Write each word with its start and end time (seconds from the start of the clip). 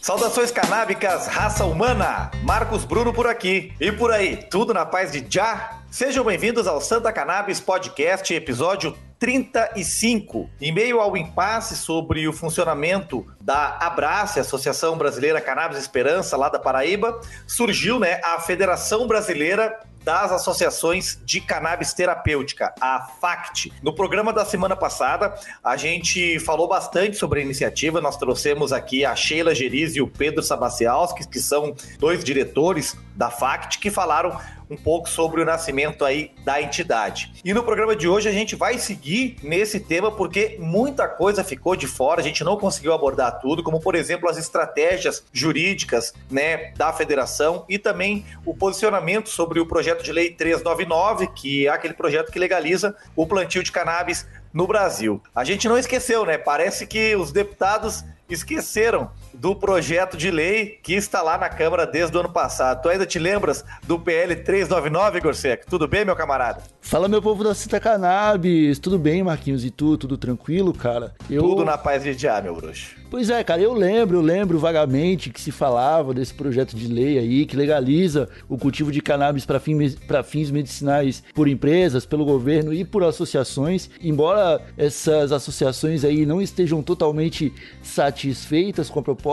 Saudações 0.00 0.50
canábicas, 0.50 1.28
raça 1.28 1.64
humana! 1.64 2.32
Marcos 2.42 2.84
Bruno 2.84 3.12
por 3.12 3.28
aqui. 3.28 3.72
E 3.78 3.92
por 3.92 4.10
aí, 4.10 4.36
tudo 4.50 4.74
na 4.74 4.84
paz 4.84 5.12
de 5.12 5.24
já? 5.28 5.78
Sejam 5.88 6.24
bem-vindos 6.24 6.66
ao 6.66 6.80
Santa 6.80 7.12
Cannabis 7.12 7.60
Podcast, 7.60 8.34
episódio 8.34 8.96
35. 9.20 10.48
Em 10.58 10.72
meio 10.72 10.98
ao 10.98 11.14
impasse 11.14 11.76
sobre 11.76 12.26
o 12.26 12.32
funcionamento 12.32 13.26
da 13.38 13.76
Abrace, 13.76 14.40
Associação 14.40 14.96
Brasileira 14.96 15.42
Cannabis 15.42 15.78
Esperança, 15.78 16.38
lá 16.38 16.48
da 16.48 16.58
Paraíba, 16.58 17.20
surgiu 17.46 18.00
né, 18.00 18.18
a 18.24 18.40
Federação 18.40 19.06
Brasileira 19.06 19.78
das 20.02 20.32
Associações 20.32 21.20
de 21.26 21.42
Cannabis 21.42 21.92
Terapêutica, 21.92 22.74
a 22.80 23.02
FACT. 23.20 23.70
No 23.82 23.94
programa 23.94 24.32
da 24.32 24.46
semana 24.46 24.74
passada, 24.74 25.34
a 25.62 25.76
gente 25.76 26.38
falou 26.40 26.66
bastante 26.66 27.18
sobre 27.18 27.40
a 27.40 27.42
iniciativa. 27.42 28.00
Nós 28.00 28.16
trouxemos 28.16 28.72
aqui 28.72 29.04
a 29.04 29.14
Sheila 29.14 29.54
Geriz 29.54 29.94
e 29.96 30.00
o 30.00 30.08
Pedro 30.08 30.42
Sabacialski, 30.42 31.28
que 31.28 31.38
são 31.38 31.74
dois 31.98 32.24
diretores 32.24 32.96
da 33.14 33.28
FACT, 33.30 33.78
que 33.78 33.90
falaram 33.90 34.38
um 34.70 34.76
pouco 34.76 35.08
sobre 35.08 35.42
o 35.42 35.44
nascimento 35.44 36.04
aí 36.04 36.30
da 36.44 36.62
entidade. 36.62 37.32
E 37.44 37.52
no 37.52 37.62
programa 37.62 37.96
de 37.96 38.08
hoje 38.08 38.28
a 38.28 38.32
gente 38.32 38.54
vai 38.54 38.78
seguir 38.78 39.36
nesse 39.42 39.80
tema 39.80 40.12
porque 40.12 40.56
muita 40.60 41.08
coisa 41.08 41.42
ficou 41.42 41.74
de 41.74 41.86
fora, 41.86 42.20
a 42.20 42.24
gente 42.24 42.44
não 42.44 42.56
conseguiu 42.56 42.92
abordar 42.92 43.40
tudo, 43.40 43.62
como 43.62 43.80
por 43.80 43.94
exemplo 43.94 44.30
as 44.30 44.38
estratégias 44.38 45.24
jurídicas, 45.32 46.14
né, 46.30 46.72
da 46.76 46.92
federação 46.92 47.64
e 47.68 47.78
também 47.78 48.24
o 48.46 48.54
posicionamento 48.54 49.28
sobre 49.28 49.58
o 49.58 49.66
projeto 49.66 50.04
de 50.04 50.12
lei 50.12 50.30
399, 50.30 51.28
que 51.34 51.66
é 51.66 51.70
aquele 51.70 51.94
projeto 51.94 52.30
que 52.30 52.38
legaliza 52.38 52.94
o 53.16 53.26
plantio 53.26 53.62
de 53.62 53.72
cannabis 53.72 54.26
no 54.52 54.66
Brasil. 54.66 55.22
A 55.34 55.44
gente 55.44 55.68
não 55.68 55.78
esqueceu, 55.78 56.24
né? 56.24 56.36
Parece 56.36 56.86
que 56.86 57.14
os 57.16 57.32
deputados 57.32 58.04
esqueceram 58.28 59.10
do 59.40 59.56
projeto 59.56 60.18
de 60.18 60.30
lei 60.30 60.78
que 60.82 60.92
está 60.92 61.22
lá 61.22 61.38
na 61.38 61.48
Câmara 61.48 61.86
desde 61.86 62.14
o 62.14 62.20
ano 62.20 62.28
passado. 62.28 62.82
Tu 62.82 62.90
ainda 62.90 63.06
te 63.06 63.18
lembras 63.18 63.64
do 63.84 63.98
PL 63.98 64.36
399, 64.36 65.16
Igor 65.16 65.34
Seco? 65.34 65.64
Tudo 65.66 65.88
bem, 65.88 66.04
meu 66.04 66.14
camarada? 66.14 66.62
Fala, 66.82 67.08
meu 67.08 67.22
povo 67.22 67.42
da 67.42 67.54
Cita 67.54 67.80
Cannabis. 67.80 68.78
Tudo 68.78 68.98
bem, 68.98 69.22
Marquinhos? 69.22 69.64
E 69.64 69.70
tu? 69.70 69.96
Tudo 69.96 70.18
tranquilo, 70.18 70.74
cara? 70.74 71.14
Eu... 71.30 71.42
Tudo 71.42 71.64
na 71.64 71.78
paz 71.78 72.02
de 72.02 72.14
dia, 72.14 72.38
meu 72.42 72.54
bruxo. 72.54 73.00
Pois 73.10 73.28
é, 73.28 73.42
cara, 73.42 73.60
eu 73.60 73.72
lembro, 73.72 74.18
eu 74.18 74.22
lembro 74.22 74.56
vagamente 74.58 75.30
que 75.30 75.40
se 75.40 75.50
falava 75.50 76.14
desse 76.14 76.32
projeto 76.32 76.76
de 76.76 76.86
lei 76.86 77.18
aí 77.18 77.44
que 77.44 77.56
legaliza 77.56 78.28
o 78.48 78.56
cultivo 78.56 78.92
de 78.92 79.00
cannabis 79.00 79.44
para 79.44 79.58
fins, 79.58 79.96
fins 80.26 80.50
medicinais 80.52 81.20
por 81.34 81.48
empresas, 81.48 82.06
pelo 82.06 82.24
governo 82.24 82.72
e 82.72 82.84
por 82.84 83.02
associações. 83.02 83.90
Embora 84.00 84.62
essas 84.78 85.32
associações 85.32 86.04
aí 86.04 86.24
não 86.24 86.40
estejam 86.40 86.82
totalmente 86.82 87.52
satisfeitas 87.82 88.88
com 88.88 89.00
a 89.00 89.02
proposta, 89.02 89.29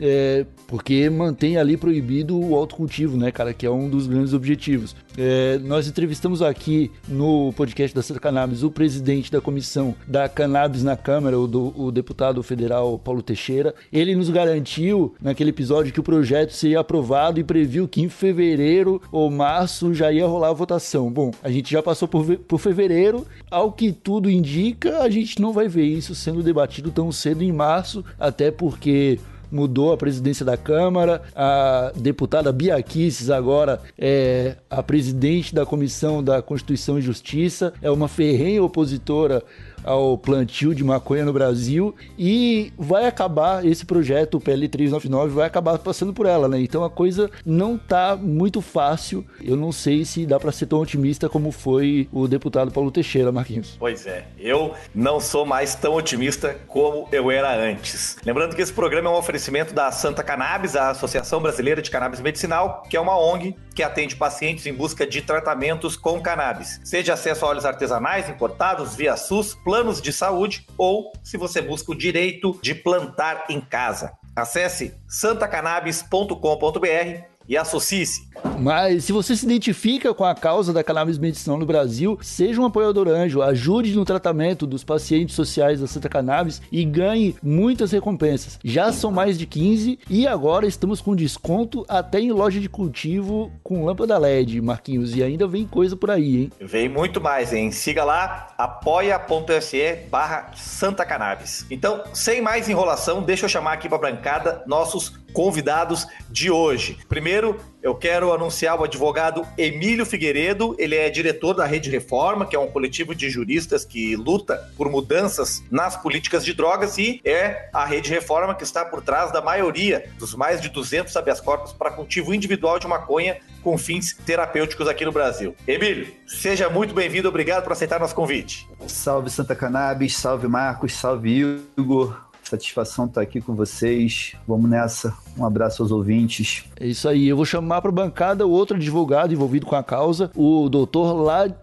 é, 0.00 0.44
porque 0.66 1.08
mantém 1.10 1.56
ali 1.56 1.76
proibido 1.76 2.38
o 2.38 2.54
autocultivo, 2.54 3.16
né, 3.16 3.30
cara, 3.30 3.52
que 3.52 3.66
é 3.66 3.70
um 3.70 3.88
dos 3.88 4.06
grandes 4.06 4.32
objetivos. 4.32 4.94
É, 5.22 5.58
nós 5.58 5.86
entrevistamos 5.86 6.40
aqui 6.40 6.90
no 7.06 7.52
podcast 7.52 7.94
da 7.94 8.02
Santa 8.02 8.18
Cannabis 8.18 8.62
o 8.62 8.70
presidente 8.70 9.30
da 9.30 9.38
comissão 9.38 9.94
da 10.06 10.26
Cannabis 10.30 10.82
na 10.82 10.96
Câmara, 10.96 11.38
o, 11.38 11.46
do, 11.46 11.78
o 11.78 11.92
deputado 11.92 12.42
federal 12.42 12.98
Paulo 12.98 13.20
Teixeira. 13.20 13.74
Ele 13.92 14.16
nos 14.16 14.30
garantiu 14.30 15.14
naquele 15.20 15.50
episódio 15.50 15.92
que 15.92 16.00
o 16.00 16.02
projeto 16.02 16.52
seria 16.52 16.80
aprovado 16.80 17.38
e 17.38 17.44
previu 17.44 17.86
que 17.86 18.00
em 18.00 18.08
fevereiro 18.08 19.02
ou 19.12 19.30
março 19.30 19.92
já 19.92 20.10
ia 20.10 20.26
rolar 20.26 20.48
a 20.48 20.54
votação. 20.54 21.10
Bom, 21.10 21.32
a 21.42 21.50
gente 21.50 21.70
já 21.70 21.82
passou 21.82 22.08
por, 22.08 22.24
por 22.38 22.58
fevereiro, 22.58 23.26
ao 23.50 23.72
que 23.72 23.92
tudo 23.92 24.30
indica, 24.30 25.02
a 25.02 25.10
gente 25.10 25.38
não 25.38 25.52
vai 25.52 25.68
ver 25.68 25.84
isso 25.84 26.14
sendo 26.14 26.42
debatido 26.42 26.90
tão 26.90 27.12
cedo 27.12 27.44
em 27.44 27.52
março, 27.52 28.02
até 28.18 28.50
porque 28.50 29.20
mudou 29.50 29.92
a 29.92 29.96
presidência 29.96 30.44
da 30.44 30.56
Câmara, 30.56 31.22
a 31.34 31.92
deputada 31.96 32.52
Bia 32.52 32.80
Kicis 32.82 33.30
agora 33.30 33.80
é 33.98 34.56
a 34.68 34.82
presidente 34.82 35.54
da 35.54 35.66
Comissão 35.66 36.22
da 36.22 36.40
Constituição 36.42 36.98
e 36.98 37.02
Justiça, 37.02 37.72
é 37.82 37.90
uma 37.90 38.08
ferrenha 38.08 38.62
opositora 38.62 39.42
ao 39.84 40.16
plantio 40.18 40.74
de 40.74 40.84
maconha 40.84 41.24
no 41.24 41.32
Brasil 41.32 41.94
e 42.18 42.72
vai 42.78 43.06
acabar 43.06 43.64
esse 43.64 43.84
projeto, 43.84 44.36
o 44.36 44.40
PL 44.40 44.68
399, 44.68 45.34
vai 45.34 45.46
acabar 45.46 45.78
passando 45.78 46.12
por 46.12 46.26
ela, 46.26 46.48
né? 46.48 46.60
Então 46.60 46.84
a 46.84 46.90
coisa 46.90 47.30
não 47.44 47.76
tá 47.76 48.16
muito 48.16 48.60
fácil. 48.60 49.24
Eu 49.42 49.56
não 49.56 49.72
sei 49.72 50.04
se 50.04 50.26
dá 50.26 50.38
para 50.38 50.52
ser 50.52 50.66
tão 50.66 50.80
otimista 50.80 51.28
como 51.28 51.50
foi 51.50 52.08
o 52.12 52.26
deputado 52.26 52.70
Paulo 52.70 52.90
Teixeira, 52.90 53.32
Marquinhos. 53.32 53.76
Pois 53.78 54.06
é, 54.06 54.26
eu 54.38 54.74
não 54.94 55.20
sou 55.20 55.44
mais 55.44 55.74
tão 55.74 55.94
otimista 55.94 56.56
como 56.66 57.08
eu 57.12 57.30
era 57.30 57.54
antes. 57.54 58.16
Lembrando 58.24 58.54
que 58.54 58.62
esse 58.62 58.72
programa 58.72 59.08
é 59.08 59.12
um 59.12 59.16
oferecimento 59.16 59.74
da 59.74 59.90
Santa 59.90 60.22
Cannabis, 60.22 60.76
a 60.76 60.90
Associação 60.90 61.40
Brasileira 61.40 61.82
de 61.82 61.90
Cannabis 61.90 62.20
Medicinal, 62.20 62.82
que 62.88 62.96
é 62.96 63.00
uma 63.00 63.18
ONG 63.18 63.56
que 63.74 63.82
atende 63.82 64.16
pacientes 64.16 64.66
em 64.66 64.72
busca 64.72 65.06
de 65.06 65.22
tratamentos 65.22 65.96
com 65.96 66.20
cannabis. 66.20 66.80
Seja 66.84 67.14
acesso 67.14 67.44
a 67.44 67.48
óleos 67.48 67.64
artesanais 67.64 68.28
importados 68.28 68.94
via 68.94 69.16
SUS, 69.16 69.54
planos 69.54 70.02
de 70.02 70.12
saúde 70.12 70.66
ou 70.76 71.12
se 71.22 71.36
você 71.36 71.62
busca 71.62 71.92
o 71.92 71.96
direito 71.96 72.58
de 72.62 72.74
plantar 72.74 73.46
em 73.48 73.60
casa. 73.60 74.12
Acesse 74.34 74.94
santacannabis.com.br 75.08 77.29
e 77.50 77.56
associe-se. 77.56 78.30
Mas 78.58 79.04
se 79.04 79.12
você 79.12 79.34
se 79.34 79.44
identifica 79.44 80.14
com 80.14 80.24
a 80.24 80.34
causa 80.34 80.72
da 80.72 80.84
cannabis 80.84 81.18
medicinal 81.18 81.58
no 81.58 81.66
Brasil, 81.66 82.18
seja 82.22 82.60
um 82.60 82.64
apoiador 82.64 83.08
anjo, 83.08 83.42
ajude 83.42 83.94
no 83.94 84.04
tratamento 84.04 84.66
dos 84.66 84.84
pacientes 84.84 85.34
sociais 85.34 85.80
da 85.80 85.86
Santa 85.86 86.08
Cannabis 86.08 86.62
e 86.70 86.84
ganhe 86.84 87.34
muitas 87.42 87.90
recompensas. 87.90 88.58
Já 88.62 88.92
são 88.92 89.10
mais 89.10 89.36
de 89.36 89.46
15 89.46 89.98
e 90.08 90.26
agora 90.26 90.66
estamos 90.66 91.00
com 91.00 91.16
desconto 91.16 91.84
até 91.88 92.20
em 92.20 92.30
loja 92.30 92.60
de 92.60 92.68
cultivo 92.68 93.50
com 93.62 93.84
lâmpada 93.84 94.16
LED, 94.16 94.60
Marquinhos, 94.60 95.16
e 95.16 95.22
ainda 95.22 95.46
vem 95.46 95.66
coisa 95.66 95.96
por 95.96 96.10
aí, 96.10 96.42
hein? 96.42 96.52
Vem 96.60 96.88
muito 96.88 97.20
mais, 97.20 97.52
hein? 97.52 97.72
Siga 97.72 98.04
lá 98.04 98.54
apoia.se 98.56 100.06
barra 100.10 100.52
Santa 100.54 101.04
Cannabis. 101.04 101.66
Então, 101.70 102.04
sem 102.12 102.40
mais 102.40 102.68
enrolação, 102.68 103.22
deixa 103.22 103.46
eu 103.46 103.48
chamar 103.48 103.72
aqui 103.72 103.88
para 103.88 103.98
a 103.98 104.12
bancada 104.12 104.62
nossos 104.66 105.20
convidados 105.32 106.06
de 106.28 106.50
hoje. 106.50 106.98
Primeiro, 107.08 107.39
eu 107.82 107.94
quero 107.94 108.32
anunciar 108.32 108.78
o 108.78 108.84
advogado 108.84 109.46
Emílio 109.56 110.04
Figueiredo. 110.04 110.74
Ele 110.78 110.94
é 110.94 111.08
diretor 111.08 111.54
da 111.54 111.64
Rede 111.64 111.90
Reforma, 111.90 112.46
que 112.46 112.54
é 112.54 112.58
um 112.58 112.66
coletivo 112.66 113.14
de 113.14 113.30
juristas 113.30 113.84
que 113.84 114.16
luta 114.16 114.70
por 114.76 114.90
mudanças 114.90 115.62
nas 115.70 115.96
políticas 115.96 116.44
de 116.44 116.52
drogas 116.52 116.98
e 116.98 117.20
é 117.24 117.68
a 117.72 117.84
Rede 117.84 118.10
Reforma 118.10 118.54
que 118.54 118.64
está 118.64 118.84
por 118.84 119.02
trás 119.02 119.32
da 119.32 119.40
maioria 119.40 120.10
dos 120.18 120.34
mais 120.34 120.60
de 120.60 120.68
200 120.68 121.16
habeas 121.16 121.40
corpus 121.40 121.72
para 121.72 121.90
cultivo 121.90 122.34
individual 122.34 122.78
de 122.78 122.86
maconha 122.86 123.38
com 123.62 123.76
fins 123.76 124.16
terapêuticos 124.24 124.88
aqui 124.88 125.04
no 125.04 125.12
Brasil. 125.12 125.54
Emílio, 125.66 126.08
seja 126.26 126.68
muito 126.68 126.94
bem-vindo. 126.94 127.28
Obrigado 127.28 127.62
por 127.62 127.72
aceitar 127.72 128.00
nosso 128.00 128.14
convite. 128.14 128.68
Salve 128.86 129.30
Santa 129.30 129.54
Cannabis, 129.54 130.16
salve 130.16 130.48
Marcos, 130.48 130.94
salve 130.94 131.62
Igor. 131.76 132.29
Satisfação 132.50 133.04
estar 133.04 133.20
aqui 133.20 133.40
com 133.40 133.54
vocês. 133.54 134.34
Vamos 134.44 134.68
nessa. 134.68 135.14
Um 135.38 135.44
abraço 135.44 135.84
aos 135.84 135.92
ouvintes. 135.92 136.64
É 136.80 136.84
isso 136.84 137.08
aí. 137.08 137.28
Eu 137.28 137.36
vou 137.36 137.44
chamar 137.44 137.80
para 137.80 137.90
a 137.90 137.94
bancada 137.94 138.44
o 138.44 138.50
outro 138.50 138.76
advogado 138.76 139.32
envolvido 139.32 139.66
com 139.66 139.76
a 139.76 139.84
causa, 139.84 140.32
o 140.34 140.68
doutor 140.68 141.14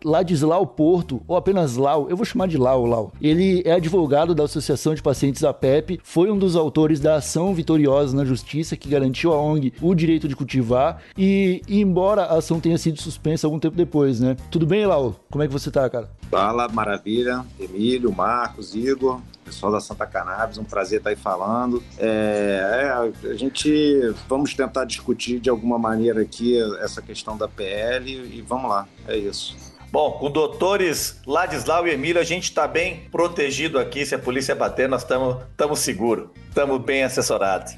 Ladislau 0.02 0.66
Porto, 0.66 1.22
ou 1.28 1.36
apenas 1.36 1.76
Lau. 1.76 2.10
Eu 2.10 2.16
vou 2.16 2.26
chamar 2.26 2.48
de 2.48 2.58
Lau, 2.58 2.86
Lau. 2.86 3.12
Ele 3.22 3.62
é 3.66 3.74
advogado 3.74 4.34
da 4.34 4.46
Associação 4.46 4.96
de 4.96 5.02
Pacientes 5.02 5.44
APEP, 5.44 6.00
foi 6.02 6.32
um 6.32 6.38
dos 6.38 6.56
autores 6.56 7.02
da 7.02 7.16
ação 7.16 7.54
vitoriosa 7.54 8.16
na 8.16 8.24
justiça 8.24 8.78
que 8.78 8.88
garantiu 8.88 9.34
à 9.34 9.42
ONG 9.42 9.74
o 9.82 9.94
direito 9.94 10.26
de 10.26 10.38
cultivar 10.38 11.02
e, 11.18 11.62
embora 11.68 12.24
a 12.24 12.38
ação 12.38 12.62
tenha 12.62 12.78
sido 12.78 13.02
suspensa 13.02 13.46
algum 13.46 13.60
tempo 13.60 13.76
depois, 13.76 14.22
né? 14.22 14.38
Tudo 14.50 14.66
bem, 14.66 14.86
Lau? 14.86 15.18
Como 15.30 15.44
é 15.44 15.48
que 15.48 15.54
você 15.54 15.70
tá, 15.70 15.90
cara? 15.90 16.10
Fala, 16.32 16.70
maravilha. 16.70 17.46
Emílio, 17.60 18.14
Marcos, 18.14 18.74
Igor 18.74 19.20
pessoal 19.48 19.72
da 19.72 19.80
Santa 19.80 20.06
Cannabis, 20.06 20.58
um 20.58 20.64
prazer 20.64 21.00
estar 21.00 21.10
aí 21.10 21.16
falando. 21.16 21.82
É, 21.98 22.84
é, 23.24 23.30
a 23.32 23.34
gente 23.36 24.14
vamos 24.28 24.54
tentar 24.54 24.84
discutir 24.86 25.40
de 25.40 25.50
alguma 25.50 25.80
maneira 25.80 26.22
aqui 26.22 26.62
essa 26.80 27.02
questão 27.02 27.38
da 27.38 27.48
PL 27.48 28.12
e 28.12 28.42
vamos 28.42 28.70
lá, 28.70 28.88
é 29.08 29.18
isso. 29.18 29.56
Bom, 29.90 30.12
com 30.12 30.30
doutores 30.30 31.22
Ladislau 31.26 31.88
e 31.88 31.92
Emílio, 31.92 32.22
a 32.22 32.26
gente 32.26 32.44
está 32.44 32.68
bem 32.68 33.08
protegido 33.10 33.80
aqui. 33.80 34.06
Se 34.06 34.16
a 34.16 34.20
polícia 34.20 34.54
bater, 34.54 34.90
nós 34.90 35.04
estamos 35.04 35.80
seguros. 35.80 36.30
Estamos 36.50 36.82
bem 36.82 37.04
assessorados. 37.04 37.74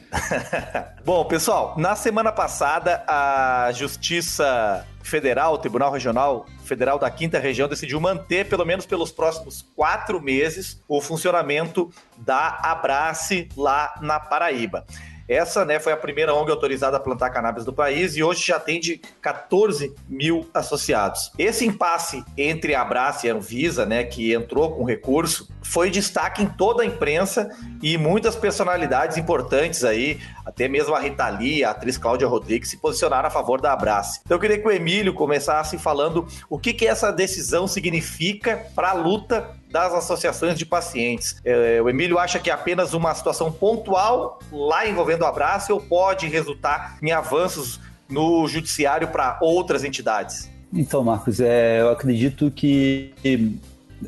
Bom, 1.06 1.24
pessoal, 1.26 1.76
na 1.78 1.96
semana 1.96 2.32
passada, 2.32 3.04
a 3.08 3.72
Justiça 3.74 4.86
Federal, 5.02 5.54
o 5.54 5.58
Tribunal 5.58 5.92
Regional 5.92 6.46
Federal 6.64 7.00
da 7.00 7.10
Quinta 7.10 7.40
Região, 7.40 7.68
decidiu 7.68 8.00
manter, 8.00 8.48
pelo 8.48 8.66
menos 8.66 8.86
pelos 8.86 9.12
próximos 9.12 9.66
quatro 9.76 10.22
meses, 10.22 10.82
o 10.88 11.02
funcionamento 11.02 11.92
da 12.18 12.60
Abrace 12.62 13.50
lá 13.56 13.94
na 14.02 14.20
Paraíba. 14.20 14.86
Essa 15.30 15.64
né, 15.64 15.80
foi 15.80 15.94
a 15.94 15.98
primeira 15.98 16.34
ONG 16.34 16.50
autorizada 16.50 16.98
a 16.98 17.00
plantar 17.00 17.30
cannabis 17.30 17.64
no 17.64 17.72
país 17.72 18.18
e 18.18 18.24
hoje 18.24 18.48
já 18.48 18.56
atende 18.56 19.00
14 19.22 19.94
mil 20.10 20.50
associados. 20.52 21.32
Esse 21.38 21.68
impasse 21.68 22.26
entre 22.36 22.74
a 22.74 22.82
Abraça 22.82 23.28
e 23.28 23.30
a 23.30 23.36
Anvisa, 23.36 23.86
né, 23.86 24.04
que 24.04 24.34
entrou 24.34 24.72
com 24.72 24.84
recurso, 24.84 25.48
foi 25.62 25.92
destaque 25.92 26.42
em 26.42 26.48
toda 26.48 26.82
a 26.82 26.86
imprensa 26.86 27.48
e 27.80 27.96
muitas 27.96 28.36
personalidades 28.36 29.18
importantes 29.18 29.84
aí, 29.84 30.20
até 30.44 30.68
mesmo 30.68 30.96
a 30.96 31.00
Rita 31.00 31.30
Lee, 31.30 31.64
a 31.64 31.70
atriz 31.70 31.96
Cláudia 31.96 32.28
Rodrigues, 32.28 32.72
se 32.72 32.78
posicionaram 32.78 33.28
a 33.28 33.32
favor 33.32 33.62
da 33.62 33.72
Abrace. 33.72 34.22
Então 34.26 34.36
eu 34.36 34.42
queria 34.42 34.58
que 34.58 34.68
o 34.68 34.72
Emílio 34.72 35.14
começasse 35.14 35.78
falando 35.78 36.28
o 36.50 36.58
que, 36.58 36.74
que 36.74 36.88
essa 36.88 37.12
decisão 37.12 37.68
significa 37.68 38.66
para 38.74 38.90
a 38.90 38.94
luta 38.94 39.59
das 39.70 39.94
associações 39.94 40.58
de 40.58 40.66
pacientes. 40.66 41.38
É, 41.46 41.82
o 41.82 41.90
Emílio 41.90 42.18
acha 42.18 42.40
que 42.40 42.50
é 42.50 42.54
apenas 42.54 42.94
uma 42.94 43.14
situação 43.14 43.52
pontual 43.52 44.40
lá 44.52 44.88
envolvendo 44.88 45.26
a 45.26 45.30
Abrace 45.30 45.72
ou 45.72 45.80
pode 45.80 46.28
resultar 46.28 46.98
em 47.02 47.12
avanços 47.12 47.80
no 48.10 48.48
judiciário 48.48 49.10
para 49.10 49.38
outras 49.42 49.84
entidades? 49.84 50.50
Então, 50.74 51.04
Marcos, 51.04 51.40
é, 51.40 51.82
eu 51.82 51.90
acredito 51.90 52.52
que 52.52 53.14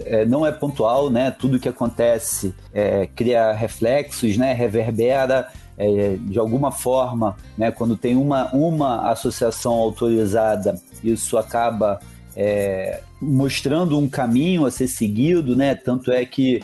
é, 0.05 0.25
não 0.25 0.45
é 0.45 0.51
pontual, 0.51 1.09
né? 1.09 1.31
Tudo 1.31 1.59
que 1.59 1.69
acontece 1.69 2.53
é, 2.73 3.07
cria 3.15 3.51
reflexos, 3.51 4.37
né? 4.37 4.53
Reverbera 4.53 5.49
é, 5.77 6.15
de 6.19 6.39
alguma 6.39 6.71
forma, 6.71 7.35
né? 7.57 7.71
Quando 7.71 7.97
tem 7.97 8.15
uma, 8.15 8.51
uma 8.53 9.11
associação 9.11 9.73
autorizada, 9.73 10.79
isso 11.03 11.37
acaba 11.37 11.99
é, 12.35 13.01
mostrando 13.21 13.97
um 13.99 14.09
caminho 14.09 14.65
a 14.65 14.71
ser 14.71 14.87
seguido, 14.87 15.55
né? 15.55 15.75
Tanto 15.75 16.11
é 16.11 16.25
que 16.25 16.63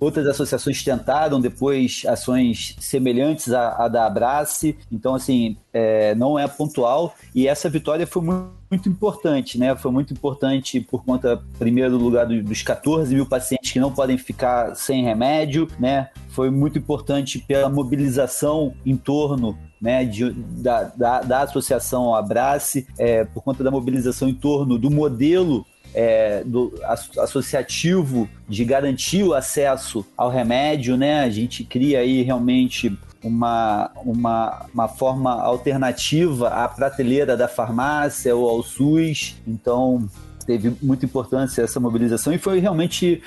outras 0.00 0.26
associações 0.26 0.82
tentaram 0.82 1.40
depois 1.40 2.02
ações 2.06 2.76
semelhantes 2.80 3.52
à, 3.52 3.84
à 3.84 3.88
da 3.88 4.06
Abrace. 4.06 4.76
Então, 4.90 5.14
assim, 5.14 5.56
é, 5.72 6.14
não 6.14 6.38
é 6.38 6.46
pontual. 6.46 7.14
E 7.34 7.46
essa 7.48 7.68
vitória 7.68 8.06
foi 8.06 8.22
muito, 8.22 8.52
muito, 8.70 8.88
importante, 8.88 9.58
né? 9.58 9.74
Foi 9.76 9.90
muito 9.90 10.12
importante 10.12 10.80
por 10.80 11.04
conta, 11.04 11.42
primeiro 11.58 11.96
lugar, 11.96 12.26
dos 12.26 12.62
14 12.62 13.14
mil 13.14 13.26
pacientes 13.26 13.72
que 13.72 13.80
não 13.80 13.92
podem 13.92 14.18
ficar 14.18 14.74
sem 14.74 15.02
remédio, 15.02 15.68
né? 15.78 16.10
Foi 16.30 16.50
muito 16.50 16.78
importante 16.78 17.38
pela 17.38 17.68
mobilização 17.68 18.74
em 18.84 18.96
torno 18.96 19.58
né, 19.80 20.04
de, 20.04 20.30
da, 20.32 20.84
da, 20.84 21.20
da, 21.20 21.42
associação 21.42 22.14
Abrace, 22.14 22.86
é, 22.98 23.24
por 23.24 23.42
conta 23.42 23.62
da 23.62 23.70
mobilização 23.70 24.28
em 24.28 24.34
torno 24.34 24.76
do 24.76 24.90
modelo 24.90 25.64
é, 25.94 26.42
do 26.44 26.72
associativo 27.18 28.28
de 28.48 28.64
garantir 28.64 29.22
o 29.22 29.34
acesso 29.34 30.04
ao 30.16 30.30
remédio, 30.30 30.96
né? 30.96 31.20
A 31.20 31.30
gente 31.30 31.64
cria 31.64 32.00
aí 32.00 32.22
realmente 32.22 32.96
uma, 33.22 33.90
uma, 34.04 34.66
uma 34.72 34.88
forma 34.88 35.32
alternativa 35.32 36.48
à 36.48 36.68
prateleira 36.68 37.36
da 37.36 37.48
farmácia 37.48 38.34
ou 38.34 38.48
ao 38.48 38.62
SUS. 38.62 39.36
Então, 39.46 40.08
teve 40.46 40.74
muita 40.82 41.04
importância 41.04 41.62
essa 41.62 41.80
mobilização 41.80 42.32
e 42.32 42.38
foi 42.38 42.58
realmente 42.58 43.22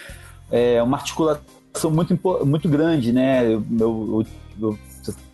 é, 0.50 0.82
uma 0.82 0.98
articulação 0.98 1.92
muito, 1.92 2.20
muito 2.46 2.70
grande, 2.70 3.12
né? 3.12 3.46
Eu, 3.46 3.64
eu, 3.80 4.26
eu 4.60 4.80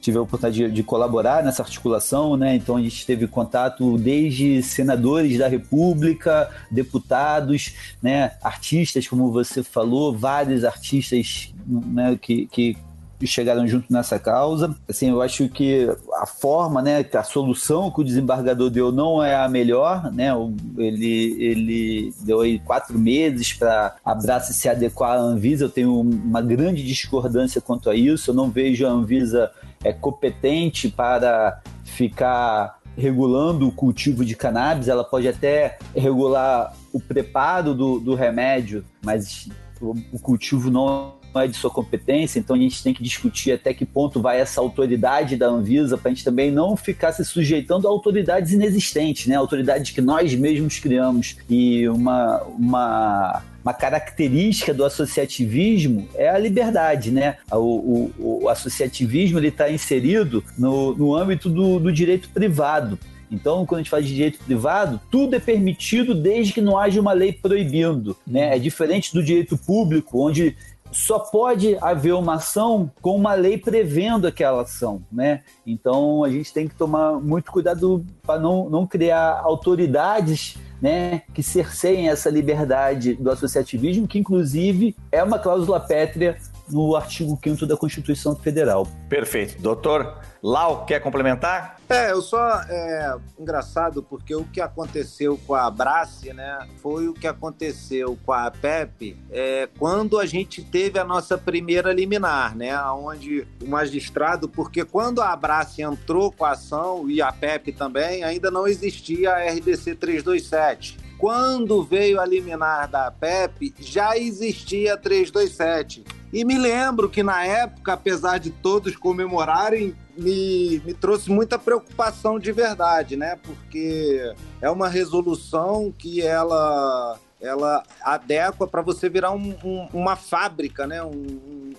tive 0.02 0.18
a 0.18 0.22
oportunidade 0.22 0.68
de, 0.68 0.72
de, 0.72 0.84
colaborar 0.84 1.44
nessa 1.44 1.64
articulação, 1.64 2.38
né? 2.38 2.56
Então 2.56 2.78
a 2.78 2.81
gente 2.81 3.06
teve 3.06 3.28
contato 3.28 3.98
desde 3.98 4.62
senadores 4.64 5.38
da 5.38 5.48
República, 5.48 6.50
deputados, 6.72 7.74
né? 8.02 8.31
Artistas, 8.42 9.08
como 9.08 9.31
você 9.31 9.64
falou, 9.64 10.16
vários 10.16 10.64
artistas 10.64 11.54
né? 11.68 12.18
que, 12.22 12.46
que 12.48 12.78
chegaram 13.25 13.68
junto 13.68 13.92
nessa 13.92 14.19
causa. 14.19 14.75
Assim, 14.88 15.10
eu 15.10 15.22
acho 15.22 15.50
que 15.50 15.90
a 16.16 16.25
forma, 16.25 16.81
né, 16.81 17.06
a 17.14 17.24
solução 17.24 17.90
que 17.90 18.02
o 18.02 18.04
desembargador 18.04 18.69
deu 18.69 18.92
não 18.92 19.24
é 19.24 19.36
a 19.36 19.48
melhor, 19.50 20.12
né? 20.12 20.30
Ele, 20.78 21.36
ele 21.40 22.14
deu 22.22 22.42
aí 22.42 22.60
quatro 22.60 23.00
meses 23.00 23.54
para 23.54 23.96
a 24.06 24.12
Abraça 24.12 24.54
se 24.54 24.69
adequar 24.69 25.14
à 25.14 25.22
Anvisa. 25.22 25.66
Eu 25.66 25.69
tenho 25.69 26.00
uma 26.00 26.42
grande 26.42 26.84
discordância 26.84 27.62
quanto 27.62 27.90
a 27.90 27.96
isso. 27.96 28.31
Eu 28.31 28.36
não 28.36 28.52
vejo 28.52 28.86
a 28.86 28.90
Anvisa 28.90 29.52
é, 29.84 29.92
competente 29.92 30.90
para 30.90 31.62
ficar 31.84 32.78
regulando 32.98 33.68
o 33.68 33.72
cultivo 33.72 34.25
de 34.25 34.36
cannabis. 34.36 34.88
Ela 34.88 35.04
pode 35.04 35.28
até 35.28 35.78
regular 35.96 36.74
o 36.92 37.00
preparo 37.00 37.74
do, 37.74 38.00
do 38.00 38.16
remédio, 38.16 38.84
mas 39.04 39.48
o, 39.80 40.19
cultivo 40.19 40.72
não 40.72 41.14
é 41.39 41.48
de 41.48 41.56
sua 41.56 41.69
competência, 41.69 42.39
então 42.39 42.56
a 42.56 42.60
gente 42.60 42.81
tem 42.84 42.94
que 42.94 43.04
discutir 43.04 43.51
até 43.51 43.74
que 43.74 43.86
ponto 43.86 44.22
vai 44.22 44.39
essa 44.39 44.62
autoridade 44.62 45.36
da 45.36 45.48
Anvisa 45.48 45.98
para 45.98 46.10
a 46.10 46.13
gente 46.13 46.24
também 46.24 46.51
não 46.51 46.75
ficar 46.75 47.12
se 47.12 47.24
sujeitando 47.24 47.88
a 47.88 47.92
autoridades 47.92 48.51
inexistentes, 48.51 49.28
né? 49.28 49.36
Autoridades 49.36 49.92
que 49.92 50.01
nós 50.01 50.34
mesmos 50.36 50.80
criamos. 50.80 51.38
E 51.50 51.88
uma, 51.89 52.42
uma 52.44 53.44
uma 53.68 53.74
característica 53.74 54.74
do 54.74 54.86
associativismo 54.86 56.07
é 56.16 56.30
a 56.30 56.38
liberdade, 56.38 57.12
né? 57.12 57.36
O, 57.51 58.12
o, 58.18 58.40
o 58.44 58.50
associativismo 58.50 59.40
está 59.40 59.69
inserido 59.69 60.42
no, 60.57 60.95
no 60.95 61.13
âmbito 61.13 61.50
do, 61.50 61.78
do 61.78 61.92
direito 61.92 62.30
privado. 62.30 62.98
Então, 63.30 63.66
quando 63.66 63.80
a 63.80 63.83
gente 63.83 63.90
fala 63.90 64.04
de 64.04 64.16
direito 64.16 64.40
privado, 64.40 65.01
tudo 65.12 65.36
é 65.36 65.40
permitido 65.40 66.16
desde 66.16 66.54
que 66.54 66.62
não 66.62 66.78
haja 66.78 67.01
uma 67.01 67.12
lei 67.12 67.33
proibindo. 67.33 68.16
Né? 68.25 68.56
É 68.56 68.60
diferente 68.60 69.13
do 69.13 69.22
direito 69.22 69.57
público, 69.57 70.25
onde 70.25 70.56
só 70.92 71.19
pode 71.19 71.78
haver 71.81 72.13
uma 72.13 72.36
ação 72.36 72.92
com 73.01 73.16
uma 73.16 73.34
lei 73.34 73.57
prevendo 73.57 74.28
aquela 74.28 74.62
ação, 74.62 75.01
né? 75.12 75.42
Então 75.66 76.24
a 76.24 76.30
gente 76.30 76.54
tem 76.54 76.68
que 76.68 76.75
tomar 76.75 77.13
muito 77.13 77.51
cuidado 77.51 78.06
para 78.24 78.39
não, 78.39 78.69
não 78.69 78.88
criar 78.88 79.42
autoridades 79.44 80.57
né, 80.81 81.24
que 81.34 81.42
cerceiem 81.42 82.10
essa 82.10 82.30
liberdade 82.30 83.16
do 83.16 83.31
associativismo, 83.31 84.07
que 84.07 84.19
inclusive 84.19 84.95
é 85.12 85.24
uma 85.24 85.39
cláusula 85.39 85.80
pétrea 85.80 86.38
no 86.69 86.96
artigo 86.96 87.38
5 87.44 87.66
da 87.66 87.78
Constituição 87.78 88.36
Federal. 88.36 88.88
Perfeito. 89.10 89.62
Doutor 89.62 90.19
Lau, 90.42 90.86
quer 90.86 91.00
complementar? 91.00 91.78
É, 91.90 92.12
eu 92.12 92.22
só. 92.22 92.62
É, 92.69 93.16
engraçado, 93.40 94.04
porque 94.04 94.36
o 94.36 94.44
que 94.44 94.60
aconteceu 94.60 95.40
com 95.48 95.56
a 95.56 95.69
Brace, 95.69 96.34
né, 96.34 96.68
foi 96.81 97.08
o 97.08 97.14
que 97.14 97.28
aconteceu 97.28 98.18
com 98.25 98.34
a 98.34 98.52
PEP 98.52 99.18
é, 99.31 99.69
quando 99.80 100.19
a 100.19 100.25
gente 100.25 100.64
teve 100.64 101.00
a 101.00 101.04
nossa 101.04 101.38
primeira 101.38 101.94
liminar, 101.94 102.56
né, 102.56 102.80
onde 102.92 103.48
o 103.64 103.68
magistrado, 103.68 104.50
porque 104.50 104.84
quando 104.84 105.21
a 105.21 105.36
Brace 105.36 105.81
entrou 105.81 106.31
com 106.31 106.45
a 106.45 106.52
ação 106.52 107.09
e 107.09 107.21
a 107.21 107.31
PEP 107.31 107.71
também, 107.71 108.24
ainda 108.24 108.52
não 108.52 108.68
existia 108.68 109.33
a 109.33 109.52
RDC 109.52 109.95
327. 109.95 110.97
Quando 111.18 111.83
veio 111.83 112.21
a 112.21 112.26
liminar 112.26 112.88
da 112.88 113.09
PEP, 113.09 113.74
já 113.80 114.16
existia 114.16 114.95
327. 114.95 116.06
E 116.31 116.44
me 116.44 116.57
lembro 116.57 117.10
que 117.10 117.24
na 117.24 117.46
época, 117.46 117.94
apesar 117.94 118.38
de 118.38 118.52
todos 118.52 118.96
comemorarem, 118.96 119.96
me, 120.18 120.81
me 120.86 120.94
trouxe 120.94 121.30
muita 121.30 121.57
preocupação 121.57 122.38
de 122.38 122.52
verdade, 122.52 123.16
né? 123.16 123.38
Porque 123.42 124.34
é 124.62 124.69
uma 124.69 124.90
resolução 124.90 125.94
que 125.98 126.22
ela 126.22 127.18
ela 127.40 127.84
adequa 128.02 128.68
para 128.68 128.81
você 128.81 129.07
virar 129.07 129.31
um, 129.31 129.56
um, 129.64 129.88
uma 129.94 130.16
fábrica, 130.16 130.88
né? 130.88 131.04
Um, 131.04 131.74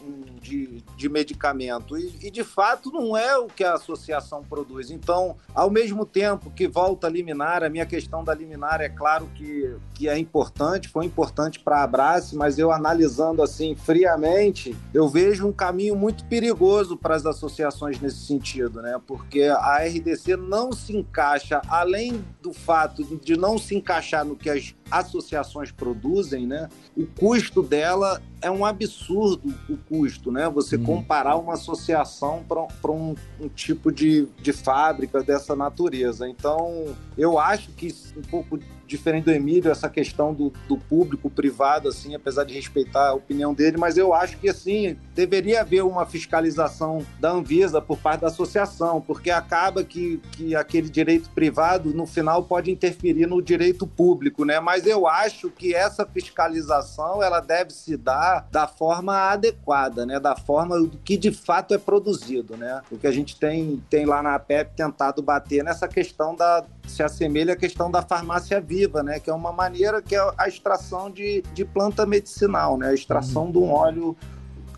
de, 0.49 0.83
de 0.97 1.09
medicamento. 1.09 1.99
E, 1.99 2.19
e, 2.23 2.31
de 2.31 2.43
fato 2.43 2.91
não 2.91 3.17
é 3.17 3.37
o 3.37 3.47
que 3.47 3.63
a 3.63 3.75
associação 3.75 4.43
produz. 4.43 4.91
Então, 4.91 5.37
ao 5.55 5.71
mesmo 5.71 6.07
tempo 6.07 6.51
que 6.51 6.67
volta 6.67 7.07
a 7.07 7.11
liminar, 7.11 7.63
a 7.63 7.69
minha 7.69 7.85
questão 7.85 8.25
da 8.25 8.35
liminar 8.35 8.81
é 8.81 8.89
claro 8.89 9.29
que, 9.35 9.77
que 9.95 10.09
é 10.09 10.19
importante, 10.19 10.89
foi 10.89 11.05
importante 11.05 11.61
para 11.61 11.79
a 11.79 11.83
Abrace, 11.83 12.35
mas 12.35 12.59
eu 12.59 12.73
analisando 12.73 13.43
assim 13.43 13.75
friamente, 13.75 14.75
eu 14.95 15.09
vejo 15.09 15.47
um 15.47 15.53
caminho 15.53 15.95
muito 15.95 16.25
perigoso 16.25 16.97
para 16.97 17.15
as 17.15 17.27
associações 17.27 18.01
nesse 18.01 18.27
sentido, 18.27 18.81
né? 18.81 18.99
Porque 19.07 19.43
a 19.43 19.79
RDC 19.79 20.37
não 20.37 20.73
se 20.73 20.97
encaixa, 20.97 21.61
além 21.69 22.25
do 22.41 22.53
fato 22.53 23.05
de 23.05 23.37
não 23.37 23.59
se 23.59 23.75
encaixar 23.75 24.25
no 24.25 24.37
que 24.37 24.49
as 24.49 24.75
associações 24.91 25.71
produzem, 25.71 26.47
né? 26.47 26.69
O 26.97 27.07
custo 27.07 27.63
dela 27.63 28.23
é 28.41 28.51
um 28.51 28.65
absurdo 28.65 29.53
o 29.69 29.77
custo, 29.77 30.31
né? 30.31 30.38
Você 30.47 30.77
uhum. 30.77 30.85
comparar 30.85 31.37
uma 31.37 31.55
associação 31.55 32.45
para 32.47 32.93
um, 32.93 33.15
um, 33.41 33.49
tipo 33.49 33.91
de, 33.91 34.29
de 34.41 34.53
fábrica 34.53 35.23
dessa 35.23 35.57
natureza. 35.57 36.29
Então, 36.29 36.95
eu 37.17 37.39
acho 37.39 37.71
que 37.73 37.89
um 38.17 38.23
pouco 38.23 38.59
diferente 38.89 39.25
do 39.25 39.33
Emílio, 39.33 39.71
essa 39.71 39.89
questão 39.89 40.33
do, 40.35 40.53
do 40.67 40.77
público 40.77 41.31
privado, 41.31 41.89
assim, 41.89 42.15
apesar 42.15 42.45
de 42.45 42.55
respeitar 42.55 43.09
a 43.09 43.15
opinião 43.15 43.55
dele, 43.55 43.77
mas 43.77 43.97
eu 43.97 44.15
acho 44.15 44.39
que, 44.39 44.49
assim, 44.49 44.97
deveria 45.15 45.61
haver 45.61 45.85
uma 45.85 46.07
fiscalização 46.07 47.05
da 47.21 47.31
Anvisa 47.31 47.81
por 47.81 47.99
parte 47.99 48.23
da 48.23 48.29
associação, 48.29 49.01
porque 49.01 49.31
acaba 49.31 49.85
que, 49.85 50.21
que 50.33 50.57
aquele 50.57 50.89
direito 50.89 51.31
privado, 51.31 51.91
no 51.91 52.07
final, 52.07 52.43
pode 52.43 52.71
interferir 52.71 53.27
no 53.27 53.43
direito 53.43 53.87
público, 53.87 54.45
né? 54.45 54.59
Mas 54.59 54.87
eu 54.87 55.07
acho 55.07 55.51
que 55.51 55.75
essa 55.75 56.07
fiscalização, 56.07 57.23
ela 57.23 57.41
deve 57.41 57.73
se 57.73 57.97
dar 57.97 58.49
da 58.51 58.67
forma 58.67 59.15
adequada, 59.31 60.07
né? 60.07 60.19
Da 60.19 60.35
forma 60.35 60.89
que 61.05 61.17
de 61.17 61.31
fato 61.31 61.75
é 61.75 61.79
produzido, 61.79 62.57
né? 62.57 62.81
O 62.91 62.97
que 62.97 63.07
a 63.07 63.13
gente 63.13 63.37
tem, 63.37 63.83
tem 63.91 64.07
lá 64.07 64.23
na 64.23 64.39
PEP 64.39 64.75
tentado 64.75 65.21
bater 65.23 65.63
nessa 65.63 65.87
questão 65.87 66.35
da 66.35 66.65
se 66.89 67.03
assemelha 67.03 67.53
à 67.53 67.57
questão 67.57 67.91
da 67.91 68.03
farmácia 68.03 68.61
viva, 68.61 68.78
né? 69.03 69.19
Que 69.19 69.31
é 69.31 69.35
uma 69.35 69.53
maneira 69.53 70.01
que 70.01 70.15
é 70.15 70.33
a 70.37 70.49
extração 70.49 71.11
de, 71.11 71.43
de 71.55 71.65
planta 71.65 72.07
medicinal, 72.07 72.77
né? 72.77 72.89
A 72.89 72.95
extração 72.95 73.47
uhum. 73.47 73.53
de 73.53 73.59
um 73.59 73.71
óleo 73.71 74.17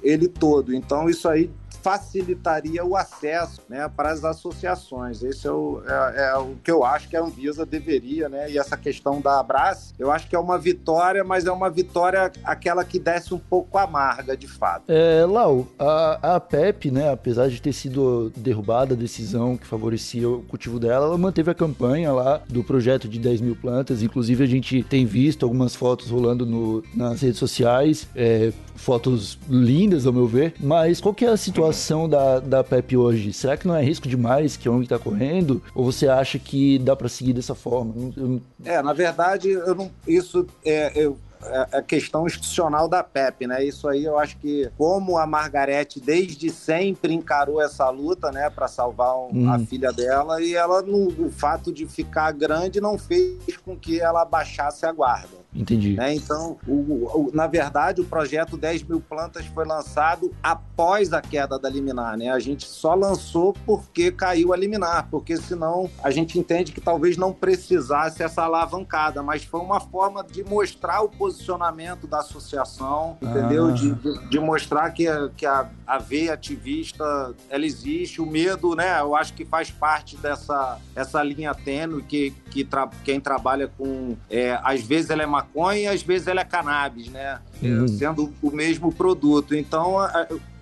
ele 0.02 0.28
todo. 0.28 0.74
Então 0.74 1.08
isso 1.08 1.28
aí 1.28 1.50
facilitaria 1.82 2.84
o 2.84 2.96
acesso 2.96 3.60
né, 3.68 3.88
para 3.88 4.10
as 4.10 4.24
associações. 4.24 5.22
Esse 5.22 5.46
é 5.46 5.50
o, 5.50 5.82
é, 5.86 6.30
é 6.30 6.36
o, 6.36 6.56
que 6.62 6.70
eu 6.70 6.84
acho 6.84 7.08
que 7.08 7.16
a 7.16 7.22
Anvisa 7.22 7.64
deveria, 7.64 8.28
né? 8.28 8.50
E 8.50 8.58
essa 8.58 8.76
questão 8.76 9.20
da 9.20 9.40
Abraço, 9.40 9.94
eu 9.98 10.10
acho 10.10 10.28
que 10.28 10.36
é 10.36 10.38
uma 10.38 10.58
vitória, 10.58 11.24
mas 11.24 11.46
é 11.46 11.52
uma 11.52 11.70
vitória 11.70 12.30
aquela 12.44 12.84
que 12.84 12.98
desce 12.98 13.34
um 13.34 13.38
pouco 13.38 13.78
amarga, 13.78 14.36
de 14.36 14.46
fato. 14.46 14.84
É, 14.88 15.24
Lau, 15.24 15.66
a, 15.78 16.36
a 16.36 16.40
PEP, 16.40 16.90
né, 16.90 17.12
apesar 17.12 17.48
de 17.48 17.60
ter 17.60 17.72
sido 17.72 18.30
derrubada 18.36 18.94
a 18.94 18.96
decisão 18.96 19.56
que 19.56 19.66
favorecia 19.66 20.28
o 20.28 20.42
cultivo 20.42 20.78
dela, 20.78 21.06
ela 21.06 21.18
manteve 21.18 21.50
a 21.50 21.54
campanha 21.54 22.12
lá 22.12 22.42
do 22.48 22.62
projeto 22.62 23.08
de 23.08 23.18
10 23.18 23.40
mil 23.40 23.56
plantas. 23.56 24.02
Inclusive, 24.02 24.44
a 24.44 24.46
gente 24.46 24.82
tem 24.82 25.06
visto 25.06 25.44
algumas 25.44 25.74
fotos 25.74 26.10
rolando 26.10 26.44
no, 26.44 26.82
nas 26.94 27.20
redes 27.20 27.38
sociais, 27.38 28.06
é, 28.14 28.52
fotos 28.74 29.38
lindas, 29.48 30.06
ao 30.06 30.12
meu 30.12 30.26
ver. 30.26 30.54
Mas 30.60 31.00
qual 31.00 31.14
que 31.14 31.24
é 31.24 31.28
a 31.28 31.36
situação 31.36 31.69
da, 32.08 32.40
da 32.40 32.64
PEP 32.64 32.96
hoje? 32.96 33.32
Será 33.32 33.56
que 33.56 33.66
não 33.66 33.74
é 33.74 33.82
risco 33.82 34.08
demais 34.08 34.56
que 34.56 34.68
a 34.68 34.72
ONG 34.72 34.84
está 34.84 34.98
correndo? 34.98 35.62
Ou 35.74 35.84
você 35.84 36.08
acha 36.08 36.38
que 36.38 36.78
dá 36.78 36.94
para 36.94 37.08
seguir 37.08 37.32
dessa 37.32 37.54
forma? 37.54 37.94
Eu... 38.16 38.40
É, 38.64 38.82
na 38.82 38.92
verdade, 38.92 39.50
eu 39.50 39.74
não, 39.74 39.90
isso 40.06 40.46
é, 40.64 40.92
eu 40.94 41.16
é 41.42 41.78
a 41.78 41.82
questão 41.82 42.26
institucional 42.26 42.86
da 42.86 43.02
PEP, 43.02 43.46
né? 43.46 43.64
Isso 43.64 43.88
aí 43.88 44.04
eu 44.04 44.18
acho 44.18 44.36
que, 44.36 44.70
como 44.76 45.16
a 45.16 45.26
Margarete 45.26 45.98
desde 45.98 46.50
sempre 46.50 47.14
encarou 47.14 47.62
essa 47.62 47.88
luta, 47.88 48.30
né, 48.30 48.50
para 48.50 48.68
salvar 48.68 49.16
um, 49.16 49.50
a 49.50 49.56
uhum. 49.56 49.66
filha 49.66 49.90
dela, 49.90 50.42
e 50.42 50.54
ela, 50.54 50.82
no, 50.82 51.08
o 51.26 51.30
fato 51.30 51.72
de 51.72 51.86
ficar 51.86 52.32
grande, 52.32 52.80
não 52.80 52.98
fez 52.98 53.56
com 53.64 53.74
que 53.74 54.00
ela 54.00 54.24
baixasse 54.24 54.84
a 54.84 54.92
guarda. 54.92 55.40
Entendi. 55.54 55.94
Né? 55.94 56.14
Então, 56.14 56.58
o, 56.66 56.72
o, 56.72 57.30
na 57.32 57.46
verdade, 57.46 58.00
o 58.00 58.04
projeto 58.04 58.56
10 58.56 58.84
mil 58.84 59.00
plantas 59.00 59.46
foi 59.46 59.64
lançado 59.64 60.32
após 60.42 61.12
a 61.12 61.20
queda 61.20 61.58
da 61.58 61.68
liminar. 61.68 62.16
Né? 62.16 62.30
A 62.30 62.38
gente 62.38 62.66
só 62.66 62.94
lançou 62.94 63.54
porque 63.66 64.12
caiu 64.12 64.52
a 64.52 64.56
liminar, 64.56 65.08
porque 65.10 65.36
senão 65.36 65.90
a 66.02 66.10
gente 66.10 66.38
entende 66.38 66.72
que 66.72 66.80
talvez 66.80 67.16
não 67.16 67.32
precisasse 67.32 68.22
essa 68.22 68.42
alavancada, 68.42 69.22
mas 69.22 69.44
foi 69.44 69.60
uma 69.60 69.80
forma 69.80 70.22
de 70.22 70.44
mostrar 70.44 71.02
o 71.02 71.08
posicionamento 71.08 72.06
da 72.06 72.20
associação, 72.20 73.18
entendeu? 73.20 73.68
Ah. 73.68 73.72
De, 73.72 73.94
de, 73.94 74.28
de, 74.28 74.38
mostrar 74.38 74.90
que, 74.90 75.08
a, 75.08 75.28
que 75.36 75.46
a, 75.46 75.68
a 75.86 75.98
veia 75.98 76.34
ativista 76.34 77.34
ela 77.48 77.66
existe, 77.66 78.20
o 78.20 78.26
medo, 78.26 78.74
né? 78.74 79.00
Eu 79.00 79.16
acho 79.16 79.34
que 79.34 79.44
faz 79.44 79.70
parte 79.70 80.16
dessa 80.16 80.78
essa 80.94 81.22
linha 81.22 81.54
tênue 81.54 82.02
que, 82.02 82.30
que 82.50 82.64
tra, 82.64 82.88
quem 83.04 83.20
trabalha 83.20 83.68
com. 83.68 84.16
É, 84.28 84.58
às 84.62 84.82
vezes 84.82 85.10
ela 85.10 85.22
é 85.22 85.26
maconha 85.40 85.80
e 85.80 85.86
às 85.86 86.02
vezes 86.02 86.28
ela 86.28 86.40
é 86.40 86.44
cannabis, 86.44 87.08
né? 87.08 87.40
Uhum. 87.62 87.88
Sendo 87.88 88.32
o 88.42 88.50
mesmo 88.50 88.92
produto. 88.92 89.54
Então, 89.54 89.96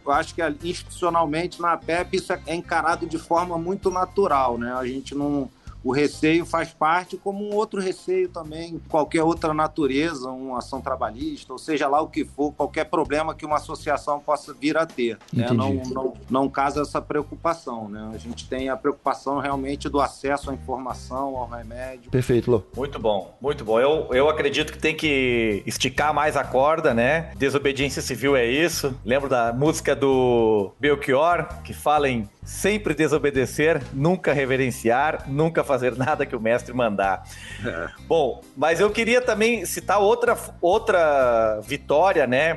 eu 0.04 0.12
acho 0.12 0.34
que 0.34 0.42
institucionalmente 0.62 1.60
na 1.60 1.76
PEP 1.76 2.16
isso 2.16 2.32
é 2.32 2.54
encarado 2.54 3.06
de 3.06 3.18
forma 3.18 3.58
muito 3.58 3.90
natural, 3.90 4.56
né? 4.56 4.72
A 4.72 4.86
gente 4.86 5.14
não 5.14 5.50
o 5.88 5.92
receio 5.92 6.44
faz 6.44 6.68
parte 6.68 7.16
como 7.16 7.42
um 7.42 7.54
outro 7.54 7.80
receio 7.80 8.28
também, 8.28 8.78
qualquer 8.90 9.22
outra 9.22 9.54
natureza, 9.54 10.28
uma 10.28 10.58
ação 10.58 10.82
trabalhista, 10.82 11.50
ou 11.50 11.58
seja 11.58 11.88
lá 11.88 11.98
o 12.02 12.08
que 12.08 12.26
for, 12.26 12.52
qualquer 12.52 12.84
problema 12.84 13.34
que 13.34 13.46
uma 13.46 13.56
associação 13.56 14.20
possa 14.20 14.52
vir 14.52 14.76
a 14.76 14.84
ter. 14.84 15.16
Né? 15.32 15.50
Não, 15.50 15.72
não, 15.72 16.14
não 16.28 16.48
casa 16.50 16.82
essa 16.82 17.00
preocupação. 17.00 17.88
Né? 17.88 18.10
A 18.12 18.18
gente 18.18 18.46
tem 18.46 18.68
a 18.68 18.76
preocupação 18.76 19.38
realmente 19.38 19.88
do 19.88 19.98
acesso 19.98 20.50
à 20.50 20.54
informação, 20.54 21.34
ao 21.36 21.48
remédio. 21.48 22.10
Perfeito, 22.10 22.50
Lô. 22.50 22.62
Muito 22.76 22.98
bom, 22.98 23.34
muito 23.40 23.64
bom. 23.64 23.80
Eu, 23.80 24.08
eu 24.12 24.28
acredito 24.28 24.74
que 24.74 24.78
tem 24.78 24.94
que 24.94 25.62
esticar 25.64 26.12
mais 26.12 26.36
a 26.36 26.44
corda, 26.44 26.92
né? 26.92 27.32
Desobediência 27.38 28.02
civil 28.02 28.36
é 28.36 28.44
isso. 28.44 28.94
Lembro 29.06 29.30
da 29.30 29.54
música 29.54 29.96
do 29.96 30.70
Belchior, 30.78 31.48
que 31.62 31.72
fala 31.72 32.10
em 32.10 32.28
sempre 32.48 32.94
desobedecer, 32.94 33.82
nunca 33.92 34.32
reverenciar, 34.32 35.24
nunca 35.28 35.62
fazer 35.62 35.77
nada 35.96 36.26
que 36.26 36.36
o 36.36 36.40
mestre 36.40 36.74
mandar. 36.74 37.24
É. 37.64 37.88
Bom, 38.06 38.42
mas 38.56 38.80
eu 38.80 38.90
queria 38.90 39.20
também 39.20 39.64
citar 39.64 40.00
outra, 40.00 40.36
outra 40.60 41.60
vitória, 41.62 42.26
né, 42.26 42.56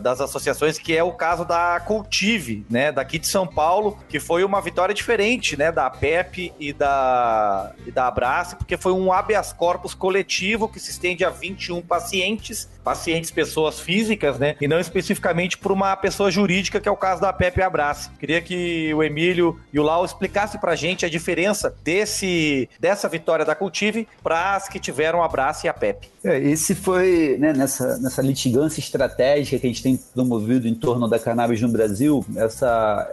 das 0.00 0.20
associações, 0.20 0.78
que 0.78 0.96
é 0.96 1.02
o 1.02 1.12
caso 1.12 1.44
da 1.44 1.80
Cultive, 1.80 2.64
né, 2.70 2.92
daqui 2.92 3.18
de 3.18 3.26
São 3.26 3.46
Paulo, 3.46 3.98
que 4.08 4.20
foi 4.20 4.44
uma 4.44 4.60
vitória 4.60 4.94
diferente, 4.94 5.56
né, 5.56 5.70
da 5.70 5.88
PEP 5.90 6.52
e 6.58 6.72
da, 6.72 7.72
e 7.86 7.90
da 7.90 8.06
Abrace, 8.06 8.56
porque 8.56 8.76
foi 8.76 8.92
um 8.92 9.12
habeas 9.12 9.52
corpus 9.52 9.94
coletivo 9.94 10.68
que 10.68 10.80
se 10.80 10.90
estende 10.90 11.24
a 11.24 11.30
21 11.30 11.82
pacientes, 11.82 12.68
pacientes 12.88 13.30
pessoas 13.30 13.78
físicas, 13.78 14.38
né, 14.38 14.56
e 14.58 14.66
não 14.66 14.80
especificamente 14.80 15.58
por 15.58 15.70
uma 15.70 15.94
pessoa 15.94 16.30
jurídica, 16.30 16.80
que 16.80 16.88
é 16.88 16.90
o 16.90 16.96
caso 16.96 17.20
da 17.20 17.30
PEP 17.30 17.58
e 17.58 17.62
Abrace. 17.62 18.08
Queria 18.18 18.40
que 18.40 18.94
o 18.94 19.02
Emílio 19.02 19.60
e 19.70 19.78
o 19.78 19.82
Lau 19.82 20.06
explicasse 20.06 20.58
pra 20.58 20.74
gente 20.74 21.04
a 21.04 21.08
diferença 21.10 21.74
desse, 21.84 22.66
dessa 22.80 23.06
vitória 23.06 23.44
da 23.44 23.54
Cultive 23.54 24.08
para 24.22 24.56
as 24.56 24.70
que 24.70 24.80
tiveram 24.80 25.22
a 25.22 25.28
Braça 25.28 25.66
e 25.66 25.68
a 25.68 25.74
Pepe. 25.74 26.08
É, 26.24 26.38
esse 26.38 26.74
foi, 26.74 27.36
né, 27.38 27.52
nessa, 27.52 27.98
nessa 27.98 28.22
litigância 28.22 28.80
estratégica 28.80 29.58
que 29.58 29.66
a 29.66 29.68
gente 29.70 29.82
tem 29.82 30.00
promovido 30.14 30.66
em 30.66 30.74
torno 30.74 31.06
da 31.06 31.18
cannabis 31.18 31.60
no 31.60 31.68
Brasil, 31.68 32.24
essa, 32.36 33.06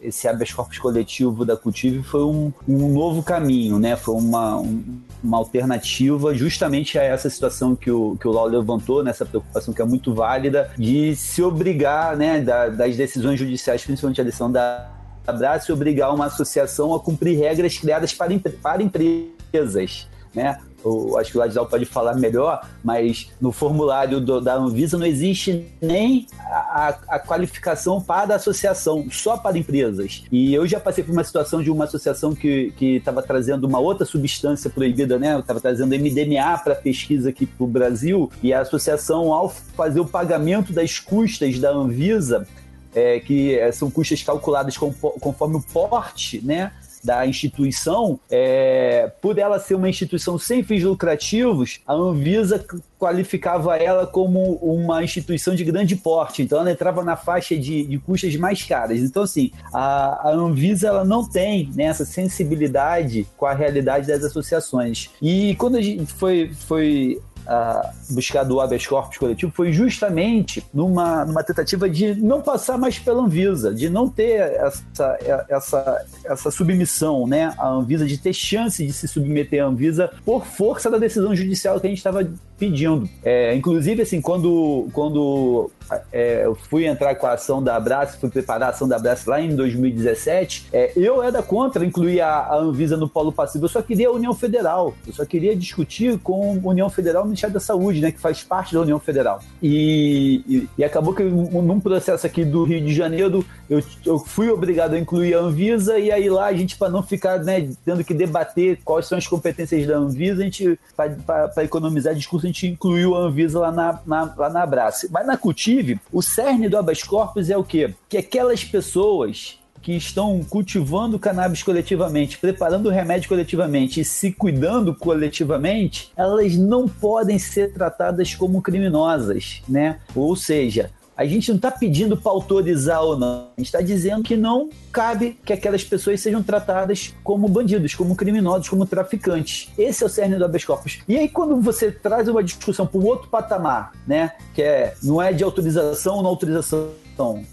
esse 0.00 0.28
habeas 0.28 0.52
corpus 0.52 0.78
coletivo 0.78 1.44
da 1.44 1.56
Cultive 1.56 2.02
foi 2.02 2.22
um, 2.22 2.52
um 2.68 2.92
novo 2.92 3.22
caminho, 3.22 3.78
né? 3.78 3.96
Foi 3.96 4.14
uma, 4.14 4.58
um, 4.58 5.00
uma 5.22 5.38
alternativa 5.38 6.34
justamente 6.34 6.98
a 6.98 7.02
essa 7.02 7.30
situação 7.30 7.74
que 7.74 7.90
o, 7.90 8.16
que 8.16 8.28
o 8.28 8.30
Lau 8.30 8.46
levantou, 8.46 9.02
nessa 9.02 9.24
preocupação 9.24 9.72
que 9.72 9.80
é 9.80 9.84
muito 9.84 10.14
válida, 10.14 10.70
de 10.76 11.16
se 11.16 11.42
obrigar, 11.42 12.16
né, 12.16 12.40
da, 12.40 12.68
das 12.68 12.96
decisões 12.96 13.38
judiciais, 13.38 13.82
principalmente 13.84 14.20
a 14.20 14.24
decisão 14.24 14.50
da 14.50 14.90
Abraço 15.26 15.72
obrigar 15.72 16.12
uma 16.14 16.26
associação 16.26 16.94
a 16.94 17.00
cumprir 17.00 17.38
regras 17.38 17.78
criadas 17.78 18.12
para, 18.12 18.32
para 18.62 18.82
empresas, 18.82 20.08
né? 20.34 20.58
Eu 20.84 21.18
acho 21.18 21.30
que 21.30 21.36
o 21.36 21.40
Ladislau 21.40 21.66
pode 21.66 21.84
falar 21.84 22.14
melhor, 22.14 22.66
mas 22.82 23.30
no 23.40 23.52
formulário 23.52 24.18
do, 24.18 24.40
da 24.40 24.54
Anvisa 24.54 24.96
não 24.96 25.06
existe 25.06 25.66
nem 25.80 26.26
a, 26.70 26.98
a, 27.08 27.18
qualificação 27.18 28.00
para 28.00 28.34
a 28.34 28.36
associação, 28.36 29.06
só 29.10 29.36
para 29.36 29.58
empresas. 29.58 30.24
E 30.30 30.54
eu 30.54 30.66
já 30.66 30.78
passei 30.78 31.02
por 31.02 31.12
uma 31.12 31.24
situação 31.24 31.62
de 31.62 31.70
uma 31.70 31.84
associação 31.84 32.34
que 32.34 32.72
estava 32.80 33.22
trazendo 33.22 33.66
uma 33.66 33.78
outra 33.78 34.06
substância 34.06 34.70
proibida, 34.70 35.18
né? 35.18 35.38
Estava 35.38 35.60
trazendo 35.60 35.94
MDMA 35.94 36.58
para 36.62 36.74
pesquisa 36.74 37.30
aqui 37.30 37.46
para 37.46 37.64
o 37.64 37.66
Brasil, 37.66 38.30
e 38.42 38.52
a 38.52 38.60
associação, 38.60 39.32
ao 39.32 39.48
fazer 39.48 40.00
o 40.00 40.06
pagamento 40.06 40.72
das 40.72 40.98
custas 40.98 41.58
da 41.58 41.70
Anvisa, 41.70 42.46
é, 42.94 43.20
que 43.20 43.58
é, 43.58 43.70
são 43.72 43.90
custas 43.90 44.22
calculadas 44.22 44.76
conforme 44.76 45.56
o 45.56 45.62
porte, 45.62 46.40
né? 46.44 46.72
Da 47.02 47.26
instituição, 47.26 48.20
é, 48.30 49.10
por 49.20 49.38
ela 49.38 49.58
ser 49.58 49.74
uma 49.74 49.88
instituição 49.88 50.38
sem 50.38 50.62
fins 50.62 50.82
lucrativos, 50.82 51.80
a 51.86 51.94
Anvisa 51.94 52.64
qualificava 52.98 53.76
ela 53.76 54.06
como 54.06 54.56
uma 54.56 55.02
instituição 55.02 55.54
de 55.54 55.64
grande 55.64 55.96
porte, 55.96 56.42
então 56.42 56.60
ela 56.60 56.70
entrava 56.70 57.02
na 57.02 57.16
faixa 57.16 57.56
de, 57.56 57.84
de 57.84 57.98
custas 57.98 58.36
mais 58.36 58.62
caras. 58.62 59.00
Então, 59.00 59.22
assim, 59.22 59.50
a, 59.72 60.28
a 60.28 60.32
Anvisa 60.32 60.88
ela 60.88 61.04
não 61.04 61.26
tem 61.26 61.70
né, 61.74 61.84
essa 61.84 62.04
sensibilidade 62.04 63.26
com 63.36 63.46
a 63.46 63.54
realidade 63.54 64.06
das 64.06 64.22
associações. 64.22 65.10
E 65.22 65.54
quando 65.56 65.76
a 65.76 65.80
gente 65.80 66.12
foi, 66.12 66.50
foi 66.54 67.20
uh, 67.50 68.14
buscado 68.14 68.54
o 68.54 68.60
habeas 68.60 68.86
corpus 68.86 69.18
coletivo 69.18 69.52
foi 69.54 69.72
justamente 69.72 70.64
numa, 70.72 71.24
numa 71.24 71.42
tentativa 71.42 71.90
de 71.90 72.14
não 72.14 72.40
passar 72.40 72.78
mais 72.78 72.98
pela 72.98 73.22
Anvisa, 73.22 73.74
de 73.74 73.90
não 73.90 74.08
ter 74.08 74.40
essa, 74.40 75.18
essa, 75.48 76.06
essa 76.24 76.50
submissão 76.50 77.26
né, 77.26 77.52
à 77.58 77.68
Anvisa, 77.68 78.06
de 78.06 78.16
ter 78.16 78.32
chance 78.32 78.86
de 78.86 78.92
se 78.92 79.08
submeter 79.08 79.62
à 79.62 79.66
Anvisa 79.66 80.10
por 80.24 80.46
força 80.46 80.88
da 80.88 80.98
decisão 80.98 81.34
judicial 81.34 81.80
que 81.80 81.86
a 81.86 81.90
gente 81.90 81.98
estava 81.98 82.26
pedindo. 82.58 83.08
É, 83.24 83.54
inclusive, 83.54 84.02
assim, 84.02 84.20
quando, 84.20 84.88
quando 84.92 85.70
é, 86.12 86.44
eu 86.44 86.54
fui 86.54 86.86
entrar 86.86 87.14
com 87.14 87.26
a 87.26 87.32
ação 87.32 87.62
da 87.62 87.76
Abraço, 87.76 88.18
fui 88.18 88.30
preparar 88.30 88.68
a 88.68 88.70
ação 88.72 88.88
da 88.88 88.96
Abraço 88.96 89.28
lá 89.28 89.40
em 89.40 89.54
2017, 89.54 90.68
é, 90.72 90.92
eu 90.96 91.22
era 91.22 91.42
contra 91.42 91.84
incluir 91.84 92.20
a, 92.20 92.30
a, 92.30 92.56
Anvisa 92.56 92.96
no 92.96 93.08
polo 93.08 93.32
passivo. 93.32 93.64
Eu 93.64 93.68
só 93.68 93.82
queria 93.82 94.08
a 94.08 94.12
União 94.12 94.34
Federal. 94.34 94.94
Eu 95.06 95.12
só 95.12 95.24
queria 95.24 95.54
discutir 95.56 96.18
com 96.18 96.60
a 96.64 96.68
União 96.68 96.88
Federal 96.90 97.22
o 97.22 97.26
Ministério 97.26 97.54
da 97.54 97.60
Saúde, 97.60 98.00
né, 98.00 98.12
que 98.12 98.20
faz 98.20 98.42
parte 98.42 98.74
da 98.74 98.80
União 98.80 98.98
Federal. 98.98 99.40
E, 99.62 100.42
e, 100.46 100.68
e 100.78 100.84
acabou 100.84 101.14
que 101.14 101.22
num 101.22 101.80
processo 101.80 102.26
aqui 102.26 102.44
do 102.44 102.64
Rio 102.64 102.80
de 102.80 102.94
Janeiro, 102.94 103.44
eu, 103.68 103.82
eu 104.04 104.18
fui 104.18 104.50
obrigado 104.50 104.94
a 104.94 104.98
incluir 104.98 105.34
a 105.34 105.38
Anvisa 105.38 105.98
e 105.98 106.10
aí 106.10 106.28
lá 106.28 106.46
a 106.46 106.54
gente, 106.54 106.76
para 106.76 106.88
não 106.88 107.02
ficar 107.02 107.38
né, 107.38 107.70
tendo 107.84 108.04
que 108.04 108.14
debater 108.14 108.80
quais 108.84 109.06
são 109.06 109.18
as 109.18 109.26
competências 109.26 109.86
da 109.86 109.96
Anvisa, 109.96 110.40
a 110.40 110.44
gente, 110.44 110.78
para 110.96 111.64
economizar 111.64 112.14
discurso, 112.14 112.46
a 112.46 112.48
gente 112.48 112.66
incluiu 112.66 113.14
a 113.14 113.20
Anvisa 113.20 113.58
lá 113.58 113.72
na, 113.72 114.00
na, 114.06 114.34
lá 114.36 114.50
na 114.50 114.62
Abrace. 114.62 115.08
Mas 115.10 115.26
na 115.26 115.36
Cultive, 115.80 116.00
o 116.12 116.20
cerne 116.20 116.68
do 116.68 116.76
habeas 116.76 117.02
corpus 117.02 117.48
é 117.48 117.56
o 117.56 117.64
quê? 117.64 117.94
Que 118.08 118.18
aquelas 118.18 118.62
pessoas 118.62 119.58
que 119.80 119.92
estão 119.92 120.44
cultivando 120.44 121.18
cannabis 121.18 121.62
coletivamente, 121.62 122.36
preparando 122.36 122.86
o 122.86 122.92
remédio 122.92 123.30
coletivamente 123.30 124.00
e 124.00 124.04
se 124.04 124.30
cuidando 124.30 124.94
coletivamente, 124.94 126.12
elas 126.14 126.54
não 126.54 126.86
podem 126.86 127.38
ser 127.38 127.72
tratadas 127.72 128.34
como 128.34 128.60
criminosas, 128.60 129.62
né? 129.66 129.98
Ou 130.14 130.36
seja, 130.36 130.90
a 131.20 131.26
gente 131.26 131.50
não 131.50 131.56
está 131.56 131.70
pedindo 131.70 132.16
para 132.16 132.32
autorizar 132.32 133.02
ou 133.02 133.14
não. 133.14 133.48
A 133.54 133.60
gente 133.60 133.66
está 133.66 133.82
dizendo 133.82 134.22
que 134.22 134.38
não 134.38 134.70
cabe 134.90 135.38
que 135.44 135.52
aquelas 135.52 135.84
pessoas 135.84 136.18
sejam 136.18 136.42
tratadas 136.42 137.14
como 137.22 137.46
bandidos, 137.46 137.94
como 137.94 138.16
criminosos, 138.16 138.70
como 138.70 138.86
traficantes. 138.86 139.68
Esse 139.76 140.02
é 140.02 140.06
o 140.06 140.08
cerne 140.08 140.36
do 140.36 140.46
habeas 140.46 140.64
corpus. 140.64 141.00
E 141.06 141.18
aí, 141.18 141.28
quando 141.28 141.60
você 141.60 141.92
traz 141.92 142.26
uma 142.26 142.42
discussão 142.42 142.86
para 142.86 142.98
um 142.98 143.04
outro 143.04 143.28
patamar, 143.28 143.92
né, 144.06 144.32
que 144.54 144.62
é, 144.62 144.94
não 145.02 145.20
é 145.20 145.30
de 145.30 145.44
autorização 145.44 146.16
ou 146.16 146.22
não 146.22 146.30
autorização 146.30 146.88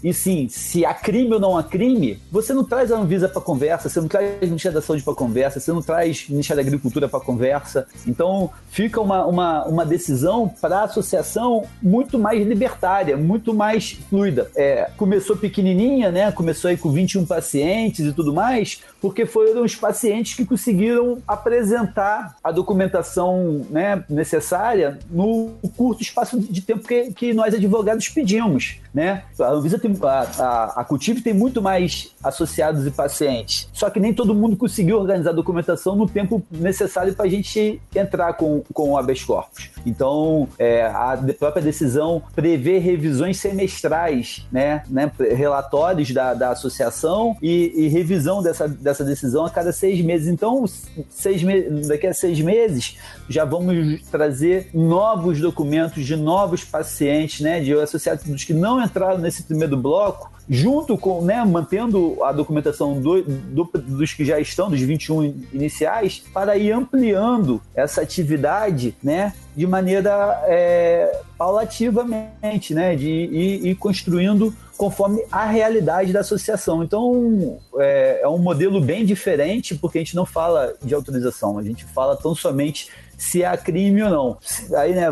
e 0.02 0.12
sim, 0.12 0.48
se 0.48 0.84
há 0.84 0.94
crime 0.94 1.34
ou 1.34 1.40
não 1.40 1.56
há 1.56 1.62
crime, 1.62 2.18
você 2.30 2.52
não 2.52 2.64
traz 2.64 2.90
a 2.90 2.96
Anvisa 2.96 3.28
para 3.28 3.40
conversa, 3.40 3.88
você 3.88 4.00
não 4.00 4.08
traz 4.08 4.42
o 4.42 4.46
Ministério 4.46 4.80
da 4.80 4.82
Saúde 4.84 5.02
para 5.02 5.14
conversa, 5.14 5.60
você 5.60 5.72
não 5.72 5.82
traz 5.82 6.26
o 6.28 6.32
Ministério 6.32 6.62
da 6.62 6.66
Agricultura 6.68 7.08
para 7.08 7.20
conversa. 7.20 7.86
Então, 8.06 8.50
fica 8.70 9.00
uma, 9.00 9.26
uma, 9.26 9.64
uma 9.66 9.86
decisão 9.86 10.48
para 10.60 10.80
a 10.80 10.84
associação 10.84 11.64
muito 11.82 12.18
mais 12.18 12.46
libertária, 12.46 13.16
muito 13.16 13.52
mais 13.54 13.98
fluida. 14.08 14.50
É, 14.56 14.90
começou 14.96 15.36
pequenininha, 15.36 16.10
né? 16.10 16.32
Começou 16.32 16.68
aí 16.68 16.76
com 16.76 16.90
21 16.90 17.26
pacientes 17.26 18.06
e 18.06 18.12
tudo 18.12 18.32
mais, 18.32 18.80
porque 19.00 19.26
foram 19.26 19.62
os 19.64 19.74
pacientes 19.74 20.34
que 20.34 20.44
conseguiram 20.44 21.18
apresentar 21.26 22.36
a 22.42 22.50
documentação 22.50 23.66
né, 23.70 24.04
necessária 24.08 24.98
no 25.10 25.52
curto 25.76 26.02
espaço 26.02 26.38
de 26.38 26.60
tempo 26.60 26.86
que, 26.86 27.12
que 27.12 27.32
nós 27.32 27.54
advogados 27.54 28.08
pedimos. 28.08 28.76
Né? 28.92 29.22
A 29.38 29.50
Anvisa 29.50 29.78
tem, 29.78 29.94
a, 30.02 30.20
a, 30.38 30.80
a 30.80 30.86
tem 31.22 31.32
muito 31.32 31.62
mais 31.62 32.14
associados 32.22 32.86
e 32.86 32.90
pacientes, 32.90 33.68
só 33.72 33.88
que 33.90 34.00
nem 34.00 34.12
todo 34.12 34.34
mundo 34.34 34.56
conseguiu 34.56 34.98
organizar 34.98 35.30
a 35.30 35.34
documentação 35.34 35.94
no 35.94 36.08
tempo 36.08 36.42
necessário 36.50 37.14
para 37.14 37.26
a 37.26 37.28
gente 37.28 37.80
entrar 37.94 38.32
com, 38.32 38.62
com 38.72 38.90
o 38.90 38.98
habeas 38.98 39.22
corpus. 39.22 39.70
Então, 39.86 40.48
é, 40.58 40.86
a 40.86 41.18
própria 41.38 41.62
decisão 41.62 42.22
prevê 42.34 42.78
revisões 42.78 43.38
semestrais, 43.38 44.46
né, 44.50 44.82
né 44.88 45.10
relatórios 45.36 46.10
da, 46.10 46.34
da 46.34 46.50
associação 46.50 47.36
e, 47.40 47.72
e 47.76 47.88
revisão 47.88 48.42
dessa 48.42 48.66
dessa 48.88 49.04
decisão 49.04 49.44
a 49.44 49.50
cada 49.50 49.72
seis 49.72 50.00
meses. 50.00 50.28
Então, 50.28 50.64
seis 51.10 51.42
me 51.42 51.62
daqui 51.86 52.06
a 52.06 52.14
seis 52.14 52.40
meses, 52.40 52.96
já 53.28 53.44
vamos 53.44 54.02
trazer 54.10 54.70
novos 54.72 55.40
documentos 55.40 56.04
de 56.04 56.16
novos 56.16 56.64
pacientes, 56.64 57.40
né, 57.40 57.60
de 57.60 57.72
associados 57.74 58.44
que 58.44 58.54
não 58.54 58.82
entraram 58.82 59.18
nesse 59.18 59.42
primeiro 59.42 59.76
bloco, 59.76 60.30
junto 60.48 60.96
com, 60.96 61.22
né, 61.22 61.44
mantendo 61.44 62.22
a 62.24 62.32
documentação 62.32 63.00
do, 63.00 63.22
do, 63.22 63.70
dos 63.74 64.14
que 64.14 64.24
já 64.24 64.40
estão, 64.40 64.70
dos 64.70 64.80
21 64.80 65.34
iniciais, 65.52 66.22
para 66.32 66.56
ir 66.56 66.72
ampliando 66.72 67.60
essa 67.74 68.00
atividade, 68.00 68.96
né, 69.02 69.34
de 69.54 69.66
maneira 69.66 70.42
é, 70.46 71.20
paulativamente, 71.36 72.72
né, 72.72 72.96
de 72.96 73.08
ir, 73.08 73.74
construindo 73.74 74.54
conforme 74.76 75.22
a 75.30 75.44
realidade 75.44 76.12
da 76.12 76.20
associação. 76.20 76.84
Então, 76.84 77.58
é, 77.76 78.20
é, 78.22 78.28
um 78.28 78.38
modelo 78.38 78.80
bem 78.80 79.04
diferente, 79.04 79.74
porque 79.74 79.98
a 79.98 80.00
gente 80.00 80.14
não 80.14 80.24
fala 80.24 80.74
de 80.82 80.94
autorização, 80.94 81.58
a 81.58 81.62
gente 81.62 81.84
fala 81.84 82.16
tão 82.16 82.34
somente 82.34 82.88
se 83.18 83.44
há 83.44 83.56
crime 83.56 84.00
ou 84.04 84.08
não. 84.08 84.38
Aí, 84.78 84.94
né, 84.94 85.06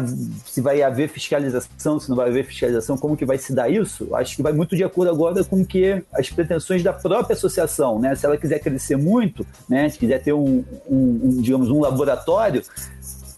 se 0.47 0.61
vai 0.61 0.81
haver 0.81 1.09
fiscalização, 1.09 1.99
se 1.99 2.09
não 2.09 2.17
vai 2.17 2.29
haver 2.29 2.47
fiscalização, 2.47 2.97
como 2.97 3.17
que 3.17 3.27
vai 3.27 3.37
se 3.37 3.53
dar 3.53 3.69
isso? 3.69 4.15
Acho 4.15 4.37
que 4.37 4.43
vai 4.43 4.53
muito 4.53 4.77
de 4.77 4.85
acordo 4.85 5.11
agora 5.11 5.43
com 5.45 5.67
que 5.67 6.03
as 6.13 6.31
pretensões 6.31 6.83
da 6.85 6.93
própria 6.93 7.35
associação, 7.35 7.99
né? 7.99 8.15
Se 8.15 8.25
ela 8.25 8.37
quiser 8.37 8.61
crescer 8.61 8.97
muito, 8.97 9.45
né, 9.69 9.89
se 9.89 9.99
quiser 9.99 10.23
ter 10.23 10.33
um, 10.33 10.65
um, 10.89 11.21
um 11.25 11.43
digamos, 11.43 11.69
um 11.69 11.81
laboratório, 11.81 12.63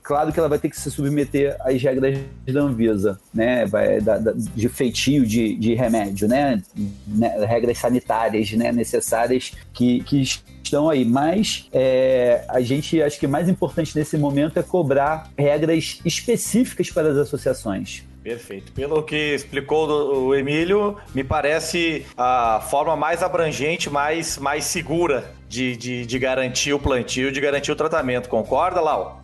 claro 0.09 0.33
que 0.33 0.38
ela 0.38 0.49
vai 0.49 0.59
ter 0.59 0.71
que 0.71 0.81
se 0.81 0.90
submeter 0.90 1.55
às 1.61 1.83
regras 1.83 2.18
da 2.47 2.61
Anvisa, 2.62 3.21
né? 3.33 3.66
Vai, 3.66 4.01
da, 4.01 4.16
da, 4.16 4.33
de 4.35 4.66
feitio 4.71 5.27
de, 5.27 5.55
de 5.55 5.75
remédio, 5.75 6.27
né? 6.27 6.62
né? 7.07 7.44
Regras 7.44 7.77
sanitárias 7.77 8.51
né? 8.53 8.73
necessárias 8.73 9.53
que, 9.75 10.03
que 10.05 10.23
estão 10.62 10.88
aí. 10.88 11.05
Mas 11.05 11.68
é, 11.75 12.42
a 12.49 12.62
gente 12.62 13.03
acho 13.03 13.21
que 13.21 13.27
mais 13.27 13.51
importante 13.51 13.94
nesse 13.94 14.16
momento 14.16 14.59
é 14.59 14.62
cobrar 14.62 15.31
regras 15.37 16.01
específicas 16.03 16.90
para 16.90 17.11
as 17.11 17.18
associações. 17.18 18.03
Perfeito. 18.23 18.73
Pelo 18.73 19.03
que 19.03 19.35
explicou 19.35 19.88
o 19.88 20.35
Emílio, 20.35 20.97
me 21.14 21.23
parece 21.23 22.07
a 22.16 22.66
forma 22.71 22.97
mais 22.97 23.23
abrangente, 23.23 23.90
mais, 23.90 24.38
mais 24.38 24.64
segura 24.64 25.31
de, 25.47 25.77
de, 25.77 26.07
de 26.07 26.18
garantir 26.18 26.73
o 26.73 26.79
plantio, 26.79 27.31
de 27.31 27.40
garantir 27.42 27.71
o 27.71 27.77
tratamento. 27.77 28.29
Concorda, 28.31 28.81
Lau? 28.81 29.23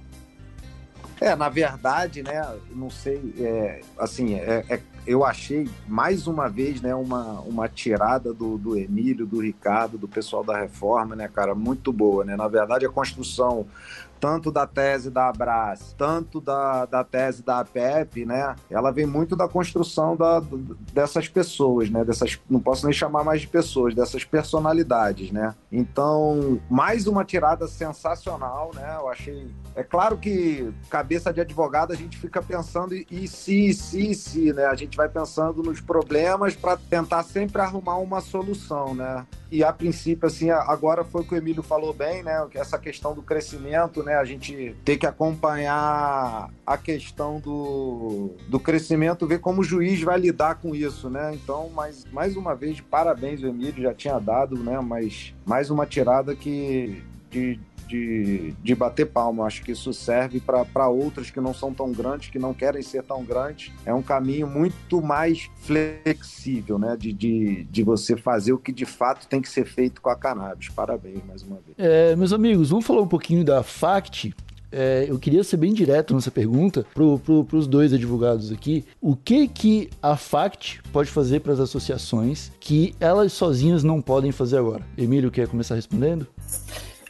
É, 1.24 1.34
na 1.34 1.48
verdade, 1.48 2.22
né, 2.22 2.54
não 2.70 2.90
sei, 2.90 3.34
é, 3.38 3.80
assim, 3.98 4.34
é, 4.34 4.62
é, 4.68 4.80
eu 5.06 5.24
achei 5.24 5.66
mais 5.88 6.26
uma 6.26 6.50
vez, 6.50 6.82
né, 6.82 6.94
uma, 6.94 7.40
uma 7.40 7.66
tirada 7.66 8.30
do, 8.30 8.58
do 8.58 8.76
Emílio, 8.76 9.24
do 9.24 9.40
Ricardo, 9.40 9.96
do 9.96 10.06
pessoal 10.06 10.44
da 10.44 10.58
reforma, 10.60 11.16
né, 11.16 11.26
cara, 11.26 11.54
muito 11.54 11.90
boa, 11.90 12.26
né? 12.26 12.36
Na 12.36 12.46
verdade, 12.46 12.84
a 12.84 12.90
construção 12.90 13.66
tanto 14.20 14.50
da 14.50 14.66
tese 14.66 15.10
da 15.10 15.28
Abras, 15.28 15.94
tanto 15.96 16.40
da, 16.40 16.86
da 16.86 17.04
tese 17.04 17.42
da 17.42 17.60
APEP, 17.60 18.24
né? 18.24 18.56
Ela 18.70 18.90
vem 18.90 19.06
muito 19.06 19.36
da 19.36 19.48
construção 19.48 20.16
da, 20.16 20.42
dessas 20.92 21.28
pessoas, 21.28 21.90
né? 21.90 22.04
Dessas, 22.04 22.38
não 22.48 22.60
posso 22.60 22.86
nem 22.86 22.92
chamar 22.92 23.24
mais 23.24 23.40
de 23.40 23.48
pessoas, 23.48 23.94
dessas 23.94 24.24
personalidades, 24.24 25.30
né? 25.30 25.54
Então, 25.70 26.60
mais 26.70 27.06
uma 27.06 27.24
tirada 27.24 27.66
sensacional, 27.66 28.70
né? 28.74 28.96
Eu 28.98 29.08
achei. 29.08 29.48
É 29.74 29.82
claro 29.82 30.16
que 30.16 30.72
cabeça 30.88 31.32
de 31.32 31.40
advogado 31.40 31.92
a 31.92 31.96
gente 31.96 32.16
fica 32.16 32.42
pensando 32.42 32.94
e 32.94 33.28
se, 33.28 33.72
se, 33.72 34.14
se, 34.14 34.52
né? 34.52 34.66
A 34.66 34.74
gente 34.74 34.96
vai 34.96 35.08
pensando 35.08 35.62
nos 35.62 35.80
problemas 35.80 36.54
para 36.54 36.76
tentar 36.76 37.22
sempre 37.24 37.60
arrumar 37.60 37.96
uma 37.96 38.20
solução, 38.20 38.94
né? 38.94 39.26
E 39.50 39.62
a 39.62 39.72
princípio, 39.72 40.26
assim, 40.26 40.50
agora 40.50 41.04
foi 41.04 41.22
o 41.22 41.24
que 41.24 41.34
o 41.34 41.36
Emílio 41.36 41.62
falou 41.62 41.92
bem, 41.92 42.22
né? 42.22 42.44
Essa 42.54 42.78
questão 42.78 43.14
do 43.14 43.22
crescimento, 43.22 44.02
né? 44.04 44.16
A 44.16 44.24
gente 44.24 44.76
tem 44.84 44.98
que 44.98 45.06
acompanhar 45.06 46.50
a 46.66 46.76
questão 46.76 47.40
do, 47.40 48.30
do 48.48 48.60
crescimento, 48.60 49.26
ver 49.26 49.40
como 49.40 49.62
o 49.62 49.64
juiz 49.64 50.00
vai 50.02 50.18
lidar 50.18 50.56
com 50.56 50.74
isso, 50.74 51.08
né? 51.10 51.32
Então, 51.34 51.70
mais, 51.70 52.04
mais 52.12 52.36
uma 52.36 52.54
vez, 52.54 52.80
parabéns, 52.80 53.42
o 53.42 53.46
Emílio 53.46 53.82
já 53.82 53.94
tinha 53.94 54.18
dado, 54.18 54.56
né? 54.56 54.78
Mas 54.80 55.34
mais 55.44 55.70
uma 55.70 55.86
tirada 55.86 56.36
que 56.36 57.02
de, 57.30 57.58
de, 57.94 58.54
de 58.62 58.74
bater 58.74 59.06
palma. 59.06 59.44
Acho 59.44 59.62
que 59.62 59.72
isso 59.72 59.92
serve 59.92 60.40
para 60.40 60.88
outras 60.88 61.30
que 61.30 61.40
não 61.40 61.54
são 61.54 61.72
tão 61.72 61.92
grandes, 61.92 62.30
que 62.30 62.38
não 62.38 62.52
querem 62.52 62.82
ser 62.82 63.02
tão 63.04 63.24
grandes. 63.24 63.72
É 63.86 63.94
um 63.94 64.02
caminho 64.02 64.46
muito 64.46 65.00
mais 65.00 65.48
flexível, 65.58 66.78
né? 66.78 66.96
De, 66.98 67.12
de, 67.12 67.64
de 67.64 67.82
você 67.82 68.16
fazer 68.16 68.52
o 68.52 68.58
que 68.58 68.72
de 68.72 68.84
fato 68.84 69.28
tem 69.28 69.40
que 69.40 69.48
ser 69.48 69.64
feito 69.64 70.00
com 70.00 70.10
a 70.10 70.16
cannabis. 70.16 70.68
Parabéns 70.68 71.24
mais 71.26 71.42
uma 71.42 71.56
vez. 71.56 71.76
É, 71.78 72.16
meus 72.16 72.32
amigos, 72.32 72.70
vamos 72.70 72.84
falar 72.84 73.02
um 73.02 73.08
pouquinho 73.08 73.44
da 73.44 73.62
FACT. 73.62 74.34
É, 74.72 75.06
eu 75.08 75.20
queria 75.20 75.44
ser 75.44 75.56
bem 75.56 75.72
direto 75.72 76.12
nessa 76.14 76.32
pergunta 76.32 76.84
para 76.92 77.04
pro, 77.18 77.46
os 77.52 77.68
dois 77.68 77.92
advogados 77.92 78.50
aqui. 78.50 78.84
O 79.00 79.14
que 79.14 79.46
que 79.46 79.88
a 80.02 80.16
FACT 80.16 80.82
pode 80.92 81.10
fazer 81.10 81.40
para 81.40 81.52
as 81.52 81.60
associações 81.60 82.50
que 82.58 82.92
elas 82.98 83.32
sozinhas 83.32 83.84
não 83.84 84.02
podem 84.02 84.32
fazer 84.32 84.58
agora? 84.58 84.84
Emílio, 84.98 85.30
quer 85.30 85.46
começar 85.46 85.76
respondendo? 85.76 86.26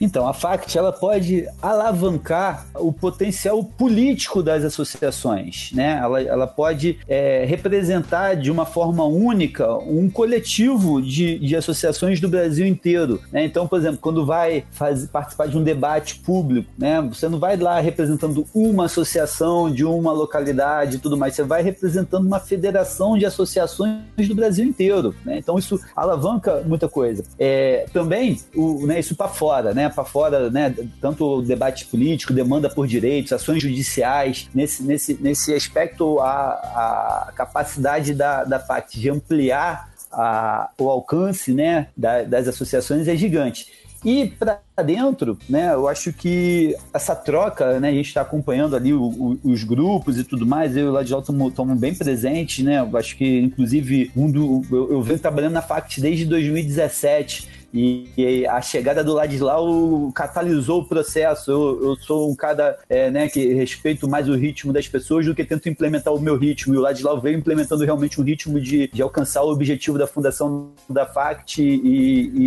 Então, 0.01 0.27
a 0.27 0.33
FACT 0.33 0.77
ela 0.77 0.93
pode 0.93 1.47
alavancar 1.61 2.67
o 2.75 2.93
potencial 2.93 3.63
político 3.63 4.43
das 4.43 4.65
associações, 4.65 5.71
né? 5.73 5.99
Ela, 6.03 6.23
ela 6.23 6.47
pode 6.47 6.99
é, 7.09 7.45
representar 7.45 8.35
de 8.35 8.51
uma 8.51 8.67
forma 8.67 9.05
única 9.05 9.73
um 9.77 10.09
coletivo 10.11 11.01
de, 11.01 11.39
de 11.39 11.57
associações 11.57 12.21
do 12.21 12.29
Brasil 12.29 12.67
inteiro. 12.67 13.21
Né? 13.33 13.45
Então, 13.45 13.67
por 13.67 13.79
exemplo, 13.79 13.99
quando 14.01 14.25
vai 14.25 14.65
fazer, 14.71 15.09
participar 15.09 15.47
de 15.49 15.57
um 15.57 15.63
debate 15.63 16.17
público, 16.17 16.71
né? 16.79 17.01
Você 17.03 17.29
não 17.29 17.39
vai 17.39 17.57
lá 17.57 17.81
representando 17.81 18.47
uma 18.55 18.87
associação 18.87 19.71
de 19.71 19.85
uma 19.85 20.13
localidade 20.13 20.97
e 20.97 20.99
tudo 20.99 21.17
mais, 21.17 21.35
você 21.35 21.43
vai 21.43 21.63
representando 21.63 22.27
uma 22.27 22.41
federação 22.41 23.17
de 23.17 23.27
associações 23.27 24.29
do 24.29 24.35
Brasil 24.35 24.65
inteiro. 24.65 25.15
Né? 25.25 25.39
Então, 25.39 25.59
isso 25.59 25.81
alavanca 25.95 26.63
muita 26.67 26.89
coisa. 26.89 27.25
É, 27.39 27.87
também, 27.93 28.41
o, 28.55 28.87
né, 28.87 28.99
isso 28.99 29.15
para 29.15 29.29
fora, 29.29 29.75
né? 29.75 29.84
Para 29.89 30.05
fora, 30.05 30.51
né? 30.51 30.75
Tanto 31.01 31.43
debate 31.43 31.87
político, 31.87 32.33
demanda 32.33 32.69
por 32.69 32.87
direitos, 32.87 33.33
ações 33.33 33.63
judiciais, 33.63 34.49
nesse, 34.55 34.83
nesse, 34.83 35.15
nesse 35.21 35.55
aspecto, 35.55 36.21
a, 36.21 37.27
a 37.29 37.33
capacidade 37.35 38.15
da, 38.15 38.45
da 38.45 38.59
FACT 38.59 39.01
de 39.01 39.11
ampliar 39.11 39.93
a, 40.13 40.71
o 40.79 40.89
alcance 40.89 41.53
né, 41.53 41.89
da, 41.97 42.23
das 42.23 42.49
associações 42.49 43.09
é 43.09 43.17
gigante. 43.17 43.85
E 44.05 44.27
para 44.27 44.61
dentro, 44.85 45.39
né, 45.49 45.73
eu 45.73 45.89
acho 45.89 46.13
que 46.13 46.77
essa 46.93 47.17
troca, 47.17 47.81
né, 47.81 47.89
a 47.89 47.93
gente 47.93 48.09
está 48.09 48.21
acompanhando 48.21 48.77
ali 48.77 48.93
o, 48.93 49.03
o, 49.03 49.39
os 49.43 49.65
grupos 49.65 50.19
e 50.19 50.25
tudo 50.25 50.47
mais, 50.47 50.77
eu 50.77 50.87
e 50.87 50.89
o 50.89 50.93
Ladislau 50.93 51.23
estamos 51.23 51.79
bem 51.79 51.95
presentes, 51.95 52.63
né, 52.63 52.81
eu 52.81 52.97
acho 52.99 53.17
que, 53.17 53.41
inclusive, 53.41 54.11
um 54.15 54.31
do, 54.31 54.63
eu, 54.71 54.93
eu 54.93 55.03
venho 55.03 55.19
trabalhando 55.19 55.55
na 55.55 55.63
FACT 55.63 56.03
desde 56.03 56.27
2017, 56.27 57.64
e, 57.75 58.09
e, 58.17 58.47
a 58.47 58.63
chegada 58.63 59.03
do 59.03 59.13
Ladislau 59.13 60.13
catalisou 60.15 60.83
o 60.83 60.85
processo. 60.85 61.51
Eu, 61.51 61.83
eu 61.83 61.97
sou 61.97 62.31
um 62.31 62.35
cara 62.37 62.79
é, 62.89 63.11
né, 63.11 63.29
que 63.29 63.53
respeito 63.53 64.09
mais 64.09 64.29
o 64.29 64.35
ritmo 64.37 64.73
das 64.73 64.87
pessoas 64.87 65.27
do 65.27 65.35
que 65.35 65.45
tento 65.45 65.69
implementar 65.69 66.15
o 66.15 66.21
meu 66.21 66.37
ritmo. 66.37 66.73
E 66.73 66.79
o 66.79 66.81
Ladislau 66.81 67.21
veio 67.21 67.37
implementando 67.37 67.85
realmente 67.85 68.21
um 68.21 68.25
ritmo 68.25 68.61
de, 68.61 68.87
de 68.87 69.03
alcançar 69.03 69.43
o 69.43 69.51
objetivo 69.51 69.99
da 69.99 70.07
fundação 70.07 70.71
da 70.89 71.05
FACT 71.05 71.63
e, 71.63 71.81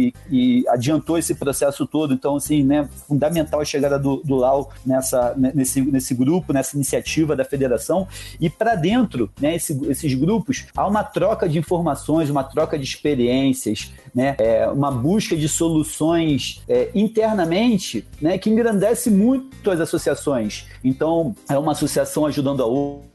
e, 0.07 0.13
e, 0.31 0.67
adiantou 0.69 1.17
esse 1.17 1.35
processo 1.35 1.85
todo. 1.85 2.13
Então, 2.13 2.37
assim, 2.37 2.63
né, 2.63 2.87
fundamental 3.05 3.59
a 3.59 3.65
chegada 3.65 3.99
do, 3.99 4.21
do 4.23 4.35
Lau 4.35 4.71
nessa, 4.85 5.35
nesse, 5.35 5.81
nesse 5.81 6.13
grupo, 6.13 6.53
nessa 6.53 6.77
iniciativa 6.77 7.35
da 7.35 7.43
federação. 7.43 8.07
E 8.39 8.49
para 8.49 8.75
dentro, 8.75 9.29
né, 9.41 9.57
esse, 9.57 9.77
esses 9.89 10.13
grupos, 10.13 10.67
há 10.73 10.87
uma 10.87 11.03
troca 11.03 11.49
de 11.49 11.59
informações, 11.59 12.29
uma 12.29 12.45
troca 12.45 12.79
de 12.79 12.85
experiências, 12.85 13.91
né, 14.17 14.35
é, 14.39 14.67
uma 14.67 14.89
busca 14.89 15.37
de 15.37 15.47
soluções 15.47 16.63
é, 16.67 16.89
internamente, 16.95 18.03
né, 18.19 18.35
que 18.39 18.49
engrandece 18.49 19.11
muito 19.11 19.69
as 19.69 19.79
associações. 19.79 20.65
Então, 20.83 21.35
é 21.47 21.55
uma 21.55 21.73
associação 21.73 22.25
ajudando 22.25 22.63
a 22.63 22.65
outra, 22.65 23.07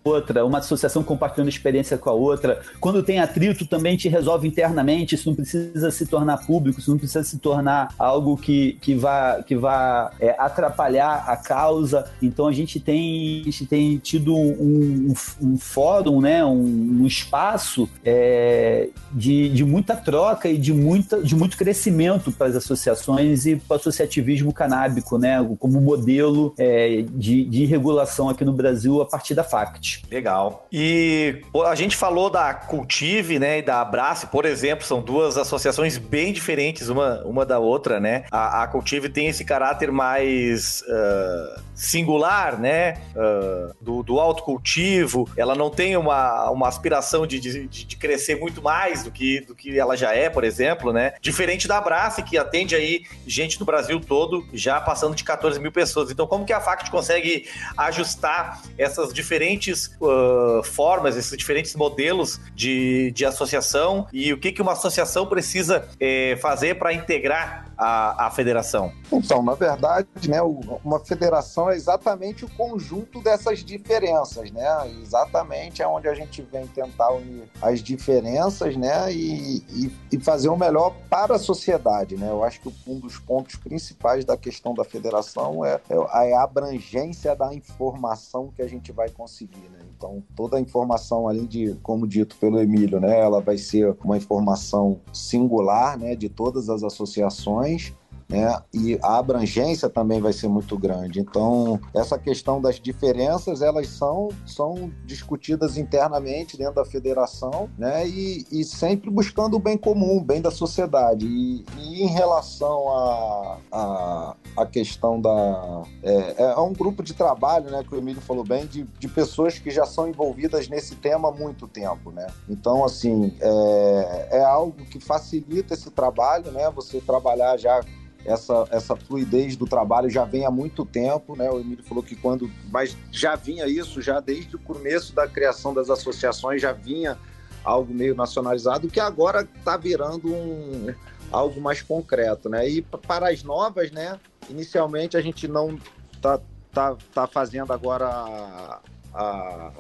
uma 0.45 0.59
associação 0.59 1.03
compartilhando 1.03 1.49
experiência 1.49 1.97
com 1.97 2.11
a 2.11 2.13
outra. 2.13 2.61
Quando 2.81 3.03
tem 3.03 3.21
atrito, 3.21 3.67
também 3.67 3.97
te 3.97 4.09
resolve 4.09 4.49
internamente, 4.49 5.15
isso 5.15 5.29
não 5.29 5.37
precisa 5.37 5.91
se 5.91 6.07
tornar 6.07 6.45
público, 6.47 6.81
isso 6.81 6.91
não 6.91 6.99
precisa 6.99 7.23
se 7.23 7.39
tornar 7.39 7.95
algo 7.99 8.37
que, 8.37 8.79
que 8.81 8.95
vá, 8.95 9.43
que 9.43 9.55
vá 9.55 10.13
é, 10.21 10.35
atrapalhar 10.39 11.25
a 11.29 11.37
causa. 11.37 12.05
Então, 12.21 12.49
a 12.49 12.53
gente 12.53 12.81
tem, 12.81 13.43
a 13.43 13.45
gente 13.45 13.67
tem 13.67 13.99
tido 13.99 14.35
um, 14.37 15.13
um, 15.13 15.15
um 15.41 15.59
fórum, 15.59 16.21
né, 16.21 16.45
um, 16.45 17.03
um 17.03 17.07
espaço 17.07 17.89
é, 18.05 18.89
de, 19.13 19.49
de 19.51 19.65
muita 19.65 19.95
troca 19.95 20.49
e 20.49 20.59
de, 20.59 20.73
muita, 20.73 21.23
de 21.23 21.37
muito 21.37 21.57
crescimento 21.57 22.33
para 22.33 22.49
as 22.49 22.57
associações 22.57 23.47
e 23.47 23.57
para 23.57 23.77
o 23.77 23.79
associativismo 23.79 24.53
canábico, 24.53 25.17
né, 25.17 25.37
como 25.59 25.81
modelo 25.81 26.55
é, 26.59 27.05
de, 27.15 27.45
de 27.45 27.65
regulação 27.67 28.29
aqui 28.29 28.45
no 28.45 28.53
Brasil 28.53 29.01
a 29.01 29.07
partir 29.07 29.35
da 29.35 29.45
FACT. 29.45 29.92
Legal. 30.11 30.67
E 30.73 31.43
a 31.67 31.75
gente 31.75 31.97
falou 31.97 32.31
da 32.31 32.55
Cultive, 32.55 33.39
né, 33.39 33.59
e 33.59 33.63
da 33.63 33.81
Abrace, 33.81 34.27
por 34.27 34.45
exemplo, 34.45 34.85
são 34.85 35.03
duas 35.03 35.37
associações 35.37 35.99
bem 35.99 36.33
diferentes 36.33 36.89
uma, 36.89 37.23
uma 37.25 37.45
da 37.45 37.59
outra, 37.59 38.01
né? 38.01 38.25
A, 38.31 38.63
a 38.63 38.67
Cultive 38.67 39.09
tem 39.09 39.29
esse 39.29 39.45
caráter 39.45 39.91
mais 39.91 40.83
uh, 40.83 41.61
singular, 41.83 42.61
né, 42.61 42.95
uh, 43.17 43.75
do, 43.81 44.05
do 44.05 44.21
autocultivo, 44.21 45.29
ela 45.37 45.57
não 45.57 45.69
tem 45.69 45.97
uma, 45.97 46.49
uma 46.49 46.69
aspiração 46.69 47.27
de, 47.27 47.41
de, 47.41 47.67
de 47.67 47.97
crescer 47.97 48.37
muito 48.37 48.63
mais 48.63 49.03
do 49.03 49.11
que, 49.11 49.41
do 49.41 49.53
que 49.53 49.77
ela 49.77 49.97
já 49.97 50.15
é, 50.15 50.31
por 50.31 50.45
exemplo, 50.45 50.93
né? 50.93 51.15
Diferente 51.21 51.67
da 51.67 51.79
Abrace, 51.79 52.23
que 52.23 52.39
atende 52.39 52.77
aí 52.77 53.03
gente 53.27 53.59
no 53.59 53.67
Brasil 53.67 53.99
todo, 53.99 54.47
já 54.53 54.81
passando 54.81 55.17
de 55.17 55.25
14 55.25 55.59
mil 55.59 55.73
pessoas. 55.73 56.09
Então, 56.11 56.25
como 56.25 56.45
que 56.45 56.53
a 56.53 56.61
FACT 56.61 56.89
consegue 56.89 57.49
ajustar 57.77 58.63
essas 58.79 59.13
diferentes 59.13 59.91
uh, 60.01 60.63
formas, 60.63 61.17
esses 61.17 61.37
diferentes 61.37 61.75
modelos 61.75 62.41
de, 62.55 63.11
de 63.11 63.27
associação 63.27 64.07
e 64.13 64.33
o 64.33 64.39
que, 64.39 64.53
que 64.53 64.63
uma 64.63 64.73
associação 64.73 65.27
precisa 65.27 65.89
eh, 65.99 66.39
fazer 66.41 66.77
para 66.77 66.93
integrar 66.93 67.72
a, 67.83 68.27
a 68.27 68.31
federação? 68.31 68.93
Então, 69.11 69.43
na 69.43 69.55
verdade, 69.55 70.07
né, 70.29 70.41
uma 70.85 71.01
federação 71.01 71.69
é 71.69 71.75
exatamente 71.75 72.45
o 72.45 72.51
conjunto 72.51 73.21
dessas 73.21 73.65
diferenças, 73.65 74.51
né? 74.53 74.67
Exatamente 75.03 75.83
é 75.83 75.87
onde 75.87 76.09
a 76.09 76.15
gente 76.15 76.43
vem 76.43 76.67
tentar 76.69 77.11
unir 77.11 77.51
as 77.61 77.83
diferenças, 77.83 78.77
né, 78.77 79.13
e, 79.13 79.59
e, 79.69 79.93
e 80.13 80.21
fazer 80.21 80.49
o 80.49 80.57
melhor 80.57 80.95
para 81.11 81.35
a 81.35 81.39
sociedade, 81.39 82.17
né? 82.17 82.31
Eu 82.31 82.45
acho 82.45 82.61
que 82.61 82.73
um 82.87 82.99
dos 82.99 83.19
pontos 83.19 83.57
principais 83.57 84.25
da 84.25 84.37
questão 84.37 84.75
da 84.75 84.85
federação 84.85 85.65
é, 85.65 85.81
é 85.91 86.35
a 86.35 86.43
abrangência 86.43 87.35
da 87.35 87.53
informação 87.53 88.53
que 88.55 88.63
a 88.63 88.69
gente 88.69 88.93
vai 88.93 89.09
conseguir, 89.09 89.69
né? 89.71 89.81
Então, 89.97 90.23
toda 90.37 90.57
a 90.57 90.61
informação, 90.61 91.29
além 91.29 91.47
de, 91.47 91.75
como 91.83 92.07
dito 92.07 92.37
pelo 92.37 92.61
Emílio, 92.61 93.01
né, 93.01 93.19
ela 93.19 93.41
vai 93.41 93.59
ser 93.59 93.97
uma 94.05 94.17
informação 94.17 95.01
singular, 95.13 95.99
né, 95.99 96.15
de 96.15 96.29
todas 96.29 96.69
as 96.69 96.83
associações 96.83 97.72
opções 97.73 98.02
né? 98.33 98.59
E 98.73 98.99
a 99.03 99.19
abrangência 99.19 99.89
também 99.89 100.21
vai 100.21 100.33
ser 100.33 100.49
muito 100.49 100.79
grande. 100.79 101.21
Então, 101.21 101.79
essa 101.95 102.19
questão 102.19 102.61
das 102.61 102.81
diferenças, 102.81 103.61
elas 103.61 103.89
são, 103.89 104.31
são 104.47 104.91
discutidas 105.05 105.77
internamente 105.77 106.57
dentro 106.57 106.77
da 106.77 106.85
federação, 106.85 107.69
né? 107.77 108.09
E, 108.09 108.47
e 108.51 108.65
sempre 108.65 109.11
buscando 109.11 109.57
o 109.57 109.59
bem 109.59 109.77
comum, 109.77 110.17
o 110.17 110.25
bem 110.25 110.41
da 110.41 110.51
sociedade. 110.51 111.27
E, 111.27 111.65
e 111.79 112.03
em 112.03 112.07
relação 112.07 112.89
à 112.89 113.59
a, 113.71 113.79
a, 113.79 114.37
a, 114.63 114.67
questão 114.67 115.21
da... 115.21 115.83
É, 116.03 116.45
é, 116.45 116.61
um 116.61 116.73
grupo 116.73 117.03
de 117.03 117.13
trabalho, 117.13 117.71
né? 117.71 117.85
Que 117.87 117.95
o 117.95 117.99
Emílio 117.99 118.23
falou 118.23 118.45
bem, 118.45 118.67
de, 118.67 118.85
de 118.99 119.09
pessoas 119.09 119.59
que 119.59 119.71
já 119.71 119.85
são 119.85 120.09
envolvidas 120.09 120.69
nesse 120.69 120.95
tema 120.97 121.29
há 121.29 121.33
muito 121.33 121.69
tempo, 121.69 122.11
né? 122.11 122.27
Então, 122.49 122.85
assim, 122.85 123.35
é, 123.41 124.29
é 124.39 124.45
algo 124.45 124.85
que 124.87 124.99
facilita 124.99 125.75
esse 125.75 125.91
trabalho, 125.91 126.51
né? 126.51 126.71
Você 126.71 127.01
trabalhar 127.01 127.59
já 127.59 127.83
essa, 128.25 128.67
essa 128.71 128.97
fluidez 128.97 129.57
do 129.57 129.67
trabalho 129.67 130.09
já 130.09 130.25
vem 130.25 130.47
há 130.47 130.51
muito 130.51 130.85
tempo, 130.85 131.37
né? 131.37 131.51
O 131.51 131.61
Emílio 131.61 131.85
falou 131.85 132.03
que 132.03 132.15
quando. 132.15 132.51
Mas 132.71 132.97
já 133.11 133.35
vinha 133.35 133.67
isso, 133.67 134.01
já 134.01 134.21
desde 134.21 134.57
o 134.57 134.59
começo 134.59 135.15
da 135.15 135.27
criação 135.27 135.75
das 135.75 135.91
associações, 135.91 136.63
já 136.63 136.73
vinha 136.73 137.19
algo 137.65 137.93
meio 137.93 138.15
nacionalizado, 138.15 138.89
que 138.89 139.01
agora 139.01 139.49
está 139.57 139.77
virando 139.77 140.33
um, 140.33 140.95
algo 141.31 141.61
mais 141.61 141.83
concreto, 141.83 142.49
né? 142.49 142.69
E 142.69 142.83
para 142.83 143.31
as 143.31 143.43
novas, 143.43 143.91
né? 143.91 144.19
Inicialmente 144.49 145.17
a 145.17 145.21
gente 145.21 145.49
não 145.49 145.79
tá, 146.21 146.41
tá, 146.73 146.97
tá 147.13 147.27
fazendo 147.27 147.73
agora 147.73 148.07
a, 148.07 148.81
a, 149.15 149.73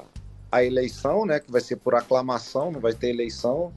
a 0.50 0.64
eleição, 0.64 1.24
né? 1.26 1.38
Que 1.38 1.50
vai 1.50 1.60
ser 1.60 1.76
por 1.76 1.94
aclamação, 1.94 2.72
não 2.72 2.80
vai 2.80 2.92
ter 2.92 3.10
eleição 3.10 3.72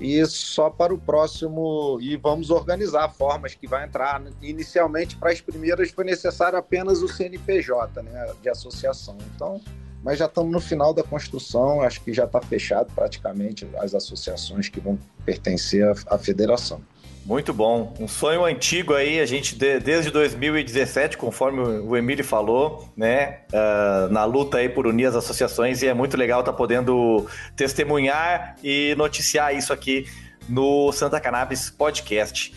e 0.00 0.24
só 0.26 0.70
para 0.70 0.94
o 0.94 0.98
próximo 0.98 1.98
e 2.00 2.16
vamos 2.16 2.50
organizar 2.50 3.08
formas 3.08 3.54
que 3.54 3.66
vai 3.66 3.84
entrar. 3.84 4.22
Inicialmente 4.40 5.16
para 5.16 5.30
as 5.30 5.40
primeiras 5.40 5.90
foi 5.90 6.04
necessário 6.04 6.58
apenas 6.58 7.02
o 7.02 7.08
CNPJ 7.08 8.02
né 8.02 8.32
de 8.40 8.48
associação. 8.48 9.16
Então 9.34 9.60
mas 10.02 10.16
já 10.18 10.26
estamos 10.26 10.52
no 10.52 10.60
final 10.60 10.94
da 10.94 11.02
construção 11.02 11.82
acho 11.82 12.00
que 12.02 12.12
já 12.12 12.24
está 12.24 12.40
fechado 12.40 12.92
praticamente 12.94 13.68
as 13.78 13.94
associações 13.94 14.68
que 14.68 14.78
vão 14.78 14.98
pertencer 15.24 15.84
à, 15.84 16.14
à 16.14 16.18
federação 16.18 16.80
muito 17.24 17.52
bom. 17.52 17.94
Um 18.00 18.08
sonho 18.08 18.44
antigo 18.44 18.94
aí, 18.94 19.20
a 19.20 19.26
gente 19.26 19.54
desde 19.54 20.10
2017, 20.10 21.16
conforme 21.16 21.60
o 21.60 21.96
Emílio 21.96 22.24
falou, 22.24 22.88
né? 22.96 23.40
Uh, 23.52 24.12
na 24.12 24.24
luta 24.24 24.58
aí 24.58 24.68
por 24.68 24.86
unir 24.86 25.06
as 25.06 25.14
associações, 25.14 25.82
e 25.82 25.86
é 25.86 25.94
muito 25.94 26.16
legal 26.16 26.40
estar 26.40 26.52
tá 26.52 26.56
podendo 26.58 27.26
testemunhar 27.54 28.56
e 28.62 28.94
noticiar 28.96 29.54
isso 29.54 29.72
aqui 29.72 30.06
no 30.48 30.90
Santa 30.92 31.20
Cannabis 31.20 31.70
Podcast. 31.70 32.54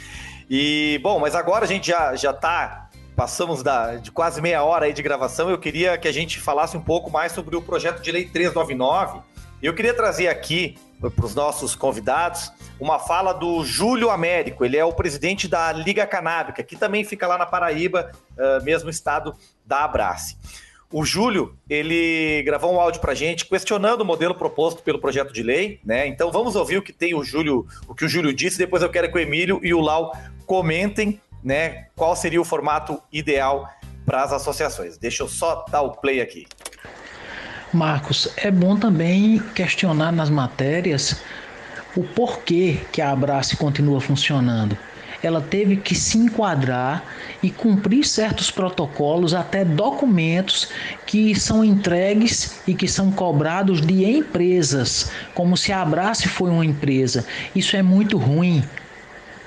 E, 0.49 0.99
bom, 1.01 1.19
mas 1.19 1.35
agora 1.35 1.65
a 1.65 1.67
gente 1.67 1.87
já, 1.87 2.15
já 2.15 2.33
tá. 2.33 2.89
Passamos 3.15 3.61
da, 3.61 3.95
de 3.95 4.09
quase 4.09 4.41
meia 4.41 4.63
hora 4.63 4.85
aí 4.85 4.93
de 4.93 5.01
gravação. 5.01 5.49
Eu 5.49 5.57
queria 5.57 5.97
que 5.97 6.07
a 6.07 6.11
gente 6.11 6.39
falasse 6.39 6.75
um 6.75 6.81
pouco 6.81 7.11
mais 7.11 7.33
sobre 7.33 7.55
o 7.55 7.61
projeto 7.61 8.01
de 8.01 8.11
lei 8.11 8.25
399. 8.25 9.21
Eu 9.61 9.73
queria 9.73 9.93
trazer 9.93 10.27
aqui 10.27 10.75
para 11.09 11.25
os 11.25 11.33
nossos 11.33 11.75
convidados 11.75 12.51
uma 12.79 12.99
fala 12.99 13.33
do 13.33 13.63
Júlio 13.63 14.09
Américo. 14.09 14.63
Ele 14.63 14.77
é 14.77 14.85
o 14.85 14.93
presidente 14.93 15.47
da 15.47 15.71
Liga 15.71 16.05
Canábica, 16.05 16.63
que 16.63 16.75
também 16.75 17.03
fica 17.03 17.27
lá 17.27 17.37
na 17.37 17.45
Paraíba, 17.45 18.11
uh, 18.37 18.63
mesmo 18.63 18.89
estado 18.89 19.35
da 19.65 19.83
Abrace. 19.83 20.37
O 20.91 21.05
Júlio, 21.05 21.55
ele 21.69 22.43
gravou 22.43 22.73
um 22.73 22.79
áudio 22.79 22.99
para 22.99 23.13
gente 23.13 23.45
questionando 23.45 24.01
o 24.01 24.05
modelo 24.05 24.35
proposto 24.35 24.83
pelo 24.83 24.99
projeto 24.99 25.31
de 25.31 25.41
lei, 25.41 25.79
né? 25.85 26.05
Então 26.05 26.29
vamos 26.31 26.55
ouvir 26.55 26.77
o 26.77 26.81
que 26.81 26.91
tem 26.91 27.13
o 27.15 27.23
Júlio, 27.23 27.65
o 27.87 27.95
que 27.95 28.03
o 28.03 28.09
Júlio 28.09 28.33
disse, 28.33 28.57
depois 28.57 28.83
eu 28.83 28.89
quero 28.89 29.09
que 29.09 29.17
o 29.17 29.21
Emílio 29.21 29.61
e 29.63 29.73
o 29.73 29.79
Lau 29.79 30.11
comentem, 30.45 31.21
né, 31.41 31.87
qual 31.95 32.13
seria 32.13 32.41
o 32.41 32.45
formato 32.45 33.01
ideal 33.11 33.69
para 34.05 34.23
as 34.23 34.33
associações. 34.33 34.97
Deixa 34.97 35.23
eu 35.23 35.29
só 35.29 35.63
dar 35.71 35.81
o 35.81 35.91
play 35.91 36.19
aqui. 36.19 36.45
Marcos, 37.73 38.27
é 38.35 38.51
bom 38.51 38.75
também 38.75 39.39
questionar 39.55 40.11
nas 40.11 40.29
matérias 40.29 41.21
o 41.95 42.03
porquê 42.03 42.79
que 42.91 43.01
a 43.01 43.11
Abrace 43.11 43.55
continua 43.55 44.01
funcionando. 44.01 44.77
Ela 45.23 45.39
teve 45.39 45.77
que 45.77 45.93
se 45.93 46.17
enquadrar 46.17 47.03
e 47.41 47.49
cumprir 47.49 48.03
certos 48.05 48.49
protocolos, 48.49 49.33
até 49.33 49.63
documentos 49.63 50.67
que 51.05 51.33
são 51.39 51.63
entregues 51.63 52.59
e 52.67 52.73
que 52.73 52.87
são 52.87 53.11
cobrados 53.11 53.81
de 53.81 54.03
empresas, 54.03 55.11
como 55.33 55.55
se 55.55 55.71
a 55.71 55.81
Abrace 55.81 56.27
foi 56.27 56.49
uma 56.49 56.65
empresa. 56.65 57.25
Isso 57.55 57.77
é 57.77 57.83
muito 57.83 58.17
ruim 58.17 58.63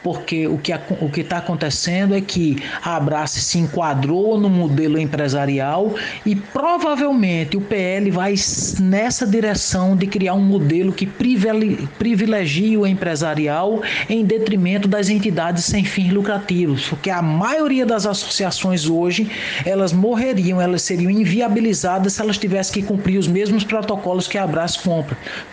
porque 0.05 0.47
o 0.47 0.59
que 0.59 0.71
o 0.75 1.11
está 1.19 1.39
acontecendo 1.39 2.15
é 2.15 2.21
que 2.21 2.63
a 2.83 2.95
Abrace 2.97 3.41
se 3.41 3.59
enquadrou 3.59 4.39
no 4.39 4.51
modelo 4.51 4.99
empresarial 4.99 5.95
e 6.27 6.37
provavelmente 6.37 7.57
o 7.57 7.61
PL 7.63 8.11
vai 8.11 8.35
nessa 8.81 9.27
direção 9.27 9.97
de 9.97 10.07
criar 10.07 10.35
um 10.35 10.43
modelo 10.43 10.93
que 10.93 11.07
privilegie 11.07 12.77
o 12.77 12.87
empresarial 12.87 13.83
em 14.07 14.23
detrimento 14.27 14.87
das 14.87 15.09
entidades 15.09 15.65
sem 15.65 15.85
fins 15.85 16.13
lucrativos, 16.13 16.87
porque 16.87 17.09
a 17.09 17.23
maioria 17.23 17.87
das 17.87 18.05
associações 18.05 18.87
hoje 18.87 19.31
elas 19.65 19.91
morreriam, 19.91 20.61
elas 20.61 20.83
seriam 20.83 21.11
inviabilizadas 21.11 22.13
se 22.13 22.21
elas 22.21 22.37
tivessem 22.37 22.75
que 22.75 22.87
cumprir 22.87 23.17
os 23.17 23.27
mesmos 23.27 23.65
protocolos 23.65 24.29
que 24.29 24.37
a 24.37 24.45
Abrace 24.45 24.79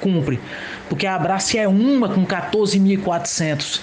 cumpre, 0.02 0.42
porque 0.90 1.08
a 1.08 1.16
Abrace 1.16 1.58
é 1.58 1.70
uma 1.70 2.10
com 2.10 2.26
14.400 2.26 3.80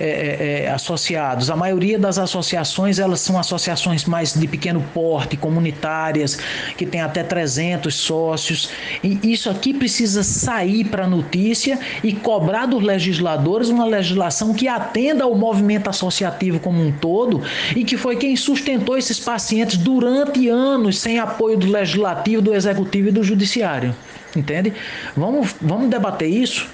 é, 0.00 0.04
é, 0.04 0.62
é, 0.64 0.70
associados. 0.70 1.50
A 1.50 1.56
maioria 1.56 1.98
das 1.98 2.18
associações 2.18 2.98
elas 2.98 3.20
são 3.20 3.38
associações 3.38 4.06
mais 4.06 4.32
de 4.32 4.48
pequeno 4.48 4.82
porte, 4.94 5.36
comunitárias, 5.36 6.38
que 6.78 6.86
tem 6.86 7.02
até 7.02 7.22
300 7.22 7.94
sócios. 7.94 8.70
E 9.04 9.20
isso 9.22 9.50
aqui 9.50 9.74
precisa 9.74 10.22
sair 10.22 10.84
para 10.84 11.04
a 11.04 11.06
notícia 11.06 11.78
e 12.02 12.14
cobrar 12.14 12.64
dos 12.64 12.82
legisladores 12.82 13.68
uma 13.68 13.84
legislação 13.84 14.54
que 14.54 14.66
atenda 14.66 15.24
ao 15.24 15.34
movimento 15.34 15.90
associativo 15.90 16.58
como 16.58 16.82
um 16.82 16.90
todo 16.90 17.42
e 17.76 17.84
que 17.84 17.98
foi 17.98 18.16
quem 18.16 18.34
sustentou 18.36 18.96
esses 18.96 19.20
pacientes 19.20 19.76
durante 19.76 20.48
anos 20.48 20.98
sem 20.98 21.18
apoio 21.18 21.58
do 21.58 21.70
legislativo, 21.70 22.40
do 22.40 22.54
executivo 22.54 23.08
e 23.08 23.12
do 23.12 23.22
judiciário. 23.22 23.94
Entende? 24.34 24.72
Vamos, 25.14 25.54
vamos 25.60 25.90
debater 25.90 26.28
isso. 26.28 26.66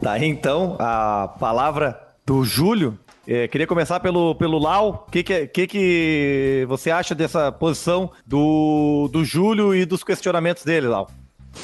Tá, 0.00 0.18
então 0.18 0.76
a 0.78 1.28
palavra 1.38 2.03
do 2.24 2.44
Júlio. 2.44 2.98
É, 3.26 3.48
queria 3.48 3.66
começar 3.66 4.00
pelo, 4.00 4.34
pelo 4.34 4.58
Lau. 4.58 5.06
O 5.06 5.10
que 5.10 5.22
que, 5.22 5.46
que, 5.46 5.66
que 5.66 6.64
você 6.68 6.90
acha 6.90 7.14
dessa 7.14 7.50
posição 7.50 8.10
do, 8.26 9.08
do 9.10 9.24
Júlio 9.24 9.74
e 9.74 9.84
dos 9.84 10.04
questionamentos 10.04 10.64
dele, 10.64 10.88
Lau? 10.88 11.10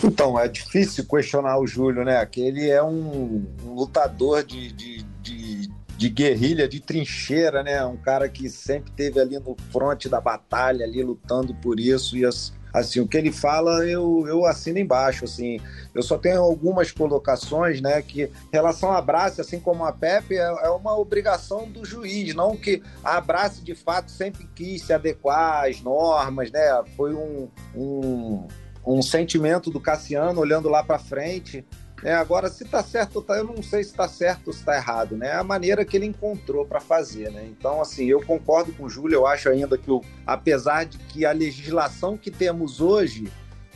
Então, 0.03 0.39
é 0.39 0.49
difícil 0.49 1.05
questionar 1.07 1.59
o 1.59 1.67
Júlio, 1.67 2.05
né? 2.05 2.25
Que 2.25 2.41
ele 2.41 2.71
é 2.71 2.83
um, 2.83 3.45
um 3.65 3.75
lutador 3.75 4.45
de, 4.45 4.73
de, 4.73 5.03
de, 5.21 5.71
de, 5.97 6.09
guerrilha, 6.09 6.69
de 6.69 6.81
trincheira, 6.81 7.63
né? 7.63 7.85
Um 7.85 7.97
cara 7.97 8.29
que 8.29 8.49
sempre 8.49 8.91
teve 8.93 9.21
ali 9.21 9.39
no 9.39 9.57
fronte 9.71 10.09
da 10.09 10.21
batalha, 10.21 10.85
ali 10.85 11.03
lutando 11.03 11.55
por 11.57 11.79
isso. 11.79 12.17
E 12.17 12.25
as, 12.25 12.53
assim, 12.73 13.01
o 13.01 13.09
que 13.09 13.19
ele 13.19 13.33
fala, 13.33 13.85
eu, 13.85 14.25
eu 14.27 14.47
assino 14.47 14.79
embaixo, 14.79 15.25
assim. 15.25 15.61
Eu 15.95 16.03
só 16.03 16.17
tenho 16.17 16.41
algumas 16.41 16.93
colocações, 16.93 17.81
né, 17.81 18.01
que 18.03 18.25
em 18.25 18.53
relação 18.53 18.93
à 18.93 18.99
Abrace, 18.99 19.41
assim 19.41 19.59
como 19.59 19.85
a 19.85 19.93
Pepe, 19.93 20.37
é, 20.37 20.43
é 20.43 20.69
uma 20.71 20.97
obrigação 20.97 21.71
do 21.71 21.85
juiz, 21.85 22.35
não 22.35 22.57
que 22.57 22.83
a 23.03 23.17
Abrace, 23.17 23.63
de 23.63 23.75
fato, 23.75 24.11
sempre 24.11 24.49
quis 24.55 24.83
se 24.83 24.93
adequar 24.93 25.69
às 25.69 25.81
normas, 25.81 26.51
né, 26.51 26.83
foi 26.97 27.15
um, 27.15 27.49
um, 27.75 28.47
um 28.87 29.03
sentimento 29.03 29.71
do 29.71 29.81
Cassiano 29.81 30.41
olhando 30.41 30.69
lá 30.69 30.83
para 30.83 30.99
frente, 30.99 31.67
é, 32.03 32.15
agora, 32.15 32.49
se 32.49 32.65
está 32.65 32.83
certo, 32.83 33.21
tá, 33.21 33.37
eu 33.37 33.45
não 33.45 33.63
sei 33.63 33.85
se 33.85 33.91
está 33.91 34.09
certo 34.09 34.49
ou 34.49 34.53
se 34.53 34.61
está 34.61 34.75
errado, 34.75 35.17
né? 35.17 35.29
É 35.29 35.35
a 35.35 35.45
maneira 35.45 35.85
que 35.85 35.97
ele 35.97 36.07
encontrou 36.07 36.65
para 36.65 36.81
fazer, 36.81 37.31
né? 37.31 37.47
Então, 37.47 37.81
assim, 37.81 38.07
eu 38.07 38.23
concordo 38.23 38.73
com 38.73 38.85
o 38.85 38.89
Júlio, 38.89 39.17
eu 39.17 39.27
acho 39.27 39.51
ainda 39.51 39.77
que, 39.77 39.91
o, 39.91 40.01
apesar 40.27 40.85
de 40.85 40.97
que 40.99 41.27
a 41.27 41.33
legislação 41.33 42.17
que 42.17 42.31
temos 42.31 42.81
hoje 42.81 43.31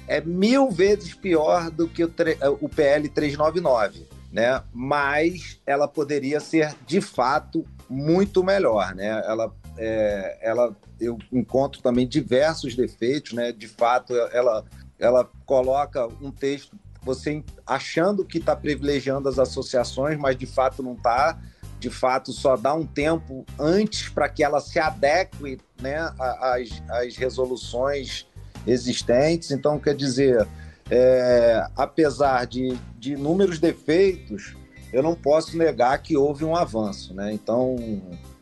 é 0.06 0.20
mil 0.20 0.70
vezes 0.70 1.14
pior 1.14 1.70
do 1.70 1.88
que 1.88 2.04
o, 2.04 2.12
o 2.60 2.68
PL 2.68 3.08
399, 3.08 4.06
né? 4.32 4.62
Mas 4.72 5.60
ela 5.66 5.88
poderia 5.88 6.40
ser, 6.40 6.74
de 6.86 7.00
fato, 7.00 7.64
muito 7.88 8.42
melhor, 8.42 8.94
né? 8.94 9.22
Ela, 9.26 9.54
é, 9.78 10.38
ela, 10.42 10.76
eu 11.00 11.18
encontro 11.32 11.80
também 11.80 12.06
diversos 12.06 12.74
defeitos, 12.74 13.32
né? 13.32 13.52
De 13.52 13.68
fato, 13.68 14.14
ela, 14.14 14.64
ela 14.98 15.30
coloca 15.46 16.06
um 16.20 16.30
texto 16.30 16.76
você 17.02 17.44
achando 17.66 18.24
que 18.24 18.38
está 18.38 18.56
privilegiando 18.56 19.28
as 19.28 19.38
associações, 19.38 20.18
mas 20.18 20.36
de 20.36 20.46
fato 20.46 20.82
não 20.82 20.94
está. 20.94 21.38
De 21.78 21.90
fato, 21.90 22.32
só 22.32 22.56
dá 22.56 22.72
um 22.72 22.86
tempo 22.86 23.44
antes 23.58 24.08
para 24.08 24.26
que 24.26 24.42
ela 24.42 24.58
se 24.58 24.78
adeque 24.78 25.58
né, 25.78 25.98
às, 26.18 26.82
às 26.88 27.14
resoluções 27.14 28.26
existentes. 28.66 29.50
Então, 29.50 29.78
quer 29.78 29.94
dizer, 29.94 30.46
é, 30.90 31.66
apesar 31.76 32.46
de, 32.46 32.76
de 32.98 33.12
inúmeros 33.12 33.58
defeitos, 33.58 34.54
eu 34.92 35.02
não 35.02 35.14
posso 35.14 35.56
negar 35.56 35.98
que 36.02 36.16
houve 36.16 36.44
um 36.44 36.54
avanço. 36.54 37.14
Né? 37.14 37.32
Então, 37.32 37.76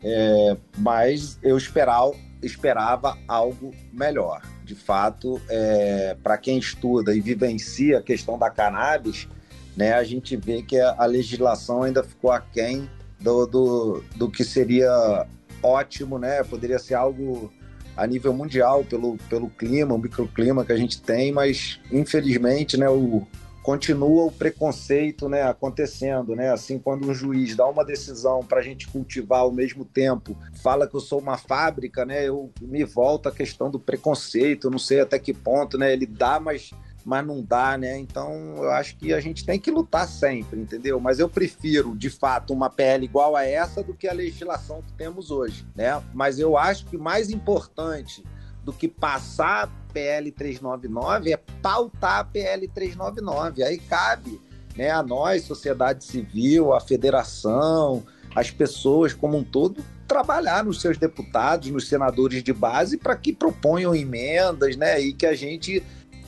é, 0.03 0.57
mas 0.79 1.39
eu 1.43 1.57
esperava, 1.57 2.13
esperava 2.43 3.17
algo 3.27 3.73
melhor 3.93 4.43
de 4.65 4.75
fato, 4.75 5.41
é, 5.49 6.17
para 6.23 6.39
quem 6.39 6.59
estuda 6.59 7.15
e 7.15 7.21
vivencia 7.21 7.99
a 7.99 8.03
questão 8.03 8.39
da 8.39 8.49
cannabis, 8.49 9.29
né, 9.77 9.93
a 9.93 10.05
gente 10.05 10.37
vê 10.37 10.63
que 10.63 10.79
a, 10.79 10.95
a 10.99 11.05
legislação 11.05 11.83
ainda 11.83 12.03
ficou 12.03 12.31
aquém 12.31 12.89
do, 13.21 13.47
do, 13.47 14.05
do 14.17 14.31
que 14.31 14.45
seria 14.45 15.27
ótimo, 15.63 16.19
né? 16.19 16.43
Poderia 16.43 16.79
ser 16.79 16.95
algo 16.95 17.53
a 17.97 18.07
nível 18.07 18.33
mundial 18.33 18.85
pelo, 18.85 19.17
pelo 19.29 19.49
clima, 19.51 19.95
o 19.95 19.99
microclima 19.99 20.65
que 20.65 20.73
a 20.73 20.77
gente 20.77 21.01
tem, 21.01 21.33
mas 21.33 21.81
infelizmente, 21.91 22.77
né, 22.77 22.89
o, 22.89 23.27
continua 23.63 24.25
o 24.25 24.33
preconceito 24.33 25.29
né, 25.29 25.43
acontecendo, 25.43 26.35
né? 26.35 26.51
Assim, 26.51 26.79
quando 26.79 27.09
um 27.09 27.15
juiz 27.15 27.55
dá 27.55 27.67
uma 27.67 27.85
decisão 27.85 28.41
para 28.41 28.59
a 28.59 28.63
gente 28.63 28.89
cultivar 28.89 29.41
ao 29.41 29.53
mesmo 29.53 29.85
tempo, 29.85 30.37
fala 30.63 30.87
que 30.87 30.97
eu 30.97 31.01
sou 31.01 31.21
uma 31.21 31.39
fábrica, 31.39 32.05
né? 32.05 32.27
Eu 32.27 32.51
me 32.61 32.85
volta 32.85 33.29
a 33.29 33.33
questão 33.33 33.71
do 33.71 33.79
preconceito, 33.79 34.67
eu 34.67 34.71
não 34.71 34.79
sei 34.79 35.01
até 35.01 35.19
que 35.19 35.33
ponto, 35.33 35.79
né? 35.79 35.93
Ele 35.93 36.07
dá, 36.07 36.41
mas 36.41 36.73
mas 37.05 37.27
não 37.27 37.43
dá, 37.43 37.77
né? 37.77 37.99
Então 37.99 38.57
eu 38.57 38.71
acho 38.71 38.97
que 38.97 39.13
a 39.13 39.21
gente 39.21 39.45
tem 39.45 39.59
que 39.59 39.71
lutar 39.71 40.07
sempre, 40.07 40.61
entendeu? 40.61 40.99
Mas 41.01 41.19
eu 41.19 41.29
prefiro, 41.29 41.97
de 41.97 42.11
fato, 42.11 42.53
uma 42.53 42.71
PL 42.71 43.05
igual 43.05 43.37
a 43.37 43.45
essa 43.45 43.83
do 43.83 43.95
que 43.95 44.09
a 44.09 44.13
legislação 44.13 44.83
que 44.83 44.93
temos 44.93 45.31
hoje, 45.31 45.67
né? 45.75 46.03
Mas 46.15 46.39
eu 46.39 46.57
acho 46.57 46.87
que 46.87 46.97
mais 46.97 47.31
importante 47.31 48.23
do 48.65 48.73
que 48.73 48.89
passar 48.89 49.71
PL 49.93 50.31
399 50.31 51.33
é 51.33 51.37
pautar 51.37 52.21
a 52.21 52.25
PL 52.25 52.67
399. 52.69 53.63
Aí 53.63 53.79
cabe 53.79 54.41
né, 54.77 54.91
a 54.91 55.03
nós, 55.03 55.43
sociedade 55.45 56.05
civil, 56.05 56.73
a 56.73 56.81
federação, 56.81 58.05
as 58.35 58.51
pessoas 58.51 59.13
como 59.13 59.37
um 59.37 59.45
todo, 59.45 59.85
trabalhar 60.07 60.65
nos 60.65 60.81
seus 60.81 60.97
deputados, 60.97 61.71
nos 61.71 61.89
senadores 61.89 62.43
de 62.43 62.53
base, 62.53 62.97
para 62.97 63.17
que 63.17 63.33
proponham 63.33 63.95
emendas 63.95 64.77
né, 64.77 65.01
e 65.01 65.13
que 65.13 65.27
a 65.27 65.35
gente 65.35 65.83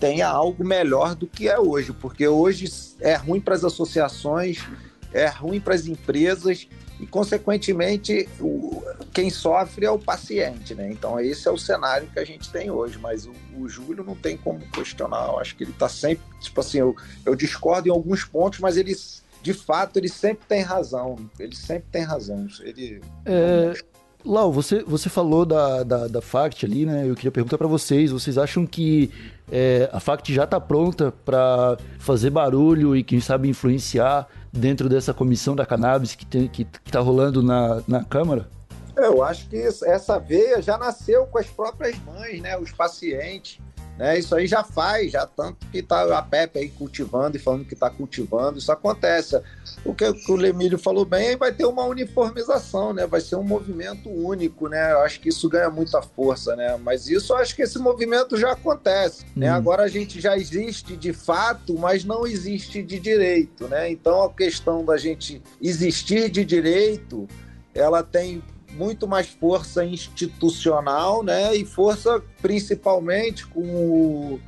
tenha 0.05 0.29
algo 0.29 0.63
melhor 0.63 1.15
do 1.15 1.27
que 1.27 1.49
é 1.49 1.59
hoje, 1.59 1.91
porque 1.95 2.29
hoje 2.29 2.71
é 3.01 3.15
ruim 3.15 3.41
para 3.41 3.55
as 3.55 3.65
associações, 3.65 4.63
é 5.15 5.27
ruim 5.29 5.59
para 5.59 5.75
as 5.75 5.87
empresas 5.87 6.69
e, 7.01 7.07
consequentemente, 7.07 8.29
o, 8.39 8.83
quem 9.15 9.31
sofre 9.31 9.87
é 9.87 9.91
o 9.91 9.99
paciente, 9.99 10.75
né? 10.75 10.91
Então, 10.93 11.19
esse 11.19 11.49
é 11.49 11.51
o 11.51 11.57
cenário 11.57 12.07
que 12.13 12.19
a 12.19 12.25
gente 12.25 12.51
tem 12.51 12.71
hoje, 12.71 12.99
mas 12.99 13.25
o, 13.25 13.33
o 13.57 13.67
Júlio 13.67 14.05
não 14.05 14.15
tem 14.15 14.37
como 14.37 14.61
questionar, 14.73 15.29
eu 15.29 15.39
acho 15.39 15.57
que 15.57 15.65
ele 15.65 15.71
está 15.71 15.89
sempre, 15.89 16.23
tipo 16.39 16.61
assim, 16.61 16.81
eu, 16.81 16.95
eu 17.25 17.35
discordo 17.35 17.89
em 17.89 17.91
alguns 17.91 18.25
pontos, 18.25 18.61
mas 18.61 18.77
ele, 18.77 18.95
de 19.43 19.55
fato, 19.55 19.97
ele 19.97 20.11
sempre 20.11 20.45
tem 20.47 20.61
razão, 20.61 21.17
ele 21.39 21.57
sempre 21.57 21.87
tem 21.91 22.03
razão, 22.03 22.47
ele... 22.61 23.01
É... 23.25 23.73
Lau, 24.23 24.51
você, 24.51 24.83
você 24.83 25.11
falou 25.11 25.45
da, 25.45 25.83
da, 25.83 26.09
da 26.09 26.23
FACT 26.23 26.65
ali, 26.65 26.87
né? 26.87 27.07
Eu 27.07 27.15
queria 27.15 27.31
perguntar 27.31 27.59
para 27.59 27.67
vocês, 27.67 28.11
vocês 28.11 28.39
acham 28.39 28.67
que 28.67 29.11
É, 29.51 29.89
a 29.93 30.01
FACT 30.01 30.33
já 30.33 30.45
está 30.45 30.59
pronta 30.59 31.13
para 31.25 31.77
fazer 31.99 32.31
barulho 32.31 32.97
e, 32.97 33.05
quem 33.05 33.21
sabe, 33.21 33.49
influenciar 33.49 34.27
dentro 34.53 34.89
dessa 34.89 35.13
comissão 35.13 35.55
da 35.55 35.67
cannabis 35.67 36.15
que 36.15 36.25
está 36.25 36.53
que, 36.53 36.65
que 36.65 36.93
tá 36.93 37.01
rolando 37.01 37.43
na, 37.43 37.83
na 37.87 38.05
Câmara? 38.05 38.49
Eu 38.97 39.23
acho 39.25 39.49
que 39.49 39.57
isso, 39.57 39.85
essa 39.85 40.19
veia 40.19 40.63
já 40.63 40.79
nasceu 40.79 41.27
com 41.27 41.39
as 41.39 41.47
próprias 41.47 41.99
mães, 42.05 42.41
né? 42.41 42.57
Os 42.57 42.71
pacientes. 42.73 43.59
Né? 43.99 44.19
Isso 44.19 44.35
aí 44.35 44.47
já 44.47 44.65
faz, 44.65 45.13
já 45.13 45.27
tanto 45.27 45.67
que 45.71 45.81
tá 45.81 46.19
a 46.19 46.23
Pepe 46.23 46.59
aí 46.59 46.69
cultivando 46.69 47.37
e 47.37 47.41
falando 47.41 47.65
que 47.65 47.75
está 47.75 47.89
cultivando, 47.89 48.59
isso 48.59 48.73
acontece. 48.73 49.41
O 49.85 49.95
que, 49.95 50.05
o 50.29 50.35
Lemílio 50.35 50.79
falou 50.79 51.05
bem, 51.05 51.37
vai 51.37 51.53
ter 51.53 51.65
uma 51.65 51.85
uniformização, 51.85 52.93
né? 52.93 53.07
Vai 53.07 53.21
ser 53.21 53.37
um 53.37 53.45
movimento 53.45 54.09
único, 54.09 54.69
né? 54.69 54.93
Eu 54.93 55.01
acho 55.01 55.21
que 55.21 55.29
isso 55.29 55.49
ganha 55.49 55.71
muita 55.71 56.03
força, 56.03 56.57
né? 56.57 56.77
Mas 56.77 57.09
isso 57.09 57.33
eu 57.33 57.37
acho 57.37 57.55
que 57.55 57.63
esse 57.63 57.79
movimento 57.79 58.37
já 58.37 58.53
acontece, 58.53 59.25
né? 59.37 59.53
Hum. 59.53 59.55
Agora 59.55 59.85
a 59.85 59.89
gente 59.89 60.21
já 60.21 60.37
existe 60.37 60.97
de 60.97 61.13
fato, 61.13 61.79
mas 61.79 62.05
não 62.05 62.27
existe 62.27 62.83
de 62.83 62.99
direito, 62.99 63.69
né? 63.69 63.91
Então 63.91 64.25
a 64.25 64.33
questão 64.33 64.85
da 64.85 64.97
gente 64.97 65.41
existir 65.63 66.31
de 66.31 66.45
direito, 66.45 67.29
ela 67.75 68.03
tem 68.03 68.43
muito 68.75 69.07
mais 69.07 69.29
força 69.29 69.85
institucional, 69.85 71.23
né? 71.23 71.55
E 71.55 71.65
força 71.65 72.23
principalmente 72.43 73.47
com, 73.47 73.63
o, 73.63 74.41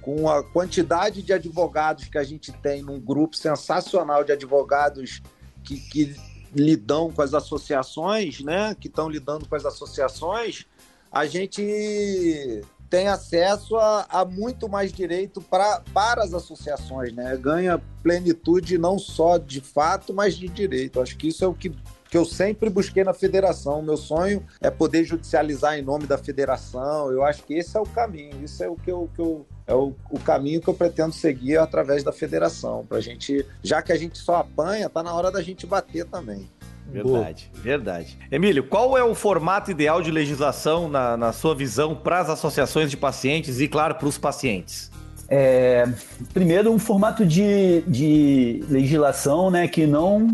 com 0.00 0.28
a 0.28 0.42
quantidade 0.42 1.22
de 1.22 1.32
advogados 1.32 2.04
que 2.04 2.18
a 2.18 2.24
gente 2.24 2.52
tem 2.52 2.82
num 2.82 3.00
grupo 3.00 3.36
sensacional 3.36 4.24
de 4.24 4.32
advogados 4.32 5.22
que, 5.62 5.78
que 5.78 6.16
lidam 6.54 7.10
com 7.10 7.22
as 7.22 7.34
associações, 7.34 8.40
né? 8.40 8.76
Que 8.78 8.88
estão 8.88 9.08
lidando 9.08 9.48
com 9.48 9.54
as 9.54 9.64
associações, 9.64 10.66
a 11.10 11.26
gente 11.26 12.62
tem 12.90 13.06
acesso 13.06 13.76
a, 13.76 14.06
a, 14.08 14.24
muito 14.24 14.68
mais 14.68 14.92
direito 14.92 15.40
pra, 15.42 15.82
para 15.92 16.22
as 16.22 16.32
associações, 16.32 17.12
né? 17.12 17.36
Ganha 17.36 17.80
plenitude 18.02 18.78
não 18.78 18.98
só 18.98 19.36
de 19.36 19.60
fato, 19.60 20.14
mas 20.14 20.36
de 20.36 20.48
direito. 20.48 21.00
Acho 21.00 21.16
que 21.16 21.28
isso 21.28 21.44
é 21.44 21.46
o 21.46 21.54
que 21.54 21.70
que 22.08 22.16
eu 22.16 22.24
sempre 22.24 22.70
busquei 22.70 23.04
na 23.04 23.12
federação. 23.12 23.82
Meu 23.82 23.96
sonho 23.96 24.42
é 24.60 24.70
poder 24.70 25.04
judicializar 25.04 25.78
em 25.78 25.82
nome 25.82 26.06
da 26.06 26.16
federação. 26.16 27.10
Eu 27.10 27.22
acho 27.24 27.42
que 27.44 27.54
esse 27.54 27.76
é 27.76 27.80
o 27.80 27.84
caminho. 27.84 28.42
Isso 28.42 28.62
é 28.62 28.68
o 28.68 28.76
que 28.76 28.90
eu, 28.90 29.10
que 29.14 29.20
eu 29.20 29.46
é 29.66 29.74
o, 29.74 29.94
o, 30.10 30.18
caminho 30.18 30.62
que 30.62 30.68
eu 30.68 30.74
pretendo 30.74 31.12
seguir 31.12 31.58
através 31.58 32.02
da 32.02 32.10
federação. 32.10 32.86
Pra 32.88 33.00
gente, 33.00 33.44
já 33.62 33.82
que 33.82 33.92
a 33.92 33.96
gente 33.96 34.16
só 34.16 34.36
apanha, 34.36 34.88
tá 34.88 35.02
na 35.02 35.12
hora 35.12 35.30
da 35.30 35.42
gente 35.42 35.66
bater 35.66 36.06
também. 36.06 36.48
Verdade, 36.86 37.50
Boa. 37.52 37.62
verdade. 37.62 38.18
Emílio, 38.32 38.66
qual 38.66 38.96
é 38.96 39.04
o 39.04 39.14
formato 39.14 39.70
ideal 39.70 40.00
de 40.00 40.10
legislação, 40.10 40.88
na, 40.88 41.18
na 41.18 41.34
sua 41.34 41.54
visão, 41.54 41.94
para 41.94 42.20
as 42.20 42.30
associações 42.30 42.90
de 42.90 42.96
pacientes 42.96 43.60
e, 43.60 43.68
claro, 43.68 43.96
para 43.96 44.08
os 44.08 44.16
pacientes? 44.16 44.90
É, 45.30 45.86
primeiro, 46.32 46.72
um 46.72 46.78
formato 46.78 47.26
de, 47.26 47.82
de 47.82 48.64
legislação 48.70 49.50
né, 49.50 49.68
que 49.68 49.86
não 49.86 50.26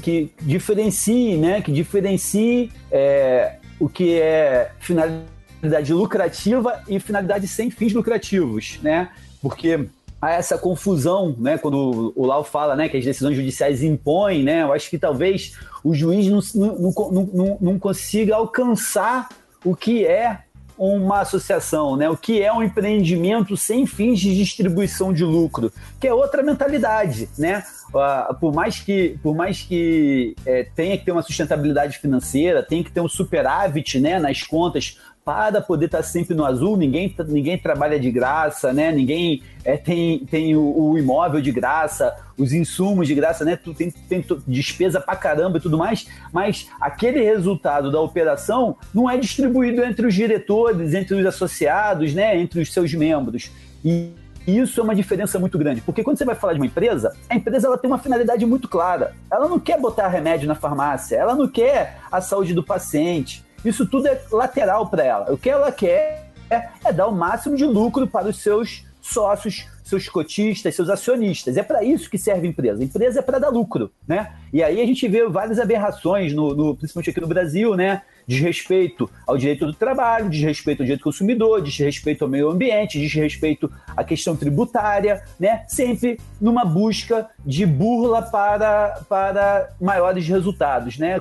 que 0.00 0.30
diferencie, 0.40 1.36
né, 1.36 1.60
que 1.60 1.72
diferencie 1.72 2.70
é, 2.92 3.56
o 3.80 3.88
que 3.88 4.20
é 4.20 4.70
finalidade 4.78 5.92
lucrativa 5.92 6.80
e 6.86 7.00
finalidade 7.00 7.48
sem 7.48 7.70
fins 7.70 7.92
lucrativos, 7.92 8.78
né? 8.82 9.10
Porque 9.42 9.88
há 10.20 10.32
essa 10.32 10.56
confusão, 10.56 11.34
né? 11.38 11.58
Quando 11.58 12.12
o 12.14 12.26
Lau 12.26 12.44
fala, 12.44 12.76
né, 12.76 12.88
que 12.88 12.96
as 12.96 13.04
decisões 13.04 13.36
judiciais 13.36 13.82
impõem, 13.82 14.44
né? 14.44 14.62
Eu 14.62 14.72
acho 14.72 14.88
que 14.88 14.98
talvez 14.98 15.56
o 15.82 15.92
juiz 15.94 16.26
não, 16.26 16.40
não, 16.54 17.30
não, 17.32 17.58
não 17.60 17.78
consiga 17.78 18.36
alcançar 18.36 19.28
o 19.64 19.74
que 19.74 20.06
é 20.06 20.44
uma 20.80 21.20
associação, 21.20 21.94
né? 21.94 22.08
O 22.08 22.16
que 22.16 22.40
é 22.40 22.50
um 22.50 22.62
empreendimento 22.62 23.54
sem 23.54 23.84
fins 23.84 24.18
de 24.18 24.34
distribuição 24.34 25.12
de 25.12 25.22
lucro, 25.22 25.70
que 26.00 26.08
é 26.08 26.14
outra 26.14 26.42
mentalidade, 26.42 27.28
né? 27.36 27.62
Uh, 27.90 28.34
por 28.40 28.54
mais 28.54 28.80
que, 28.80 29.18
por 29.22 29.36
mais 29.36 29.60
que 29.60 30.34
é, 30.46 30.66
tenha 30.74 30.96
que 30.96 31.04
ter 31.04 31.12
uma 31.12 31.22
sustentabilidade 31.22 31.98
financeira, 31.98 32.62
tem 32.62 32.82
que 32.82 32.90
ter 32.90 33.00
um 33.00 33.08
superávit 33.08 34.00
né, 34.00 34.18
nas 34.18 34.42
contas 34.42 34.98
para 35.24 35.60
poder 35.60 35.86
estar 35.86 36.02
sempre 36.02 36.34
no 36.34 36.44
azul, 36.44 36.76
ninguém, 36.76 37.14
ninguém 37.28 37.58
trabalha 37.58 38.00
de 38.00 38.10
graça, 38.10 38.72
né? 38.72 38.90
Ninguém 38.90 39.42
é, 39.64 39.76
tem, 39.76 40.20
tem 40.20 40.56
o, 40.56 40.60
o, 40.60 40.98
imóvel 40.98 41.40
de 41.40 41.52
graça, 41.52 42.16
os 42.38 42.52
insumos 42.52 43.06
de 43.06 43.14
graça, 43.14 43.44
né? 43.44 43.56
Tu 43.56 43.74
tem, 43.74 43.90
tem 43.90 44.24
despesa 44.46 45.00
pra 45.00 45.14
caramba 45.14 45.58
e 45.58 45.60
tudo 45.60 45.76
mais, 45.76 46.08
mas 46.32 46.68
aquele 46.80 47.22
resultado 47.22 47.90
da 47.90 48.00
operação 48.00 48.76
não 48.94 49.10
é 49.10 49.18
distribuído 49.18 49.84
entre 49.84 50.06
os 50.06 50.14
diretores, 50.14 50.94
entre 50.94 51.14
os 51.14 51.26
associados, 51.26 52.14
né? 52.14 52.36
Entre 52.38 52.60
os 52.60 52.72
seus 52.72 52.92
membros. 52.94 53.50
E 53.84 54.12
isso 54.46 54.80
é 54.80 54.82
uma 54.82 54.94
diferença 54.94 55.38
muito 55.38 55.58
grande, 55.58 55.80
porque 55.82 56.02
quando 56.02 56.16
você 56.16 56.24
vai 56.24 56.34
falar 56.34 56.54
de 56.54 56.60
uma 56.60 56.66
empresa, 56.66 57.14
a 57.28 57.34
empresa 57.34 57.66
ela 57.66 57.76
tem 57.76 57.90
uma 57.90 57.98
finalidade 57.98 58.44
muito 58.46 58.68
clara. 58.68 59.14
Ela 59.30 59.48
não 59.48 59.60
quer 59.60 59.78
botar 59.78 60.08
remédio 60.08 60.48
na 60.48 60.54
farmácia, 60.54 61.16
ela 61.16 61.34
não 61.34 61.46
quer 61.46 61.98
a 62.10 62.20
saúde 62.20 62.54
do 62.54 62.64
paciente. 62.64 63.44
Isso 63.64 63.86
tudo 63.86 64.08
é 64.08 64.20
lateral 64.30 64.88
para 64.88 65.04
ela. 65.04 65.32
O 65.32 65.38
que 65.38 65.50
ela 65.50 65.70
quer 65.70 66.30
é, 66.48 66.68
é 66.84 66.92
dar 66.92 67.06
o 67.06 67.12
máximo 67.12 67.56
de 67.56 67.64
lucro 67.64 68.06
para 68.06 68.28
os 68.28 68.42
seus 68.42 68.84
sócios, 69.00 69.66
seus 69.82 70.08
cotistas, 70.08 70.74
seus 70.74 70.88
acionistas. 70.88 71.56
É 71.56 71.62
para 71.62 71.82
isso 71.82 72.08
que 72.08 72.18
serve 72.18 72.46
a 72.46 72.50
empresa. 72.50 72.80
A 72.80 72.84
empresa 72.84 73.20
é 73.20 73.22
para 73.22 73.38
dar 73.38 73.48
lucro, 73.48 73.90
né? 74.06 74.32
E 74.52 74.62
aí 74.62 74.80
a 74.80 74.86
gente 74.86 75.06
vê 75.08 75.26
várias 75.28 75.58
aberrações, 75.58 76.32
no, 76.32 76.54
no, 76.54 76.76
principalmente 76.76 77.10
aqui 77.10 77.20
no 77.20 77.26
Brasil, 77.26 77.74
né? 77.74 78.02
Desrespeito 78.30 79.10
ao 79.26 79.36
direito 79.36 79.66
do 79.66 79.72
trabalho, 79.74 80.30
desrespeito 80.30 80.82
ao 80.82 80.84
direito 80.84 81.00
do 81.00 81.04
consumidor, 81.04 81.60
desrespeito 81.60 82.22
ao 82.22 82.30
meio 82.30 82.48
ambiente, 82.48 83.00
desrespeito 83.00 83.70
à 83.96 84.04
questão 84.04 84.36
tributária, 84.36 85.24
né? 85.38 85.64
Sempre 85.66 86.20
numa 86.40 86.64
busca 86.64 87.28
de 87.44 87.66
burla 87.66 88.22
para, 88.22 89.02
para 89.08 89.70
maiores 89.80 90.28
resultados, 90.28 90.96
né? 90.96 91.20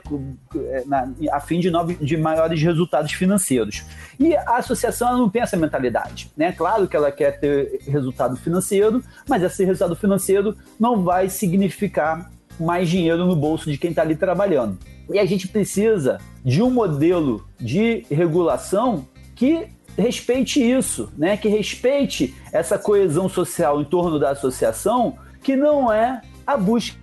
Na, 0.85 1.11
a 1.31 1.39
fim 1.39 1.59
de, 1.59 1.71
nove, 1.71 1.95
de 1.95 2.15
maiores 2.15 2.61
resultados 2.61 3.11
financeiros. 3.13 3.83
E 4.19 4.35
a 4.35 4.57
associação 4.57 5.17
não 5.17 5.29
tem 5.29 5.41
essa 5.41 5.57
mentalidade, 5.57 6.31
né? 6.37 6.51
Claro 6.51 6.87
que 6.87 6.95
ela 6.95 7.11
quer 7.11 7.39
ter 7.39 7.79
resultado 7.87 8.35
financeiro, 8.37 9.03
mas 9.27 9.41
esse 9.41 9.65
resultado 9.65 9.95
financeiro 9.95 10.55
não 10.79 11.03
vai 11.03 11.27
significar 11.27 12.29
mais 12.59 12.87
dinheiro 12.87 13.25
no 13.25 13.35
bolso 13.35 13.71
de 13.71 13.79
quem 13.79 13.89
está 13.89 14.03
ali 14.03 14.15
trabalhando. 14.15 14.77
E 15.11 15.17
a 15.17 15.25
gente 15.25 15.47
precisa 15.47 16.19
de 16.43 16.61
um 16.61 16.69
modelo 16.69 17.45
de 17.59 18.05
regulação 18.09 19.07
que 19.35 19.67
respeite 19.97 20.61
isso, 20.61 21.11
né? 21.17 21.35
que 21.35 21.47
respeite 21.47 22.35
essa 22.51 22.77
coesão 22.77 23.27
social 23.27 23.81
em 23.81 23.85
torno 23.85 24.19
da 24.19 24.31
associação, 24.31 25.17
que 25.43 25.55
não 25.55 25.91
é 25.91 26.21
a 26.45 26.55
busca 26.55 26.97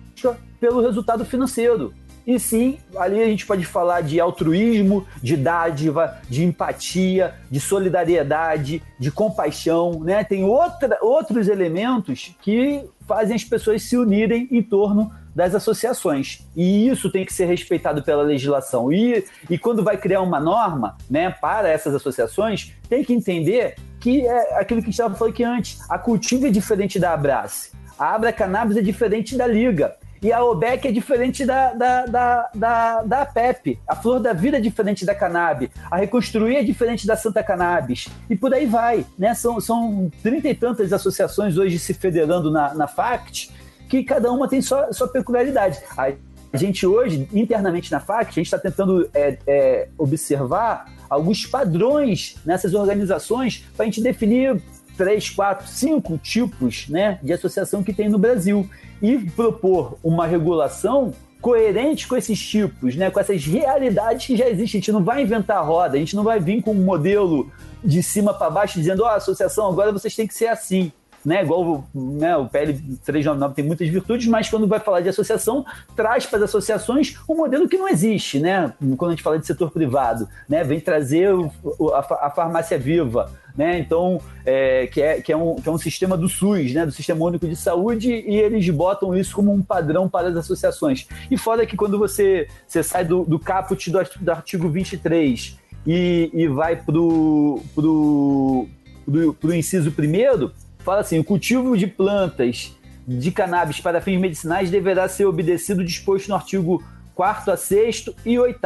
pelo 0.59 0.81
resultado 0.81 1.25
financeiro. 1.25 1.93
E 2.25 2.37
sim, 2.39 2.77
ali 2.97 3.21
a 3.21 3.25
gente 3.25 3.45
pode 3.45 3.65
falar 3.65 4.01
de 4.01 4.19
altruísmo, 4.19 5.07
de 5.23 5.37
dádiva, 5.37 6.17
de 6.29 6.43
empatia, 6.43 7.35
de 7.49 7.57
solidariedade, 7.57 8.83
de 8.99 9.09
compaixão, 9.09 10.01
né? 10.01 10.25
Tem 10.25 10.43
outra, 10.43 10.97
outros 11.01 11.47
elementos 11.47 12.35
que 12.41 12.83
fazem 13.07 13.33
as 13.33 13.45
pessoas 13.45 13.83
se 13.83 13.95
unirem 13.95 14.45
em 14.51 14.61
torno 14.61 15.09
das 15.37 15.53
associações. 15.53 16.39
E 16.55 16.89
isso 16.89 17.11
tem 17.11 17.23
que 17.23 17.31
ser 17.31 17.45
respeitado 17.45 18.01
pela 18.01 18.23
legislação. 18.23 18.91
E, 18.91 19.23
e 19.47 19.55
quando 19.55 19.83
vai 19.83 19.95
criar 19.95 20.21
uma 20.21 20.39
norma 20.39 20.97
né, 21.07 21.29
para 21.29 21.69
essas 21.69 21.93
associações, 21.93 22.73
tem 22.89 23.03
que 23.03 23.13
entender 23.13 23.75
que 23.99 24.25
é 24.25 24.59
aquilo 24.59 24.81
que 24.81 24.89
estava 24.89 25.13
falando 25.13 25.33
aqui 25.33 25.43
antes. 25.43 25.79
A 25.87 25.99
Cultiva 25.99 26.47
é 26.47 26.49
diferente 26.49 26.97
da 26.97 27.13
Abrace. 27.13 27.71
A 27.99 28.15
Abra 28.15 28.33
Cannabis 28.33 28.77
é 28.77 28.81
diferente 28.81 29.37
da 29.37 29.45
Liga. 29.45 29.95
E 30.23 30.33
a 30.33 30.43
OBEC 30.43 30.87
é 30.87 30.91
diferente 30.91 31.45
da, 31.45 31.71
da, 31.71 32.05
da, 32.07 32.49
da, 32.55 33.03
da 33.03 33.25
PEP. 33.27 33.77
A 33.87 33.95
Flor 33.95 34.19
da 34.19 34.33
Vida 34.33 34.57
é 34.57 34.59
diferente 34.59 35.05
da 35.05 35.13
Cannabis. 35.13 35.69
A 35.91 35.97
Reconstruir 35.97 36.55
é 36.55 36.63
diferente 36.63 37.05
da 37.05 37.15
Santa 37.15 37.43
Cannabis. 37.43 38.07
E 38.27 38.35
por 38.35 38.51
aí 38.55 38.65
vai. 38.65 39.05
Né? 39.15 39.35
São, 39.35 39.61
são 39.61 40.11
trinta 40.23 40.49
e 40.49 40.55
tantas 40.55 40.91
associações 40.91 41.59
hoje 41.59 41.77
se 41.77 41.93
federando 41.93 42.49
na, 42.49 42.73
na 42.73 42.87
FACT 42.87 43.55
que 43.87 44.03
cada 44.03 44.31
uma 44.31 44.47
tem 44.47 44.61
sua, 44.61 44.91
sua 44.93 45.07
peculiaridade. 45.07 45.79
A 45.97 46.57
gente 46.57 46.85
hoje, 46.85 47.27
internamente 47.33 47.91
na 47.91 47.99
FAC, 47.99 48.29
a 48.29 48.31
gente 48.31 48.45
está 48.45 48.57
tentando 48.57 49.09
é, 49.13 49.37
é, 49.45 49.87
observar 49.97 50.91
alguns 51.09 51.45
padrões 51.45 52.35
nessas 52.45 52.73
organizações 52.73 53.65
para 53.75 53.83
a 53.83 53.85
gente 53.85 54.01
definir 54.01 54.61
três, 54.97 55.29
quatro, 55.29 55.67
cinco 55.67 56.17
tipos 56.17 56.87
né, 56.89 57.19
de 57.21 57.31
associação 57.31 57.83
que 57.83 57.93
tem 57.93 58.09
no 58.09 58.17
Brasil 58.17 58.67
e 59.01 59.17
propor 59.17 59.97
uma 60.03 60.25
regulação 60.25 61.13
coerente 61.39 62.07
com 62.07 62.17
esses 62.17 62.39
tipos, 62.39 62.95
né, 62.95 63.11
com 63.11 63.19
essas 63.19 63.45
realidades 63.45 64.25
que 64.25 64.35
já 64.35 64.49
existem. 64.49 64.79
A 64.79 64.81
gente 64.81 64.91
não 64.91 65.03
vai 65.03 65.21
inventar 65.21 65.57
a 65.57 65.61
roda, 65.61 65.95
a 65.95 65.99
gente 65.99 66.15
não 66.15 66.23
vai 66.23 66.39
vir 66.39 66.63
com 66.63 66.71
um 66.71 66.83
modelo 66.83 67.51
de 67.83 68.01
cima 68.01 68.33
para 68.33 68.49
baixo 68.49 68.79
dizendo, 68.79 69.03
ó, 69.03 69.07
oh, 69.07 69.15
associação, 69.15 69.69
agora 69.69 69.91
vocês 69.91 70.15
têm 70.15 70.27
que 70.27 70.33
ser 70.33 70.47
assim. 70.47 70.91
Né? 71.27 71.43
Igual 71.43 71.85
né, 71.93 72.37
o 72.37 72.47
PL 72.47 72.71
399 73.03 73.53
tem 73.53 73.65
muitas 73.65 73.89
virtudes, 73.89 74.25
mas 74.27 74.49
quando 74.49 74.65
vai 74.65 74.79
falar 74.79 75.01
de 75.01 75.09
associação, 75.09 75.65
traz 75.93 76.25
para 76.25 76.37
as 76.37 76.45
associações 76.45 77.17
um 77.27 77.35
modelo 77.35 77.67
que 77.67 77.77
não 77.77 77.89
existe, 77.89 78.39
né? 78.39 78.73
Quando 78.95 79.11
a 79.11 79.13
gente 79.13 79.23
fala 79.23 79.37
de 79.37 79.45
setor 79.45 79.69
privado, 79.69 80.29
né? 80.47 80.63
Vem 80.63 80.79
trazer 80.79 81.33
o, 81.33 81.51
a, 81.93 82.27
a 82.27 82.31
farmácia 82.31 82.79
viva, 82.79 83.29
né? 83.57 83.77
Então, 83.77 84.21
é, 84.45 84.87
que, 84.87 85.01
é, 85.01 85.19
que, 85.19 85.33
é 85.33 85.35
um, 85.35 85.55
que 85.55 85.67
é 85.67 85.71
um 85.71 85.77
sistema 85.77 86.15
do 86.15 86.29
SUS, 86.29 86.73
né? 86.73 86.85
Do 86.85 86.93
Sistema 86.93 87.25
Único 87.25 87.45
de 87.45 87.57
Saúde, 87.57 88.09
e 88.09 88.37
eles 88.37 88.69
botam 88.69 89.13
isso 89.13 89.35
como 89.35 89.51
um 89.51 89.61
padrão 89.61 90.07
para 90.07 90.29
as 90.29 90.35
associações. 90.37 91.09
E 91.29 91.37
fora 91.37 91.65
que 91.65 91.75
quando 91.75 91.99
você, 91.99 92.47
você 92.65 92.81
sai 92.81 93.03
do, 93.03 93.25
do 93.25 93.37
caput 93.37 93.91
do, 93.91 93.99
do 94.21 94.31
artigo 94.31 94.69
23 94.69 95.57
e, 95.85 96.31
e 96.33 96.47
vai 96.47 96.77
pro, 96.77 97.61
pro, 97.75 98.65
pro, 99.05 99.33
pro 99.33 99.53
inciso 99.53 99.91
primeiro, 99.91 100.53
fala 100.87 101.01
assim: 101.01 101.19
o 101.19 101.23
cultivo 101.23 101.77
de 101.77 101.85
plantas 101.85 102.73
de 103.05 103.29
cannabis 103.29 103.81
para 103.81 103.99
fins 103.99 104.19
medicinais 104.19 104.71
deverá 104.71 105.09
ser 105.09 105.25
obedecido 105.25 105.83
disposto 105.83 106.29
no 106.29 106.35
artigo 106.35 106.81
4 107.13 107.51
a 107.51 107.57
6 107.57 108.05
e 108.25 108.39
8 108.39 108.59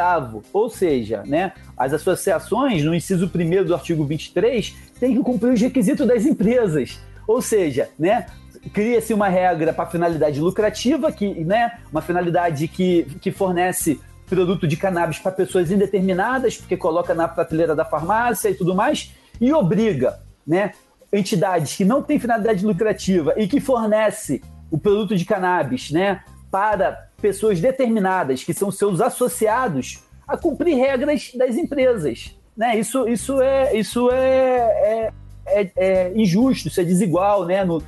ou 0.53 0.69
seja, 0.69 1.24
né, 1.26 1.53
as 1.76 1.93
associações, 1.93 2.84
no 2.84 2.93
inciso 2.93 3.26
1 3.34 3.63
do 3.65 3.74
artigo 3.74 4.05
23, 4.05 4.76
têm 4.99 5.15
que 5.15 5.24
cumprir 5.24 5.53
os 5.53 5.61
requisitos 5.61 6.05
das 6.05 6.26
empresas. 6.26 6.99
Ou 7.28 7.41
seja, 7.41 7.89
né, 7.97 8.28
cria-se 8.74 9.13
uma 9.13 9.30
regra 9.30 9.74
para 9.74 9.89
finalidade 9.89 10.39
lucrativa, 10.39 11.11
que, 11.11 11.43
né, 11.45 11.80
uma 11.91 12.01
finalidade 12.01 12.67
que, 12.67 13.07
que 13.22 13.32
fornece 13.32 13.99
produto 14.28 14.67
de 14.67 14.76
cannabis 14.76 15.17
para 15.17 15.32
pessoas 15.32 15.72
indeterminadas, 15.72 16.57
porque 16.57 16.78
coloca 16.78 17.13
na 17.13 17.28
prateleira 17.28 17.76
da 17.76 17.86
farmácia 17.86 18.49
e 18.49 18.53
tudo 18.53 18.76
mais, 18.76 19.13
e 19.39 19.51
obriga 19.53 20.19
né, 20.45 20.72
entidades 21.12 21.76
que 21.76 21.84
não 21.84 22.01
têm 22.01 22.20
finalidade 22.20 22.66
lucrativa 22.66 23.34
e 23.38 23.47
que 23.47 23.59
fornece 23.59 24.41
o 24.70 24.78
produto 24.78 25.16
de 25.16 25.26
cannabis 25.26 25.91
né, 25.91 26.24
para 26.49 27.09
pessoas 27.22 27.59
determinadas, 27.59 28.43
que 28.43 28.53
são 28.53 28.72
seus 28.72 29.01
associados, 29.01 30.03
a 30.28 30.38
cumprir 30.38 30.76
regras 30.76 31.32
das 31.36 31.55
empresas. 31.55 32.36
Né? 32.55 32.78
Isso, 32.78 33.07
isso, 33.07 33.41
é, 33.41 33.76
isso 33.76 34.09
é, 34.12 34.57
é, 34.57 35.14
é, 35.47 35.72
é 35.76 36.12
injusto, 36.16 36.68
isso 36.68 36.80
é 36.80 36.84
desigual, 36.84 37.45
né? 37.45 37.66
Não, 37.66 37.82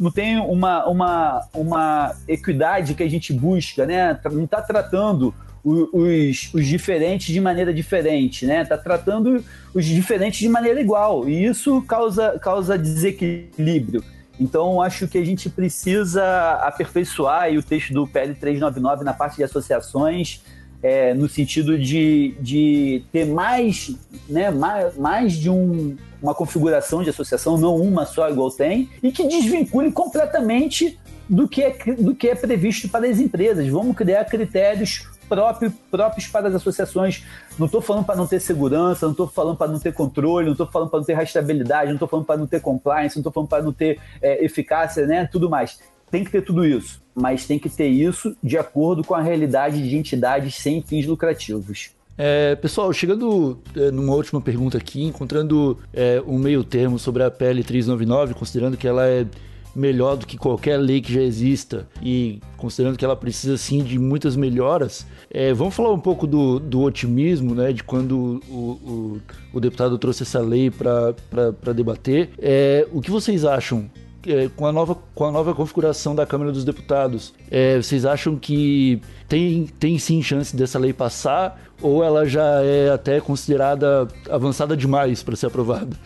não, 0.00 0.10
tem 0.10 0.38
uma, 0.38 0.84
uma, 0.86 1.48
uma 1.54 2.14
equidade 2.26 2.94
que 2.94 3.02
a 3.02 3.08
gente 3.08 3.32
busca, 3.32 3.86
né? 3.86 4.18
Não 4.32 4.44
está 4.44 4.60
tratando 4.60 5.34
os, 5.64 6.50
os 6.52 6.66
diferentes 6.66 7.32
de 7.32 7.40
maneira 7.40 7.72
diferente, 7.72 8.44
né? 8.44 8.64
Tá 8.64 8.76
tratando 8.76 9.42
os 9.72 9.84
diferentes 9.84 10.38
de 10.38 10.48
maneira 10.48 10.80
igual 10.80 11.26
e 11.28 11.46
isso 11.46 11.80
causa, 11.82 12.38
causa 12.38 12.76
desequilíbrio. 12.76 14.04
Então, 14.38 14.82
acho 14.82 15.08
que 15.08 15.16
a 15.16 15.24
gente 15.24 15.48
precisa 15.48 16.54
aperfeiçoar 16.62 17.50
o 17.52 17.62
texto 17.62 17.94
do 17.94 18.06
PL 18.06 18.34
399 18.34 19.04
na 19.04 19.14
parte 19.14 19.36
de 19.36 19.44
associações, 19.44 20.42
é, 20.82 21.14
no 21.14 21.28
sentido 21.28 21.78
de, 21.78 22.34
de 22.40 23.04
ter 23.10 23.24
mais, 23.24 23.96
né, 24.28 24.50
mais, 24.50 24.96
mais 24.96 25.32
de 25.32 25.48
um, 25.48 25.96
uma 26.20 26.34
configuração 26.34 27.02
de 27.02 27.10
associação, 27.10 27.56
não 27.56 27.76
uma 27.76 28.04
só 28.04 28.28
igual 28.28 28.50
tem, 28.50 28.90
e 29.02 29.10
que 29.10 29.26
desvincule 29.26 29.90
completamente 29.92 30.98
do 31.28 31.48
que 31.48 31.62
é, 31.62 31.70
do 31.96 32.14
que 32.14 32.28
é 32.28 32.34
previsto 32.34 32.88
para 32.88 33.08
as 33.08 33.18
empresas. 33.18 33.66
Vamos 33.68 33.96
criar 33.96 34.24
critérios 34.24 35.08
próprio, 35.28 35.72
próprios 35.90 36.26
para 36.26 36.48
as 36.48 36.54
associações. 36.54 37.24
Não 37.58 37.66
estou 37.66 37.80
falando 37.80 38.04
para 38.04 38.16
não 38.16 38.26
ter 38.26 38.40
segurança, 38.40 39.06
não 39.06 39.12
estou 39.12 39.28
falando 39.28 39.56
para 39.56 39.70
não 39.70 39.78
ter 39.78 39.92
controle, 39.92 40.46
não 40.46 40.52
estou 40.52 40.66
falando 40.66 40.90
para 40.90 40.98
não 40.98 41.06
ter 41.06 41.14
rastreabilidade, 41.14 41.86
não 41.86 41.94
estou 41.94 42.08
falando 42.08 42.26
para 42.26 42.36
não 42.36 42.46
ter 42.46 42.60
compliance, 42.60 43.16
não 43.16 43.20
estou 43.20 43.32
falando 43.32 43.48
para 43.48 43.62
não 43.62 43.72
ter 43.72 44.00
é, 44.20 44.44
eficácia, 44.44 45.06
né? 45.06 45.28
Tudo 45.30 45.48
mais. 45.48 45.78
Tem 46.10 46.22
que 46.22 46.30
ter 46.30 46.42
tudo 46.42 46.64
isso, 46.64 47.02
mas 47.14 47.46
tem 47.46 47.58
que 47.58 47.68
ter 47.68 47.88
isso 47.88 48.36
de 48.42 48.56
acordo 48.56 49.02
com 49.02 49.14
a 49.14 49.20
realidade 49.20 49.82
de 49.88 49.96
entidades 49.96 50.54
sem 50.56 50.80
fins 50.80 51.06
lucrativos. 51.06 51.90
É, 52.16 52.54
pessoal, 52.54 52.92
chegando 52.92 53.58
é, 53.74 53.90
numa 53.90 54.14
última 54.14 54.40
pergunta 54.40 54.78
aqui, 54.78 55.02
encontrando 55.02 55.78
é, 55.92 56.22
um 56.24 56.38
meio 56.38 56.62
termo 56.62 56.98
sobre 56.98 57.24
a 57.24 57.30
PL 57.30 57.64
399, 57.64 58.34
considerando 58.34 58.76
que 58.76 58.86
ela 58.86 59.06
é 59.06 59.26
melhor 59.74 60.16
do 60.16 60.26
que 60.26 60.36
qualquer 60.36 60.76
lei 60.76 61.00
que 61.00 61.12
já 61.12 61.22
exista 61.22 61.88
e 62.02 62.40
considerando 62.56 62.96
que 62.96 63.04
ela 63.04 63.16
precisa 63.16 63.56
sim 63.56 63.82
de 63.82 63.98
muitas 63.98 64.36
melhoras, 64.36 65.06
é, 65.30 65.52
vamos 65.52 65.74
falar 65.74 65.92
um 65.92 66.00
pouco 66.00 66.26
do, 66.26 66.58
do 66.58 66.82
otimismo, 66.82 67.54
né, 67.54 67.72
de 67.72 67.82
quando 67.82 68.40
o, 68.48 68.54
o, 68.54 69.20
o 69.54 69.60
deputado 69.60 69.98
trouxe 69.98 70.22
essa 70.22 70.40
lei 70.40 70.70
para 70.70 71.72
debater. 71.74 72.30
É, 72.38 72.86
o 72.92 73.00
que 73.00 73.10
vocês 73.10 73.44
acham 73.44 73.90
é, 74.26 74.48
com, 74.56 74.66
a 74.66 74.72
nova, 74.72 74.96
com 75.14 75.24
a 75.24 75.30
nova 75.30 75.54
configuração 75.54 76.14
da 76.14 76.24
Câmara 76.24 76.52
dos 76.52 76.64
Deputados, 76.64 77.34
é, 77.50 77.76
vocês 77.76 78.06
acham 78.06 78.36
que 78.36 79.00
tem, 79.28 79.66
tem 79.78 79.98
sim 79.98 80.22
chance 80.22 80.56
dessa 80.56 80.78
lei 80.78 80.92
passar 80.92 81.60
ou 81.82 82.02
ela 82.02 82.24
já 82.26 82.62
é 82.62 82.90
até 82.90 83.20
considerada 83.20 84.08
avançada 84.30 84.76
demais 84.76 85.22
para 85.22 85.36
ser 85.36 85.46
aprovada? 85.46 85.96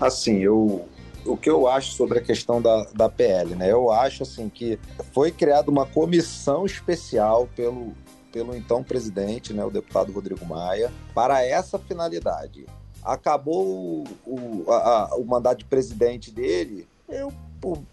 Assim, 0.00 0.38
eu 0.38 0.88
o 1.24 1.36
que 1.36 1.50
eu 1.50 1.66
acho 1.66 1.92
sobre 1.92 2.18
a 2.18 2.22
questão 2.22 2.60
da, 2.60 2.84
da 2.94 3.08
PL, 3.08 3.54
né? 3.54 3.70
Eu 3.70 3.90
acho 3.90 4.22
assim 4.22 4.48
que 4.48 4.78
foi 5.12 5.30
criada 5.30 5.70
uma 5.70 5.86
comissão 5.86 6.64
especial 6.64 7.48
pelo, 7.54 7.94
pelo 8.32 8.54
então 8.54 8.82
presidente, 8.82 9.52
né, 9.52 9.64
o 9.64 9.70
deputado 9.70 10.12
Rodrigo 10.12 10.44
Maia, 10.46 10.92
para 11.14 11.44
essa 11.44 11.78
finalidade. 11.78 12.66
Acabou 13.02 13.66
o, 13.66 14.04
o, 14.26 14.70
a, 14.70 15.16
o 15.16 15.24
mandato 15.24 15.58
de 15.58 15.64
presidente 15.64 16.30
dele, 16.30 16.86
eu, 17.08 17.32
eu, 17.62 17.84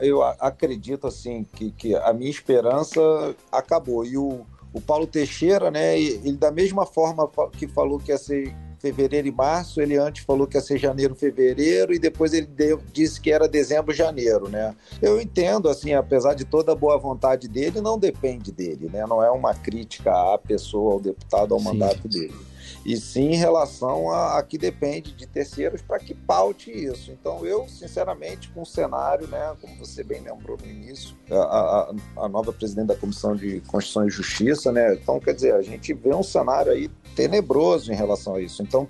eu 0.00 0.22
acredito 0.22 1.06
assim 1.06 1.44
que, 1.54 1.70
que 1.70 1.94
a 1.94 2.12
minha 2.12 2.30
esperança 2.30 3.00
acabou. 3.52 4.04
E 4.04 4.16
o, 4.16 4.44
o 4.72 4.80
Paulo 4.80 5.06
Teixeira, 5.06 5.70
né, 5.70 5.98
ele 5.98 6.32
da 6.32 6.50
mesma 6.50 6.86
forma 6.86 7.28
que 7.52 7.66
falou 7.68 7.98
que 7.98 8.10
ia 8.10 8.18
ser 8.18 8.54
fevereiro 8.78 9.28
e 9.28 9.32
março, 9.32 9.80
ele 9.80 9.96
antes 9.96 10.24
falou 10.24 10.46
que 10.46 10.56
ia 10.56 10.60
ser 10.60 10.78
janeiro, 10.78 11.14
fevereiro, 11.14 11.92
e 11.92 11.98
depois 11.98 12.32
ele 12.32 12.46
deu, 12.46 12.80
disse 12.92 13.20
que 13.20 13.30
era 13.30 13.48
dezembro, 13.48 13.92
janeiro, 13.92 14.48
né? 14.48 14.74
Eu 15.02 15.20
entendo, 15.20 15.68
assim, 15.68 15.94
apesar 15.94 16.34
de 16.34 16.44
toda 16.44 16.72
a 16.72 16.76
boa 16.76 16.98
vontade 16.98 17.48
dele, 17.48 17.80
não 17.80 17.98
depende 17.98 18.52
dele, 18.52 18.88
né? 18.92 19.04
Não 19.06 19.22
é 19.22 19.30
uma 19.30 19.54
crítica 19.54 20.12
à 20.12 20.38
pessoa, 20.38 20.94
ao 20.94 21.00
deputado, 21.00 21.54
ao 21.54 21.60
Sim. 21.60 21.66
mandato 21.66 22.08
dele 22.08 22.48
e 22.84 22.96
sim 22.96 23.32
em 23.32 23.36
relação 23.36 24.10
a, 24.10 24.38
a 24.38 24.42
que 24.42 24.56
depende 24.56 25.12
de 25.12 25.26
terceiros 25.26 25.82
para 25.82 25.98
que 25.98 26.14
paute 26.14 26.70
isso. 26.70 27.10
Então, 27.10 27.44
eu, 27.44 27.68
sinceramente, 27.68 28.48
com 28.50 28.62
o 28.62 28.66
cenário, 28.66 29.26
né, 29.28 29.54
como 29.60 29.76
você 29.76 30.02
bem 30.02 30.22
lembrou 30.22 30.56
no 30.56 30.66
início, 30.66 31.14
a, 31.30 31.34
a, 31.36 31.94
a 32.24 32.28
nova 32.28 32.52
presidente 32.52 32.86
da 32.86 32.96
Comissão 32.96 33.36
de 33.36 33.60
Constituição 33.66 34.06
e 34.06 34.10
Justiça, 34.10 34.72
né, 34.72 34.94
então, 34.94 35.20
quer 35.20 35.34
dizer, 35.34 35.54
a 35.54 35.62
gente 35.62 35.92
vê 35.92 36.14
um 36.14 36.22
cenário 36.22 36.72
aí 36.72 36.90
tenebroso 37.18 37.92
em 37.92 37.96
relação 37.96 38.36
a 38.36 38.40
isso. 38.40 38.62
Então, 38.62 38.86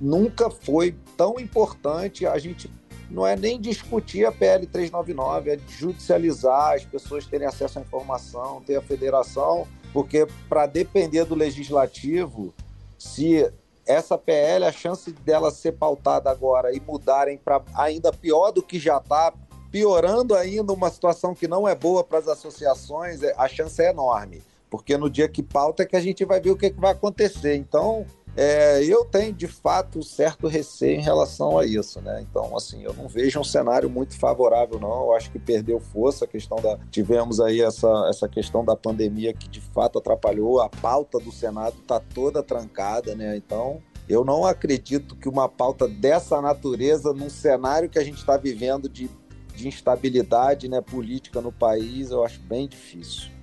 nunca 0.00 0.48
foi 0.48 0.96
tão 1.18 1.38
importante 1.38 2.26
a 2.26 2.38
gente 2.38 2.70
não 3.10 3.26
é 3.26 3.36
nem 3.36 3.60
discutir 3.60 4.24
a 4.24 4.32
PL 4.32 4.66
399, 4.66 5.50
é 5.50 5.58
judicializar, 5.68 6.72
as 6.72 6.84
pessoas 6.86 7.26
terem 7.26 7.46
acesso 7.46 7.78
à 7.78 7.82
informação, 7.82 8.62
ter 8.62 8.76
a 8.76 8.80
federação, 8.80 9.68
porque 9.92 10.26
para 10.48 10.64
depender 10.64 11.26
do 11.26 11.34
legislativo, 11.34 12.54
se 12.98 13.52
essa 13.86 14.16
PL, 14.16 14.64
a 14.64 14.72
chance 14.72 15.12
dela 15.12 15.50
ser 15.50 15.72
pautada 15.72 16.30
agora 16.30 16.74
e 16.74 16.80
mudarem 16.80 17.36
para 17.36 17.62
ainda 17.74 18.10
pior 18.10 18.50
do 18.50 18.62
que 18.62 18.78
já 18.78 18.96
está, 18.96 19.34
piorando 19.70 20.34
ainda 20.34 20.72
uma 20.72 20.90
situação 20.90 21.34
que 21.34 21.46
não 21.46 21.68
é 21.68 21.74
boa 21.74 22.02
para 22.02 22.18
as 22.18 22.28
associações, 22.28 23.22
é, 23.22 23.34
a 23.36 23.46
chance 23.46 23.80
é 23.82 23.90
enorme. 23.90 24.42
Porque 24.76 24.96
no 24.96 25.08
dia 25.08 25.28
que 25.28 25.42
pauta 25.42 25.84
é 25.84 25.86
que 25.86 25.94
a 25.94 26.00
gente 26.00 26.24
vai 26.24 26.40
ver 26.40 26.50
o 26.50 26.56
que, 26.56 26.68
que 26.68 26.80
vai 26.80 26.90
acontecer. 26.90 27.54
Então, 27.54 28.04
é, 28.36 28.82
eu 28.82 29.04
tenho 29.04 29.32
de 29.32 29.46
fato 29.46 30.02
certo 30.02 30.48
receio 30.48 30.98
em 30.98 31.02
relação 31.02 31.56
a 31.56 31.64
isso, 31.64 32.00
né? 32.00 32.20
Então, 32.28 32.56
assim, 32.56 32.82
eu 32.82 32.92
não 32.92 33.06
vejo 33.06 33.38
um 33.38 33.44
cenário 33.44 33.88
muito 33.88 34.18
favorável, 34.18 34.80
não. 34.80 35.04
Eu 35.04 35.12
acho 35.14 35.30
que 35.30 35.38
perdeu 35.38 35.78
força 35.78 36.24
a 36.24 36.28
questão 36.28 36.58
da. 36.60 36.76
Tivemos 36.90 37.38
aí 37.38 37.60
essa, 37.60 37.88
essa 38.10 38.28
questão 38.28 38.64
da 38.64 38.74
pandemia 38.74 39.32
que 39.32 39.48
de 39.48 39.60
fato 39.60 40.00
atrapalhou. 40.00 40.60
A 40.60 40.68
pauta 40.68 41.20
do 41.20 41.30
Senado 41.30 41.76
está 41.80 42.00
toda 42.00 42.42
trancada, 42.42 43.14
né? 43.14 43.36
Então, 43.36 43.80
eu 44.08 44.24
não 44.24 44.44
acredito 44.44 45.14
que 45.14 45.28
uma 45.28 45.48
pauta 45.48 45.86
dessa 45.86 46.42
natureza, 46.42 47.12
num 47.12 47.30
cenário 47.30 47.88
que 47.88 48.00
a 48.00 48.04
gente 48.04 48.18
está 48.18 48.36
vivendo 48.36 48.88
de, 48.88 49.08
de 49.54 49.68
instabilidade 49.68 50.68
né, 50.68 50.80
política 50.80 51.40
no 51.40 51.52
país, 51.52 52.10
eu 52.10 52.24
acho 52.24 52.40
bem 52.40 52.66
difícil. 52.66 53.33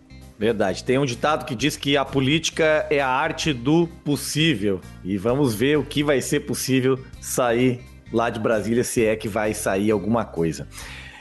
Verdade. 0.42 0.84
Tem 0.84 0.98
um 0.98 1.06
ditado 1.06 1.46
que 1.46 1.54
diz 1.54 1.78
que 1.78 1.96
a 1.96 2.04
política 2.04 2.88
é 2.90 3.00
a 3.00 3.08
arte 3.08 3.54
do 3.54 3.86
possível. 4.04 4.82
E 5.04 5.16
vamos 5.16 5.54
ver 5.54 5.78
o 5.78 5.84
que 5.84 6.04
vai 6.04 6.20
ser 6.20 6.40
possível 6.40 7.00
sair 7.22 7.82
lá 8.12 8.28
de 8.28 8.40
Brasília, 8.40 8.84
se 8.84 9.06
é 9.06 9.16
que 9.16 9.28
vai 9.28 9.54
sair 9.54 9.92
alguma 9.92 10.26
coisa. 10.26 10.68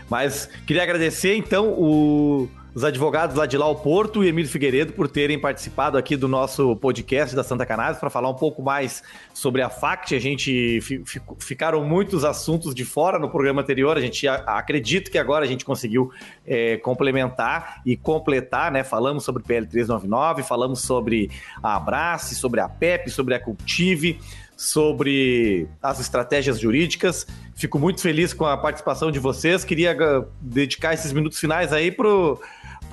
Mas 0.09 0.49
queria 0.67 0.83
agradecer 0.83 1.35
então 1.35 1.69
o 1.69 2.49
os 2.75 2.85
advogados 2.85 3.37
Ladilau 3.37 3.75
Porto 3.77 4.23
e 4.25 4.29
Emílio 4.29 4.51
Figueiredo 4.51 4.93
por 4.93 5.09
terem 5.09 5.39
participado 5.39 5.99
aqui 5.99 6.17
do 6.17 6.29
nosso 6.29 6.77
podcast 6.77 7.35
da 7.35 7.43
Santa 7.43 7.67
Cannabis 7.67 7.99
para 7.99 8.11
falar 8.11 8.29
um 8.29 8.35
pouco 8.35 8.63
mais 8.63 9.03
sobre 9.35 9.63
a 9.63 9.69
FACT. 9.69 10.15
A 10.15 10.21
gente 10.21 10.81
ficaram 11.39 11.85
muitos 11.85 12.25
assuntos 12.25 12.75
de 12.75 12.85
fora 12.85 13.19
no 13.19 13.29
programa 13.29 13.63
anterior. 13.63 13.97
A 13.97 14.01
gente 14.01 14.27
acredita 14.29 15.11
que 15.11 15.19
agora 15.19 15.45
a 15.45 15.49
gente 15.49 15.65
conseguiu 15.65 16.11
é, 16.47 16.77
complementar 16.77 17.83
e 17.85 17.97
completar, 17.97 18.71
né? 18.71 18.85
Falamos 18.85 19.25
sobre 19.25 19.43
PL 19.43 19.67
399, 19.67 20.43
falamos 20.43 20.81
sobre 20.81 21.31
a 21.63 21.77
Abrace, 21.77 22.35
sobre 22.35 22.61
a 22.61 22.69
PEP, 22.69 23.11
sobre 23.11 23.35
a 23.35 23.41
Cultive 23.41 24.19
sobre 24.61 25.67
as 25.83 26.01
estratégias 26.01 26.61
jurídicas. 26.61 27.27
Fico 27.55 27.79
muito 27.79 28.03
feliz 28.03 28.35
com 28.35 28.45
a 28.45 28.59
participação 28.59 29.11
de 29.11 29.19
vocês. 29.19 29.65
Queria 29.65 29.97
ah, 29.99 30.27
dedicar 30.39 30.93
esses 30.93 31.15
minutos 31.15 31.41
finais 31.41 31.73
aí 31.73 31.91
para 31.91 32.07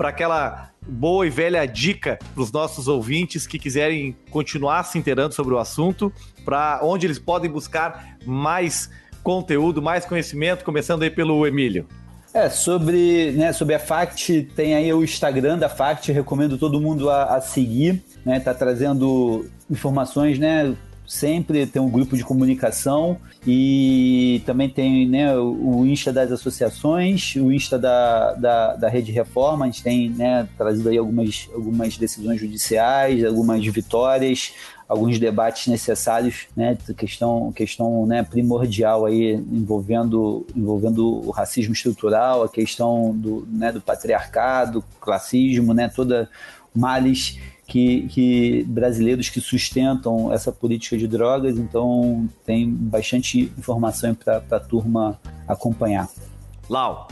aquela 0.06 0.70
boa 0.86 1.26
e 1.26 1.30
velha 1.30 1.66
dica 1.66 2.18
para 2.32 2.42
os 2.42 2.52
nossos 2.52 2.86
ouvintes 2.86 3.46
que 3.46 3.58
quiserem 3.58 4.16
continuar 4.30 4.84
se 4.84 4.98
inteirando 4.98 5.34
sobre 5.34 5.54
o 5.54 5.58
assunto, 5.58 6.12
para 6.44 6.80
onde 6.82 7.06
eles 7.06 7.18
podem 7.18 7.50
buscar 7.50 8.16
mais 8.24 8.90
conteúdo, 9.22 9.82
mais 9.82 10.04
conhecimento, 10.04 10.64
começando 10.64 11.02
aí 11.02 11.10
pelo 11.10 11.46
Emílio. 11.46 11.86
É, 12.32 12.48
sobre, 12.50 13.32
né, 13.32 13.52
sobre 13.52 13.74
a 13.74 13.78
FACT, 13.78 14.50
tem 14.54 14.74
aí 14.74 14.92
o 14.92 15.02
Instagram 15.02 15.58
da 15.58 15.68
FACT, 15.68 16.12
recomendo 16.12 16.58
todo 16.58 16.80
mundo 16.80 17.10
a, 17.10 17.36
a 17.36 17.40
seguir, 17.40 18.02
né, 18.24 18.38
tá 18.38 18.54
trazendo 18.54 19.46
informações, 19.70 20.38
né, 20.38 20.74
sempre 21.08 21.66
tem 21.66 21.80
um 21.80 21.88
grupo 21.88 22.14
de 22.14 22.22
comunicação 22.22 23.16
e 23.46 24.42
também 24.44 24.68
tem 24.68 25.08
né, 25.08 25.34
o 25.38 25.86
Insta 25.86 26.12
das 26.12 26.30
associações, 26.30 27.34
o 27.36 27.50
Insta 27.50 27.78
da, 27.78 28.34
da, 28.34 28.76
da 28.76 28.88
Rede 28.90 29.10
Reforma, 29.10 29.64
a 29.64 29.68
gente 29.68 29.82
tem 29.82 30.10
né, 30.10 30.46
trazido 30.58 30.90
aí 30.90 30.98
algumas, 30.98 31.48
algumas 31.54 31.96
decisões 31.96 32.38
judiciais, 32.38 33.24
algumas 33.24 33.64
vitórias, 33.66 34.52
alguns 34.86 35.18
debates 35.18 35.66
necessários, 35.66 36.46
né, 36.54 36.76
questão, 36.96 37.50
questão 37.52 38.04
né, 38.04 38.22
primordial 38.22 39.06
aí 39.06 39.32
envolvendo, 39.32 40.46
envolvendo 40.54 41.26
o 41.26 41.30
racismo 41.30 41.72
estrutural, 41.72 42.42
a 42.42 42.48
questão 42.50 43.14
do, 43.16 43.48
né, 43.50 43.72
do 43.72 43.80
patriarcado, 43.80 44.84
classismo, 45.00 45.72
né, 45.72 45.88
toda 45.88 46.28
males 46.74 47.38
que, 47.68 48.08
que, 48.08 48.64
brasileiros 48.64 49.28
que 49.28 49.42
sustentam 49.42 50.32
essa 50.32 50.50
política 50.50 50.96
de 50.96 51.06
drogas, 51.06 51.58
então 51.58 52.26
tem 52.44 52.68
bastante 52.68 53.52
informação 53.58 54.14
para 54.14 54.42
a 54.50 54.58
turma 54.58 55.20
acompanhar. 55.46 56.08
Lau. 56.66 57.08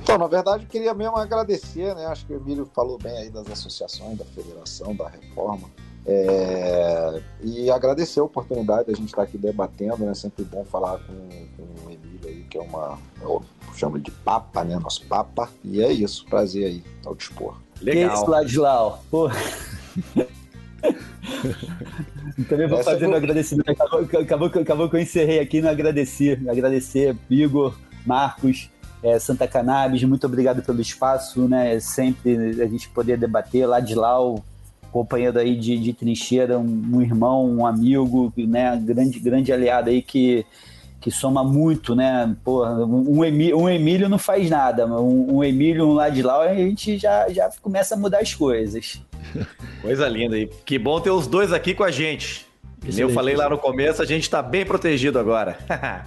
Então, 0.00 0.16
na 0.16 0.28
verdade, 0.28 0.62
eu 0.62 0.68
queria 0.68 0.94
mesmo 0.94 1.16
agradecer, 1.16 1.92
né? 1.96 2.06
Acho 2.06 2.24
que 2.24 2.32
o 2.32 2.36
Emílio 2.36 2.70
falou 2.72 2.98
bem 2.98 3.16
aí 3.18 3.30
das 3.30 3.50
associações, 3.50 4.16
da 4.16 4.24
federação, 4.24 4.94
da 4.94 5.08
reforma. 5.08 5.68
É... 6.06 7.20
e 7.42 7.70
agradecer 7.70 8.20
a 8.20 8.24
oportunidade 8.24 8.86
de 8.86 8.92
a 8.92 8.96
gente 8.96 9.08
estar 9.08 9.22
aqui 9.22 9.36
debatendo, 9.36 10.04
né? 10.04 10.14
Sempre 10.14 10.44
bom 10.44 10.64
falar 10.64 10.98
com, 10.98 11.28
com 11.56 11.86
o 11.86 11.90
Emílio 11.90 12.20
aí, 12.26 12.44
que 12.48 12.56
é 12.56 12.60
uma. 12.60 12.96
Eu 13.20 13.42
chamo 13.76 13.98
de 13.98 14.10
papa, 14.10 14.64
né? 14.64 14.78
Nosso 14.78 15.04
papa. 15.06 15.50
E 15.64 15.82
é 15.82 15.92
isso, 15.92 16.24
prazer 16.26 16.66
aí, 16.66 16.84
ao 17.04 17.14
dispor. 17.14 17.56
Legal. 17.82 18.10
Que 18.10 18.16
isso, 18.16 18.30
Ladislau? 18.30 19.02
Pô. 19.10 19.28
Também 22.48 22.68
vou 22.68 22.82
fazer 22.82 23.06
meu 23.06 23.16
agradecimento. 23.16 23.70
Acabou, 23.70 24.00
acabou, 24.00 24.48
acabou 24.48 24.88
que 24.88 24.96
eu 24.96 25.00
encerrei 25.00 25.40
aqui 25.40 25.60
no 25.60 25.68
agradecer. 25.68 26.40
Agradecer, 26.48 27.14
Igor, 27.28 27.76
Marcos, 28.06 28.70
é, 29.02 29.18
Santa 29.18 29.48
Cannabis, 29.48 30.02
muito 30.04 30.26
obrigado 30.26 30.62
pelo 30.62 30.80
espaço, 30.80 31.48
né? 31.48 31.78
Sempre 31.80 32.62
a 32.62 32.66
gente 32.66 32.88
poder 32.90 33.18
debater 33.18 33.66
lá 33.66 33.80
de 33.80 33.94
lá, 33.94 34.22
o 34.22 34.42
companheiro 34.92 35.38
aí 35.38 35.56
de, 35.56 35.78
de 35.78 35.92
trincheira, 35.92 36.58
um, 36.58 36.82
um, 36.92 37.00
irmão, 37.00 37.48
um 37.48 37.66
amigo, 37.66 38.32
né? 38.36 38.76
Grande, 38.82 39.18
grande 39.18 39.52
aliado 39.52 39.90
aí 39.90 40.02
que, 40.02 40.44
que 41.00 41.10
soma 41.10 41.42
muito, 41.42 41.94
né? 41.94 42.34
Porra, 42.44 42.84
um, 42.84 43.24
Emílio, 43.24 43.58
um 43.58 43.68
Emílio 43.68 44.08
não 44.08 44.18
faz 44.18 44.50
nada, 44.50 44.86
um, 44.86 45.36
um 45.36 45.44
Emílio, 45.44 45.86
um 45.86 45.92
lá 45.92 46.08
de 46.08 46.22
lá, 46.22 46.42
a 46.42 46.54
gente 46.54 46.98
já, 46.98 47.28
já 47.30 47.50
começa 47.62 47.94
a 47.94 47.98
mudar 47.98 48.20
as 48.20 48.34
coisas. 48.34 49.00
Coisa 49.82 50.08
linda 50.08 50.36
aí. 50.36 50.48
Que 50.64 50.78
bom 50.78 51.00
ter 51.00 51.10
os 51.10 51.26
dois 51.26 51.52
aqui 51.52 51.74
com 51.74 51.84
a 51.84 51.90
gente. 51.90 52.46
Excelente. 52.82 53.00
Eu 53.00 53.10
falei 53.10 53.36
lá 53.36 53.48
no 53.48 53.58
começo, 53.58 54.00
a 54.00 54.06
gente 54.06 54.22
está 54.22 54.42
bem 54.42 54.64
protegido 54.64 55.18
agora. 55.18 55.58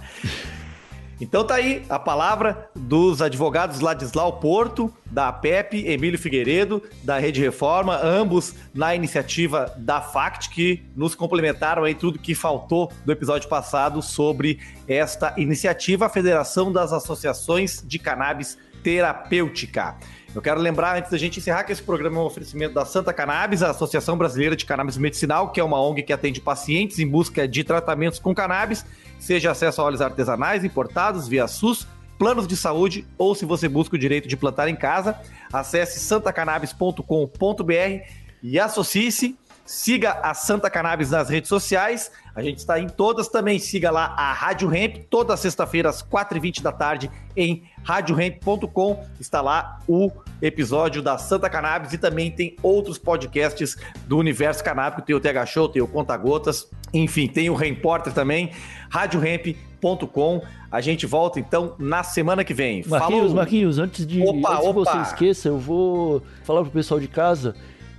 então 1.20 1.44
tá 1.44 1.54
aí 1.54 1.84
a 1.88 2.00
palavra 2.00 2.68
dos 2.74 3.22
advogados 3.22 3.78
Ladislau 3.78 4.40
Porto, 4.40 4.92
da 5.06 5.28
APEP, 5.28 5.86
Emílio 5.86 6.18
Figueiredo, 6.18 6.82
da 7.04 7.18
Rede 7.18 7.40
Reforma, 7.40 7.96
ambos 8.02 8.56
na 8.74 8.92
iniciativa 8.94 9.72
da 9.76 10.00
FACT, 10.00 10.50
que 10.50 10.82
nos 10.96 11.14
complementaram 11.14 11.84
aí 11.84 11.94
tudo 11.94 12.18
que 12.18 12.34
faltou 12.34 12.92
do 13.04 13.12
episódio 13.12 13.48
passado 13.48 14.02
sobre 14.02 14.58
esta 14.88 15.32
iniciativa, 15.36 16.06
a 16.06 16.10
Federação 16.10 16.72
das 16.72 16.92
Associações 16.92 17.84
de 17.86 18.00
Cannabis 18.00 18.58
Terapêutica. 18.82 19.96
Eu 20.34 20.42
quero 20.42 20.60
lembrar, 20.60 20.96
antes 20.96 21.12
da 21.12 21.16
gente 21.16 21.38
encerrar, 21.38 21.62
que 21.62 21.70
esse 21.70 21.82
programa 21.82 22.18
é 22.18 22.20
um 22.20 22.24
oferecimento 22.24 22.74
da 22.74 22.84
Santa 22.84 23.12
Cannabis, 23.12 23.62
a 23.62 23.70
Associação 23.70 24.18
Brasileira 24.18 24.56
de 24.56 24.64
Cannabis 24.64 24.96
Medicinal, 24.96 25.52
que 25.52 25.60
é 25.60 25.64
uma 25.64 25.80
ONG 25.80 26.02
que 26.02 26.12
atende 26.12 26.40
pacientes 26.40 26.98
em 26.98 27.06
busca 27.06 27.46
de 27.46 27.62
tratamentos 27.62 28.18
com 28.18 28.34
cannabis, 28.34 28.84
seja 29.18 29.52
acesso 29.52 29.80
a 29.80 29.84
óleos 29.84 30.00
artesanais 30.00 30.64
importados 30.64 31.28
via 31.28 31.46
SUS, 31.46 31.86
planos 32.18 32.48
de 32.48 32.56
saúde 32.56 33.06
ou 33.16 33.34
se 33.34 33.44
você 33.44 33.68
busca 33.68 33.94
o 33.94 33.98
direito 33.98 34.26
de 34.26 34.36
plantar 34.36 34.66
em 34.66 34.74
casa, 34.74 35.16
acesse 35.52 36.00
santacannabis.com.br 36.00 38.08
e 38.42 38.58
associe-se. 38.58 39.38
Siga 39.64 40.20
a 40.22 40.34
Santa 40.34 40.68
Cannabis 40.68 41.10
nas 41.10 41.30
redes 41.30 41.48
sociais. 41.48 42.10
A 42.34 42.42
gente 42.42 42.58
está 42.58 42.78
em 42.78 42.86
todas 42.86 43.28
também. 43.28 43.58
Siga 43.58 43.90
lá 43.90 44.14
a 44.16 44.32
Rádio 44.32 44.74
Hemp, 44.74 45.06
toda 45.08 45.34
sexta-feira 45.38 45.88
às 45.88 46.02
4h20 46.02 46.60
da 46.60 46.70
tarde 46.70 47.10
em 47.34 47.62
radiohemp.com. 47.82 49.04
Está 49.18 49.40
lá 49.40 49.78
o 49.88 50.10
episódio 50.42 51.00
da 51.00 51.16
Santa 51.16 51.48
Cannabis 51.48 51.94
e 51.94 51.98
também 51.98 52.30
tem 52.30 52.56
outros 52.62 52.98
podcasts 52.98 53.76
do 54.06 54.18
universo 54.18 54.62
canábico. 54.62 55.00
Tem 55.00 55.16
o 55.16 55.20
TH 55.20 55.46
Show, 55.46 55.68
tem 55.68 55.80
o 55.80 55.88
Conta 55.88 56.14
Gotas, 56.16 56.68
enfim, 56.92 57.26
tem 57.26 57.48
o 57.48 57.54
Reimporter 57.54 58.12
também, 58.12 58.50
radiohemp.com. 58.90 60.42
A 60.70 60.80
gente 60.82 61.06
volta 61.06 61.40
então 61.40 61.74
na 61.78 62.02
semana 62.02 62.44
que 62.44 62.52
vem. 62.52 62.84
Marquinhos, 62.86 63.20
Falou. 63.22 63.36
Marquinhos, 63.36 63.78
antes 63.78 64.06
de 64.06 64.20
opa, 64.20 64.56
antes 64.56 64.66
opa. 64.66 64.72
você 64.72 64.98
esqueça, 64.98 65.48
eu 65.48 65.58
vou 65.58 66.22
falar 66.42 66.62
pro 66.62 66.70
pessoal 66.70 67.00
de 67.00 67.08
casa 67.08 67.54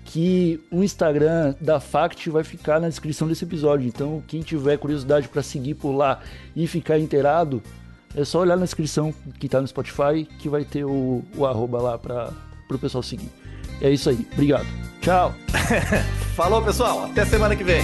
que 0.05 0.61
o 0.71 0.83
Instagram 0.83 1.55
da 1.59 1.79
Fact 1.79 2.29
vai 2.29 2.43
ficar 2.43 2.79
na 2.79 2.87
descrição 2.87 3.27
desse 3.27 3.43
episódio. 3.43 3.87
Então, 3.87 4.23
quem 4.27 4.41
tiver 4.41 4.77
curiosidade 4.77 5.27
para 5.27 5.41
seguir 5.41 5.73
por 5.73 5.91
lá 5.91 6.21
e 6.55 6.67
ficar 6.67 6.99
inteirado, 6.99 7.61
é 8.15 8.23
só 8.23 8.39
olhar 8.39 8.55
na 8.55 8.63
descrição 8.63 9.13
que 9.39 9.49
tá 9.49 9.59
no 9.59 9.67
Spotify 9.67 10.25
que 10.39 10.47
vai 10.47 10.63
ter 10.63 10.85
o, 10.85 11.23
o 11.35 11.45
arroba 11.45 11.81
lá 11.81 11.97
para 11.97 12.31
o 12.69 12.79
pessoal 12.79 13.03
seguir. 13.03 13.29
É 13.81 13.89
isso 13.89 14.09
aí. 14.09 14.25
Obrigado. 14.33 14.67
Tchau. 15.01 15.33
Falou, 16.35 16.61
pessoal. 16.61 17.05
Até 17.05 17.25
semana 17.25 17.55
que 17.55 17.63
vem. 17.63 17.83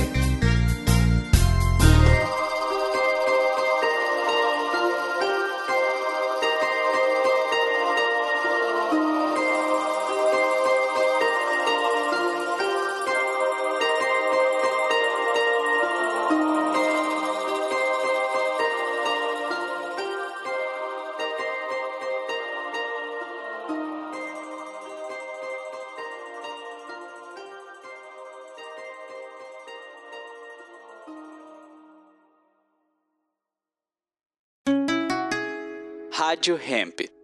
Rádio 36.41 36.57
Hemp. 36.57 37.20